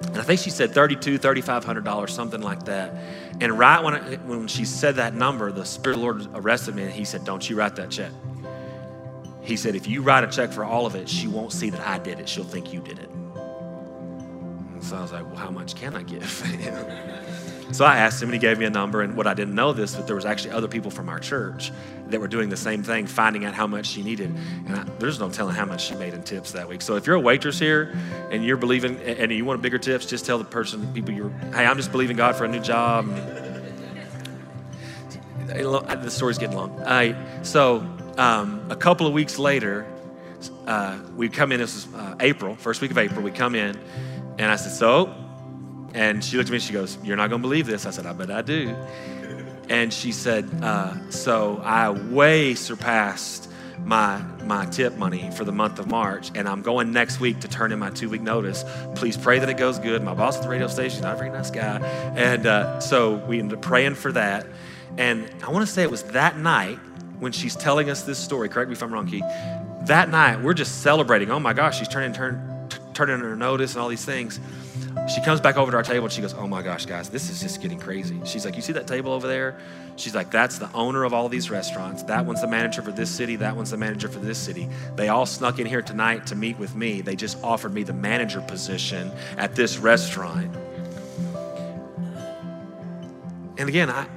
And 0.07 0.17
I 0.17 0.23
think 0.23 0.39
she 0.39 0.49
said 0.49 0.71
$3,200, 0.71 1.19
$3,500, 1.19 2.09
something 2.09 2.41
like 2.41 2.65
that. 2.65 2.95
And 3.39 3.57
right 3.57 3.83
when, 3.83 3.93
I, 3.93 4.15
when 4.17 4.47
she 4.47 4.65
said 4.65 4.95
that 4.95 5.13
number, 5.13 5.51
the 5.51 5.65
Spirit 5.65 5.95
of 5.95 6.01
the 6.01 6.05
Lord 6.05 6.27
arrested 6.33 6.75
me 6.75 6.83
and 6.83 6.91
he 6.91 7.05
said, 7.05 7.25
don't 7.25 7.47
you 7.47 7.55
write 7.55 7.75
that 7.75 7.91
check. 7.91 8.11
He 9.41 9.57
said, 9.57 9.75
if 9.75 9.87
you 9.87 10.01
write 10.01 10.23
a 10.23 10.27
check 10.27 10.51
for 10.51 10.63
all 10.63 10.85
of 10.85 10.95
it, 10.95 11.09
she 11.09 11.27
won't 11.27 11.51
see 11.51 11.69
that 11.69 11.85
I 11.85 11.99
did 11.99 12.19
it. 12.19 12.29
She'll 12.29 12.43
think 12.43 12.73
you 12.73 12.79
did 12.79 12.99
it. 12.99 13.09
So 14.83 14.97
I 14.97 15.01
was 15.01 15.13
like, 15.13 15.25
well, 15.25 15.37
how 15.37 15.49
much 15.49 15.75
can 15.75 15.95
I 15.95 16.03
give? 16.03 16.29
so 17.71 17.85
I 17.85 17.97
asked 17.97 18.21
him, 18.21 18.29
and 18.29 18.33
he 18.33 18.39
gave 18.39 18.59
me 18.59 18.65
a 18.65 18.69
number. 18.69 19.01
And 19.01 19.15
what 19.15 19.27
I 19.27 19.33
didn't 19.33 19.55
know 19.55 19.71
this, 19.71 19.95
but 19.95 20.07
there 20.07 20.15
was 20.15 20.25
actually 20.25 20.51
other 20.51 20.67
people 20.67 20.91
from 20.91 21.07
our 21.07 21.19
church 21.19 21.71
that 22.07 22.19
were 22.19 22.27
doing 22.27 22.49
the 22.49 22.57
same 22.57 22.83
thing, 22.83 23.07
finding 23.07 23.45
out 23.45 23.53
how 23.53 23.65
much 23.65 23.87
she 23.87 24.03
needed. 24.03 24.35
And 24.67 24.75
I, 24.75 24.83
there's 24.99 25.19
no 25.19 25.29
telling 25.29 25.55
how 25.55 25.65
much 25.65 25.87
she 25.87 25.95
made 25.95 26.13
in 26.13 26.21
tips 26.23 26.51
that 26.51 26.67
week. 26.67 26.81
So 26.81 26.97
if 26.97 27.07
you're 27.07 27.15
a 27.15 27.19
waitress 27.19 27.57
here 27.57 27.95
and 28.29 28.43
you're 28.43 28.57
believing 28.57 28.97
and 28.97 29.31
you 29.31 29.45
want 29.45 29.61
bigger 29.61 29.79
tips, 29.79 30.05
just 30.05 30.25
tell 30.25 30.37
the 30.37 30.43
person, 30.43 30.93
people 30.93 31.13
you're, 31.13 31.29
hey, 31.53 31.65
I'm 31.65 31.77
just 31.77 31.91
believing 31.91 32.17
God 32.17 32.35
for 32.35 32.43
a 32.43 32.49
new 32.49 32.59
job. 32.59 33.07
The 35.47 36.09
story's 36.09 36.37
getting 36.37 36.57
long. 36.57 36.77
So 37.43 37.87
um, 38.17 38.65
a 38.69 38.75
couple 38.75 39.07
of 39.07 39.13
weeks 39.13 39.39
later, 39.39 39.87
uh, 40.67 40.99
we 41.15 41.29
come 41.29 41.51
in, 41.51 41.59
this 41.59 41.87
was 41.87 41.95
uh, 41.95 42.15
April, 42.19 42.55
first 42.55 42.81
week 42.81 42.91
of 42.91 42.97
April, 42.97 43.21
we 43.21 43.31
come 43.31 43.55
in, 43.55 43.79
and 44.37 44.51
I 44.51 44.55
said, 44.55 44.71
So? 44.71 45.13
And 45.93 46.23
she 46.23 46.37
looked 46.37 46.49
at 46.49 46.51
me 46.51 46.57
and 46.57 46.63
she 46.63 46.73
goes, 46.73 46.97
You're 47.03 47.17
not 47.17 47.29
going 47.29 47.41
to 47.41 47.47
believe 47.47 47.67
this. 47.67 47.85
I 47.85 47.91
said, 47.91 48.05
I 48.05 48.13
bet 48.13 48.31
I 48.31 48.41
do. 48.41 48.75
And 49.69 49.93
she 49.93 50.11
said, 50.11 50.49
uh, 50.61 51.09
So 51.09 51.61
I 51.63 51.89
way 51.89 52.55
surpassed 52.55 53.49
my, 53.85 54.21
my 54.45 54.65
tip 54.67 54.97
money 54.97 55.29
for 55.31 55.43
the 55.43 55.51
month 55.51 55.79
of 55.79 55.87
March, 55.87 56.31
and 56.35 56.47
I'm 56.47 56.61
going 56.61 56.91
next 56.91 57.19
week 57.19 57.41
to 57.41 57.47
turn 57.47 57.71
in 57.71 57.79
my 57.79 57.89
two 57.89 58.09
week 58.09 58.21
notice. 58.21 58.63
Please 58.95 59.17
pray 59.17 59.39
that 59.39 59.49
it 59.49 59.57
goes 59.57 59.79
good. 59.79 60.03
My 60.03 60.13
boss 60.13 60.37
at 60.37 60.43
the 60.43 60.49
radio 60.49 60.67
station, 60.67 61.01
not 61.01 61.15
a 61.15 61.17
very 61.17 61.29
nice 61.29 61.51
guy. 61.51 61.79
And 62.15 62.45
uh, 62.45 62.79
so 62.79 63.15
we 63.15 63.39
ended 63.39 63.57
up 63.57 63.61
praying 63.61 63.95
for 63.95 64.11
that. 64.13 64.47
And 64.97 65.29
I 65.43 65.49
want 65.49 65.65
to 65.65 65.71
say 65.71 65.83
it 65.83 65.91
was 65.91 66.03
that 66.03 66.37
night 66.37 66.79
when 67.19 67.31
she's 67.31 67.55
telling 67.55 67.89
us 67.89 68.03
this 68.03 68.19
story. 68.19 68.49
Correct 68.49 68.69
me 68.69 68.73
if 68.73 68.83
I'm 68.83 68.93
wrong, 68.93 69.07
Keith. 69.07 69.23
That 69.87 70.09
night, 70.09 70.41
we're 70.41 70.53
just 70.53 70.81
celebrating. 70.81 71.31
Oh 71.31 71.39
my 71.39 71.53
gosh, 71.53 71.79
she's 71.79 71.87
turning, 71.87 72.13
turn, 72.13 72.52
turning 72.93 73.19
her 73.19 73.35
notice 73.35 73.73
and 73.73 73.81
all 73.81 73.89
these 73.89 74.05
things. 74.05 74.39
She 75.13 75.21
comes 75.21 75.41
back 75.41 75.57
over 75.57 75.71
to 75.71 75.77
our 75.77 75.83
table 75.83 76.05
and 76.05 76.13
she 76.13 76.21
goes, 76.21 76.33
Oh 76.33 76.47
my 76.47 76.61
gosh, 76.61 76.85
guys, 76.85 77.09
this 77.09 77.29
is 77.29 77.41
just 77.41 77.61
getting 77.61 77.79
crazy. 77.79 78.19
She's 78.25 78.45
like, 78.45 78.55
You 78.55 78.61
see 78.61 78.73
that 78.73 78.87
table 78.87 79.11
over 79.11 79.27
there? 79.27 79.57
She's 79.95 80.15
like, 80.15 80.31
That's 80.31 80.57
the 80.57 80.71
owner 80.73 81.03
of 81.03 81.13
all 81.13 81.29
these 81.29 81.49
restaurants. 81.49 82.03
That 82.03 82.25
one's 82.25 82.41
the 82.41 82.47
manager 82.47 82.81
for 82.81 82.91
this 82.91 83.09
city. 83.09 83.35
That 83.35 83.55
one's 83.55 83.71
the 83.71 83.77
manager 83.77 84.07
for 84.07 84.19
this 84.19 84.37
city. 84.37 84.69
They 84.95 85.09
all 85.09 85.25
snuck 85.25 85.59
in 85.59 85.65
here 85.65 85.81
tonight 85.81 86.27
to 86.27 86.35
meet 86.35 86.57
with 86.57 86.75
me. 86.75 87.01
They 87.01 87.15
just 87.15 87.43
offered 87.43 87.73
me 87.73 87.83
the 87.83 87.93
manager 87.93 88.41
position 88.41 89.11
at 89.37 89.55
this 89.55 89.77
restaurant. 89.77 90.55
And 93.57 93.69
again, 93.69 93.89
I, 93.89 94.07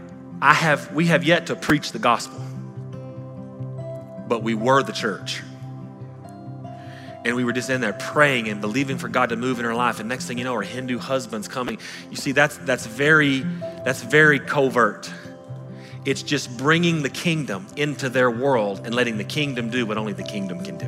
I 0.41 0.55
have, 0.55 0.93
we 0.93 1.07
have 1.07 1.25
yet 1.25 1.47
to 1.47 1.57
preach 1.57 1.93
the 1.93 1.99
gospel, 1.99 2.41
but 4.29 4.43
we 4.43 4.55
were 4.55 4.83
the 4.83 4.93
church 4.93 5.43
and 7.27 7.35
we 7.35 7.43
were 7.43 7.53
just 7.53 7.69
in 7.71 7.81
there 7.81 7.93
praying 7.93 8.49
and 8.49 8.61
believing 8.61 8.99
for 8.99 9.09
God 9.09 9.31
to 9.31 9.37
move 9.37 9.59
in 9.59 9.65
her 9.65 9.75
life. 9.75 9.99
And 9.99 10.09
next 10.09 10.27
thing 10.27 10.39
you 10.39 10.45
know, 10.45 10.55
her 10.55 10.63
Hindu 10.63 10.99
husband's 10.99 11.49
coming. 11.49 11.79
You 12.09 12.17
see, 12.17 12.31
that's 12.31 12.57
that's 12.59 12.87
very 12.87 13.41
that's 13.85 14.01
very 14.01 14.39
covert. 14.39 15.11
It's 16.05 16.23
just 16.23 16.57
bringing 16.57 17.03
the 17.03 17.11
kingdom 17.11 17.67
into 17.77 18.09
their 18.09 18.31
world 18.31 18.83
and 18.85 18.95
letting 18.95 19.19
the 19.19 19.25
kingdom 19.25 19.71
do 19.71 19.85
what 19.85 19.99
only 19.99 20.13
the 20.13 20.23
kingdom 20.23 20.63
can 20.65 20.79
do. 20.79 20.87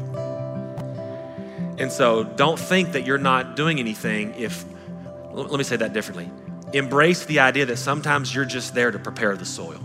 And 1.82 1.90
so, 1.90 2.22
don't 2.22 2.58
think 2.58 2.92
that 2.92 3.04
you're 3.04 3.18
not 3.18 3.56
doing 3.56 3.80
anything 3.80 4.34
if. 4.36 4.64
Let 5.32 5.50
me 5.58 5.64
say 5.64 5.76
that 5.76 5.92
differently. 5.92 6.30
Embrace 6.72 7.24
the 7.24 7.40
idea 7.40 7.66
that 7.66 7.78
sometimes 7.78 8.32
you're 8.32 8.44
just 8.44 8.74
there 8.74 8.92
to 8.92 8.98
prepare 8.98 9.36
the 9.36 9.44
soil. 9.44 9.80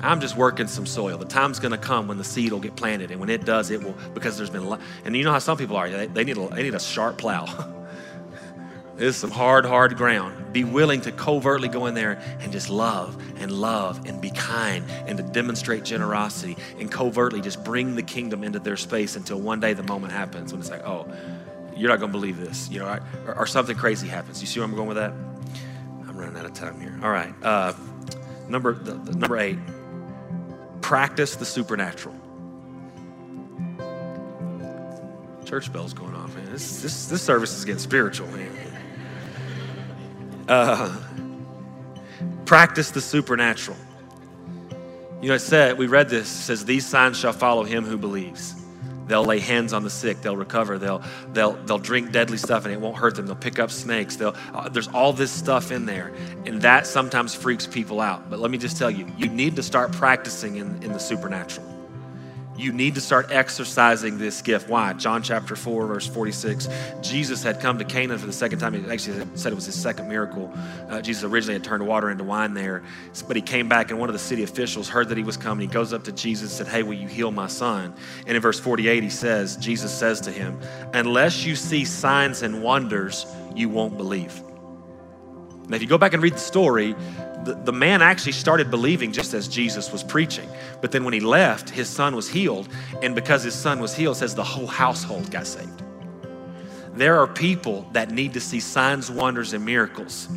I'm 0.00 0.20
just 0.20 0.36
working 0.36 0.68
some 0.68 0.86
soil. 0.86 1.18
The 1.18 1.24
time's 1.24 1.58
going 1.58 1.72
to 1.72 1.78
come 1.78 2.06
when 2.06 2.18
the 2.18 2.24
seed 2.24 2.52
will 2.52 2.60
get 2.60 2.76
planted, 2.76 3.10
and 3.10 3.18
when 3.18 3.30
it 3.30 3.44
does, 3.44 3.70
it 3.70 3.82
will 3.82 3.96
because 4.14 4.36
there's 4.36 4.50
been. 4.50 4.62
A 4.62 4.68
lot 4.68 4.80
and 5.04 5.16
you 5.16 5.24
know 5.24 5.32
how 5.32 5.38
some 5.38 5.58
people 5.58 5.76
are. 5.76 5.90
They, 5.90 6.06
they 6.06 6.24
need 6.24 6.38
a, 6.38 6.48
they 6.48 6.62
need 6.62 6.74
a 6.74 6.80
sharp 6.80 7.18
plow. 7.18 7.46
this 8.96 9.14
is 9.14 9.16
some 9.16 9.30
hard, 9.30 9.64
hard 9.64 9.96
ground. 9.96 10.52
Be 10.52 10.62
willing 10.62 11.00
to 11.02 11.12
covertly 11.12 11.68
go 11.68 11.86
in 11.86 11.94
there 11.94 12.20
and 12.40 12.52
just 12.52 12.70
love 12.70 13.20
and 13.38 13.50
love 13.50 14.06
and 14.06 14.20
be 14.20 14.30
kind 14.30 14.84
and 15.06 15.16
to 15.18 15.24
demonstrate 15.24 15.84
generosity 15.84 16.56
and 16.78 16.90
covertly 16.90 17.40
just 17.40 17.64
bring 17.64 17.96
the 17.96 18.02
kingdom 18.02 18.44
into 18.44 18.60
their 18.60 18.76
space 18.76 19.16
until 19.16 19.40
one 19.40 19.58
day 19.58 19.72
the 19.72 19.82
moment 19.82 20.12
happens 20.12 20.52
when 20.52 20.60
it's 20.60 20.70
like, 20.70 20.86
oh, 20.86 21.12
you're 21.76 21.88
not 21.88 21.98
going 21.98 22.12
to 22.12 22.18
believe 22.18 22.38
this, 22.38 22.68
you 22.70 22.78
know, 22.78 22.98
or, 23.26 23.38
or, 23.38 23.46
something 23.46 23.76
crazy 23.76 24.08
happens. 24.08 24.40
You 24.40 24.48
see 24.48 24.58
where 24.58 24.68
I'm 24.68 24.74
going 24.74 24.88
with 24.88 24.96
that? 24.96 25.12
I'm 26.08 26.16
running 26.16 26.36
out 26.36 26.44
of 26.44 26.52
time 26.52 26.80
here. 26.80 26.98
All 27.02 27.10
right, 27.10 27.32
uh, 27.42 27.72
number 28.48 28.74
the, 28.74 28.94
the, 28.94 29.16
number 29.16 29.38
eight 29.38 29.58
practice 30.80 31.36
the 31.36 31.44
supernatural. 31.44 32.14
Church 35.44 35.72
bells 35.72 35.94
going 35.94 36.14
off, 36.14 36.34
man. 36.34 36.50
This, 36.52 36.82
this, 36.82 37.06
this 37.06 37.22
service 37.22 37.56
is 37.56 37.64
getting 37.64 37.78
spiritual, 37.78 38.28
man. 38.28 38.50
Uh, 40.46 40.96
practice 42.44 42.90
the 42.90 43.00
supernatural. 43.00 43.76
You 45.20 45.28
know, 45.28 45.34
it 45.34 45.40
said, 45.40 45.78
we 45.78 45.86
read 45.86 46.08
this, 46.08 46.30
it 46.30 46.42
says, 46.42 46.64
These 46.64 46.86
signs 46.86 47.18
shall 47.18 47.32
follow 47.32 47.64
him 47.64 47.84
who 47.84 47.96
believes. 47.96 48.54
They'll 49.08 49.24
lay 49.24 49.40
hands 49.40 49.72
on 49.72 49.82
the 49.82 49.90
sick. 49.90 50.20
They'll 50.20 50.36
recover. 50.36 50.78
They'll, 50.78 51.02
they'll, 51.32 51.52
they'll 51.64 51.78
drink 51.78 52.12
deadly 52.12 52.38
stuff 52.38 52.64
and 52.64 52.72
it 52.72 52.80
won't 52.80 52.96
hurt 52.96 53.16
them. 53.16 53.26
They'll 53.26 53.36
pick 53.36 53.58
up 53.58 53.70
snakes. 53.70 54.16
They'll, 54.16 54.36
uh, 54.54 54.68
there's 54.68 54.88
all 54.88 55.12
this 55.12 55.32
stuff 55.32 55.72
in 55.72 55.86
there. 55.86 56.12
And 56.46 56.62
that 56.62 56.86
sometimes 56.86 57.34
freaks 57.34 57.66
people 57.66 58.00
out. 58.00 58.30
But 58.30 58.38
let 58.38 58.50
me 58.50 58.58
just 58.58 58.76
tell 58.76 58.90
you, 58.90 59.06
you 59.16 59.28
need 59.28 59.56
to 59.56 59.62
start 59.62 59.92
practicing 59.92 60.56
in, 60.56 60.82
in 60.82 60.92
the 60.92 61.00
supernatural. 61.00 61.67
You 62.58 62.72
need 62.72 62.96
to 62.96 63.00
start 63.00 63.28
exercising 63.30 64.18
this 64.18 64.42
gift. 64.42 64.68
Why? 64.68 64.92
John 64.92 65.22
chapter 65.22 65.54
4, 65.54 65.86
verse 65.86 66.08
46. 66.08 66.68
Jesus 67.00 67.40
had 67.40 67.60
come 67.60 67.78
to 67.78 67.84
Canaan 67.84 68.18
for 68.18 68.26
the 68.26 68.32
second 68.32 68.58
time. 68.58 68.74
He 68.74 68.80
actually 68.90 69.24
said 69.36 69.52
it 69.52 69.54
was 69.54 69.66
his 69.66 69.80
second 69.80 70.08
miracle. 70.08 70.52
Uh, 70.88 71.00
Jesus 71.00 71.22
originally 71.22 71.54
had 71.54 71.62
turned 71.62 71.86
water 71.86 72.10
into 72.10 72.24
wine 72.24 72.54
there, 72.54 72.82
but 73.28 73.36
he 73.36 73.42
came 73.42 73.68
back, 73.68 73.92
and 73.92 74.00
one 74.00 74.08
of 74.08 74.12
the 74.12 74.18
city 74.18 74.42
officials 74.42 74.88
heard 74.88 75.08
that 75.10 75.16
he 75.16 75.22
was 75.22 75.36
coming. 75.36 75.68
He 75.68 75.72
goes 75.72 75.92
up 75.92 76.02
to 76.04 76.12
Jesus 76.12 76.58
and 76.58 76.66
said, 76.66 76.74
Hey, 76.74 76.82
will 76.82 76.94
you 76.94 77.06
heal 77.06 77.30
my 77.30 77.46
son? 77.46 77.94
And 78.26 78.34
in 78.36 78.42
verse 78.42 78.58
48, 78.58 79.04
he 79.04 79.10
says, 79.10 79.56
Jesus 79.56 79.96
says 79.96 80.20
to 80.22 80.32
him, 80.32 80.58
Unless 80.94 81.44
you 81.44 81.54
see 81.54 81.84
signs 81.84 82.42
and 82.42 82.60
wonders, 82.60 83.24
you 83.54 83.68
won't 83.68 83.96
believe. 83.96 84.42
Now, 85.68 85.76
if 85.76 85.82
you 85.82 85.88
go 85.88 85.98
back 85.98 86.14
and 86.14 86.22
read 86.22 86.34
the 86.34 86.38
story, 86.38 86.96
the, 87.48 87.54
the 87.54 87.72
man 87.72 88.02
actually 88.02 88.32
started 88.32 88.70
believing 88.70 89.10
just 89.10 89.32
as 89.32 89.48
Jesus 89.48 89.90
was 89.90 90.02
preaching. 90.02 90.46
But 90.82 90.92
then 90.92 91.02
when 91.02 91.14
he 91.14 91.20
left, 91.20 91.70
his 91.70 91.88
son 91.88 92.14
was 92.14 92.28
healed. 92.28 92.68
And 93.02 93.14
because 93.14 93.42
his 93.42 93.54
son 93.54 93.80
was 93.80 93.94
healed, 93.94 94.18
says 94.18 94.34
the 94.34 94.44
whole 94.44 94.66
household 94.66 95.30
got 95.30 95.46
saved. 95.46 95.82
There 96.92 97.18
are 97.18 97.26
people 97.26 97.88
that 97.92 98.10
need 98.10 98.34
to 98.34 98.40
see 98.40 98.60
signs, 98.60 99.10
wonders, 99.10 99.54
and 99.54 99.64
miracles 99.64 100.28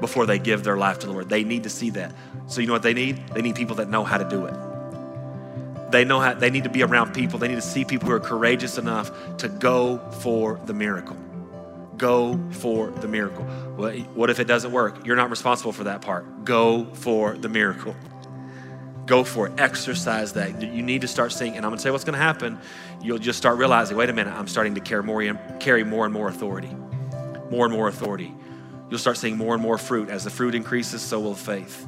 before 0.00 0.26
they 0.26 0.38
give 0.38 0.62
their 0.62 0.76
life 0.76 0.98
to 0.98 1.06
the 1.06 1.12
Lord. 1.12 1.30
They 1.30 1.42
need 1.42 1.62
to 1.62 1.70
see 1.70 1.88
that. 1.90 2.12
So 2.48 2.60
you 2.60 2.66
know 2.66 2.74
what 2.74 2.82
they 2.82 2.92
need? 2.92 3.26
They 3.28 3.40
need 3.40 3.54
people 3.54 3.76
that 3.76 3.88
know 3.88 4.04
how 4.04 4.18
to 4.18 4.28
do 4.28 4.44
it. 4.44 4.54
They 5.90 6.04
know 6.04 6.20
how 6.20 6.34
they 6.34 6.50
need 6.50 6.64
to 6.64 6.70
be 6.70 6.82
around 6.82 7.14
people. 7.14 7.38
They 7.38 7.48
need 7.48 7.54
to 7.54 7.62
see 7.62 7.86
people 7.86 8.08
who 8.08 8.14
are 8.14 8.20
courageous 8.20 8.76
enough 8.76 9.10
to 9.38 9.48
go 9.48 9.98
for 10.20 10.60
the 10.66 10.74
miracle. 10.74 11.16
Go 11.96 12.38
for 12.50 12.90
the 12.90 13.08
miracle. 13.08 13.44
What 13.44 14.30
if 14.30 14.38
it 14.38 14.46
doesn't 14.46 14.72
work? 14.72 15.06
You're 15.06 15.16
not 15.16 15.30
responsible 15.30 15.72
for 15.72 15.84
that 15.84 16.02
part. 16.02 16.44
Go 16.44 16.84
for 16.94 17.36
the 17.36 17.48
miracle. 17.48 17.94
Go 19.06 19.22
for 19.22 19.46
it. 19.46 19.60
Exercise 19.60 20.32
that. 20.32 20.60
You 20.60 20.82
need 20.82 21.02
to 21.02 21.08
start 21.08 21.32
seeing, 21.32 21.56
and 21.56 21.64
I'm 21.64 21.70
going 21.70 21.78
to 21.78 21.82
say 21.82 21.90
what's 21.90 22.04
going 22.04 22.18
to 22.18 22.22
happen. 22.22 22.58
You'll 23.00 23.18
just 23.18 23.38
start 23.38 23.56
realizing, 23.56 23.96
wait 23.96 24.10
a 24.10 24.12
minute, 24.12 24.34
I'm 24.34 24.48
starting 24.48 24.74
to 24.74 24.80
carry 24.80 25.02
more, 25.02 25.22
carry 25.60 25.84
more 25.84 26.04
and 26.04 26.12
more 26.12 26.28
authority. 26.28 26.74
More 27.50 27.66
and 27.66 27.72
more 27.72 27.86
authority. 27.88 28.34
You'll 28.90 28.98
start 28.98 29.16
seeing 29.16 29.36
more 29.36 29.54
and 29.54 29.62
more 29.62 29.78
fruit. 29.78 30.10
As 30.10 30.24
the 30.24 30.30
fruit 30.30 30.54
increases, 30.54 31.02
so 31.02 31.20
will 31.20 31.34
faith. 31.34 31.86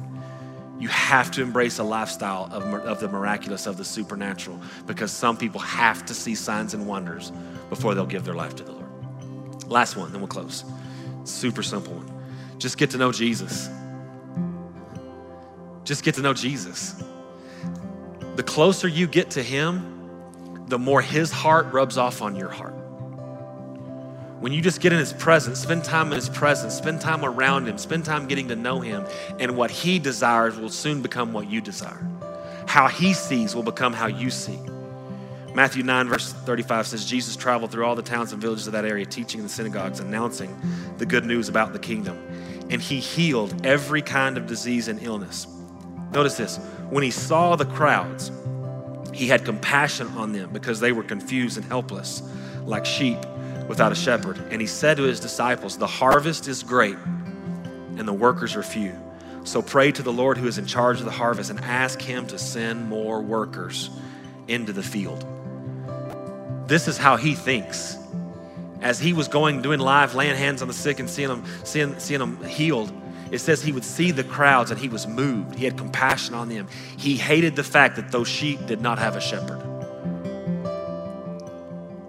You 0.79 0.87
have 0.87 1.29
to 1.31 1.41
embrace 1.41 1.79
a 1.79 1.83
lifestyle 1.83 2.47
of, 2.53 2.63
of 2.63 3.01
the 3.01 3.09
miraculous, 3.09 3.67
of 3.67 3.75
the 3.75 3.83
supernatural, 3.83 4.61
because 4.85 5.11
some 5.11 5.35
people 5.35 5.59
have 5.59 6.05
to 6.05 6.13
see 6.13 6.35
signs 6.35 6.73
and 6.73 6.87
wonders 6.87 7.33
before 7.69 7.95
they'll 7.95 8.05
give 8.05 8.23
their 8.23 8.33
life 8.33 8.55
to 8.55 8.63
the 8.63 8.71
Lord. 8.71 8.78
Last 9.69 9.95
one, 9.95 10.11
then 10.11 10.19
we'll 10.19 10.27
close. 10.27 10.65
Super 11.23 11.63
simple 11.63 11.93
one. 11.93 12.57
Just 12.57 12.77
get 12.77 12.89
to 12.91 12.97
know 12.97 13.11
Jesus. 13.11 13.69
Just 15.83 16.03
get 16.03 16.15
to 16.15 16.21
know 16.21 16.33
Jesus. 16.33 17.01
The 18.35 18.43
closer 18.43 18.87
you 18.87 19.07
get 19.07 19.31
to 19.31 19.43
Him, 19.43 20.65
the 20.67 20.77
more 20.77 21.01
His 21.01 21.31
heart 21.31 21.71
rubs 21.71 21.97
off 21.97 22.21
on 22.21 22.35
your 22.35 22.49
heart. 22.49 22.73
When 24.39 24.53
you 24.53 24.61
just 24.61 24.81
get 24.81 24.93
in 24.93 24.99
His 24.99 25.13
presence, 25.13 25.59
spend 25.59 25.83
time 25.83 26.07
in 26.07 26.13
His 26.13 26.29
presence, 26.29 26.73
spend 26.73 27.01
time 27.01 27.23
around 27.23 27.67
Him, 27.67 27.77
spend 27.77 28.05
time 28.05 28.27
getting 28.27 28.47
to 28.47 28.55
know 28.55 28.79
Him, 28.79 29.05
and 29.39 29.55
what 29.55 29.69
He 29.69 29.99
desires 29.99 30.57
will 30.57 30.69
soon 30.69 31.01
become 31.01 31.33
what 31.33 31.49
you 31.49 31.61
desire. 31.61 32.07
How 32.65 32.87
He 32.87 33.13
sees 33.13 33.55
will 33.55 33.63
become 33.63 33.93
how 33.93 34.07
you 34.07 34.29
see. 34.29 34.59
Matthew 35.55 35.83
9, 35.83 36.07
verse 36.07 36.31
35 36.31 36.87
says, 36.87 37.05
Jesus 37.05 37.35
traveled 37.35 37.71
through 37.71 37.85
all 37.85 37.95
the 37.95 38.01
towns 38.01 38.31
and 38.31 38.41
villages 38.41 38.67
of 38.67 38.73
that 38.73 38.85
area, 38.85 39.05
teaching 39.05 39.39
in 39.39 39.45
the 39.45 39.51
synagogues, 39.51 39.99
announcing 39.99 40.55
the 40.97 41.05
good 41.05 41.25
news 41.25 41.49
about 41.49 41.73
the 41.73 41.79
kingdom. 41.79 42.17
And 42.69 42.81
he 42.81 42.99
healed 42.99 43.65
every 43.65 44.01
kind 44.01 44.37
of 44.37 44.45
disease 44.45 44.87
and 44.87 45.01
illness. 45.01 45.47
Notice 46.11 46.37
this 46.37 46.57
when 46.89 47.03
he 47.03 47.11
saw 47.11 47.55
the 47.55 47.65
crowds, 47.65 48.31
he 49.13 49.27
had 49.27 49.43
compassion 49.43 50.07
on 50.09 50.31
them 50.31 50.51
because 50.51 50.79
they 50.79 50.91
were 50.91 51.03
confused 51.03 51.57
and 51.57 51.65
helpless, 51.65 52.21
like 52.65 52.85
sheep 52.85 53.17
without 53.67 53.91
a 53.91 53.95
shepherd. 53.95 54.37
And 54.51 54.61
he 54.61 54.67
said 54.67 54.97
to 54.97 55.03
his 55.03 55.19
disciples, 55.19 55.77
The 55.77 55.87
harvest 55.87 56.47
is 56.47 56.63
great, 56.63 56.97
and 57.97 58.07
the 58.07 58.13
workers 58.13 58.55
are 58.55 58.63
few. 58.63 58.95
So 59.43 59.61
pray 59.61 59.91
to 59.93 60.03
the 60.03 60.11
Lord 60.13 60.37
who 60.37 60.47
is 60.47 60.57
in 60.57 60.65
charge 60.65 60.99
of 60.99 61.05
the 61.05 61.11
harvest 61.11 61.49
and 61.49 61.59
ask 61.61 62.01
him 62.01 62.27
to 62.27 62.37
send 62.37 62.87
more 62.87 63.21
workers 63.21 63.89
into 64.47 64.73
the 64.73 64.83
field. 64.83 65.25
This 66.69 66.87
is 66.87 66.97
how 66.97 67.17
he 67.17 67.33
thinks. 67.33 67.97
As 68.81 68.99
he 68.99 69.11
was 69.11 69.27
going, 69.27 69.63
doing 69.63 69.79
live, 69.79 70.13
laying 70.13 70.35
hands 70.35 70.61
on 70.61 70.67
the 70.67 70.73
sick 70.73 70.99
and 70.99 71.09
seeing 71.09 71.27
them, 71.27 71.43
seeing, 71.63 71.97
seeing 71.99 72.19
them 72.19 72.41
healed, 72.45 72.93
it 73.31 73.39
says 73.39 73.61
he 73.63 73.71
would 73.71 73.83
see 73.83 74.11
the 74.11 74.23
crowds 74.23 74.69
and 74.69 74.79
he 74.79 74.87
was 74.87 75.07
moved. 75.07 75.55
He 75.55 75.65
had 75.65 75.77
compassion 75.77 76.35
on 76.35 76.47
them. 76.47 76.67
He 76.95 77.17
hated 77.17 77.55
the 77.55 77.63
fact 77.63 77.95
that 77.95 78.11
those 78.11 78.27
sheep 78.27 78.67
did 78.67 78.81
not 78.81 78.99
have 78.99 79.15
a 79.15 79.21
shepherd. 79.21 79.65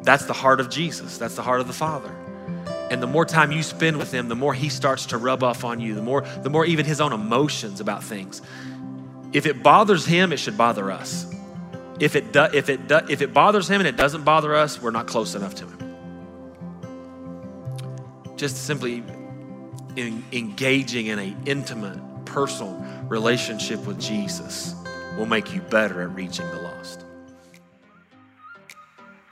That's 0.03 0.27
the 0.27 0.35
heart 0.35 0.61
of 0.61 0.69
Jesus. 0.69 1.17
That's 1.17 1.37
the 1.37 1.43
heart 1.43 1.61
of 1.61 1.67
the 1.67 1.73
Father. 1.73 2.15
And 2.91 3.03
the 3.03 3.07
more 3.07 3.25
time 3.25 3.53
you 3.53 3.63
spend 3.63 3.97
with 3.97 4.13
him, 4.13 4.29
the 4.29 4.37
more 4.37 4.53
he 4.53 4.69
starts 4.69 5.07
to 5.07 5.17
rub 5.17 5.43
off 5.43 5.65
on 5.65 5.81
you, 5.81 5.95
the 5.95 6.03
more, 6.03 6.21
the 6.43 6.51
more 6.51 6.67
even 6.67 6.85
his 6.85 7.01
own 7.01 7.15
emotions 7.15 7.81
about 7.81 8.05
things. 8.05 8.43
If 9.33 9.47
it 9.47 9.63
bothers 9.63 10.05
him, 10.05 10.35
it 10.35 10.39
should 10.39 10.59
bother 10.59 10.91
us. 10.91 11.33
If 12.01 12.16
it, 12.16 12.32
do, 12.32 12.44
if, 12.55 12.70
it 12.70 12.88
do, 12.88 13.01
if 13.11 13.20
it 13.20 13.34
bothers 13.34 13.68
him 13.68 13.80
and 13.80 13.86
it 13.86 13.96
doesn't 13.96 14.24
bother 14.24 14.55
us, 14.55 14.80
we're 14.80 14.90
not 14.90 15.07
close 15.07 15.34
enough 15.34 15.55
to 15.57 15.66
him. 15.66 15.78
Just 18.36 18.64
simply 18.64 19.05
in, 19.96 20.24
engaging 20.32 21.07
in 21.07 21.18
an 21.18 21.36
intimate, 21.44 21.98
personal 22.24 22.74
relationship 23.09 23.84
with 23.86 24.01
Jesus 24.01 24.74
will 25.18 25.26
make 25.26 25.53
you 25.53 25.61
better 25.61 26.03
at 26.03 26.14
reaching 26.14 26.48
the 26.48 26.62
lost. 26.62 27.05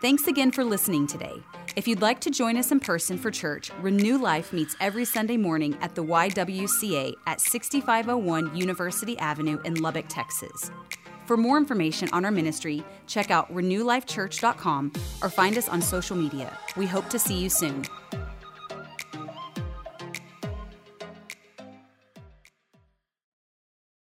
Thanks 0.02 0.26
again 0.26 0.50
for 0.50 0.62
listening 0.62 1.06
today. 1.06 1.42
If 1.74 1.88
you'd 1.88 2.02
like 2.02 2.20
to 2.20 2.30
join 2.30 2.56
us 2.56 2.70
in 2.70 2.80
person 2.80 3.16
for 3.16 3.30
church, 3.30 3.70
Renew 3.80 4.18
Life 4.18 4.52
meets 4.52 4.76
every 4.80 5.04
Sunday 5.04 5.36
morning 5.36 5.76
at 5.80 5.94
the 5.94 6.04
YWCA 6.04 7.14
at 7.26 7.40
6501 7.40 8.54
University 8.54 9.18
Avenue 9.18 9.58
in 9.64 9.74
Lubbock, 9.76 10.06
Texas. 10.08 10.70
For 11.28 11.36
more 11.36 11.58
information 11.58 12.08
on 12.14 12.24
our 12.24 12.30
ministry, 12.30 12.82
check 13.06 13.30
out 13.30 13.54
renewlifechurch.com 13.54 14.92
or 15.20 15.28
find 15.28 15.58
us 15.58 15.68
on 15.68 15.82
social 15.82 16.16
media. 16.16 16.56
We 16.74 16.86
hope 16.86 17.10
to 17.10 17.18
see 17.18 17.36
you 17.36 17.50
soon. 17.50 17.84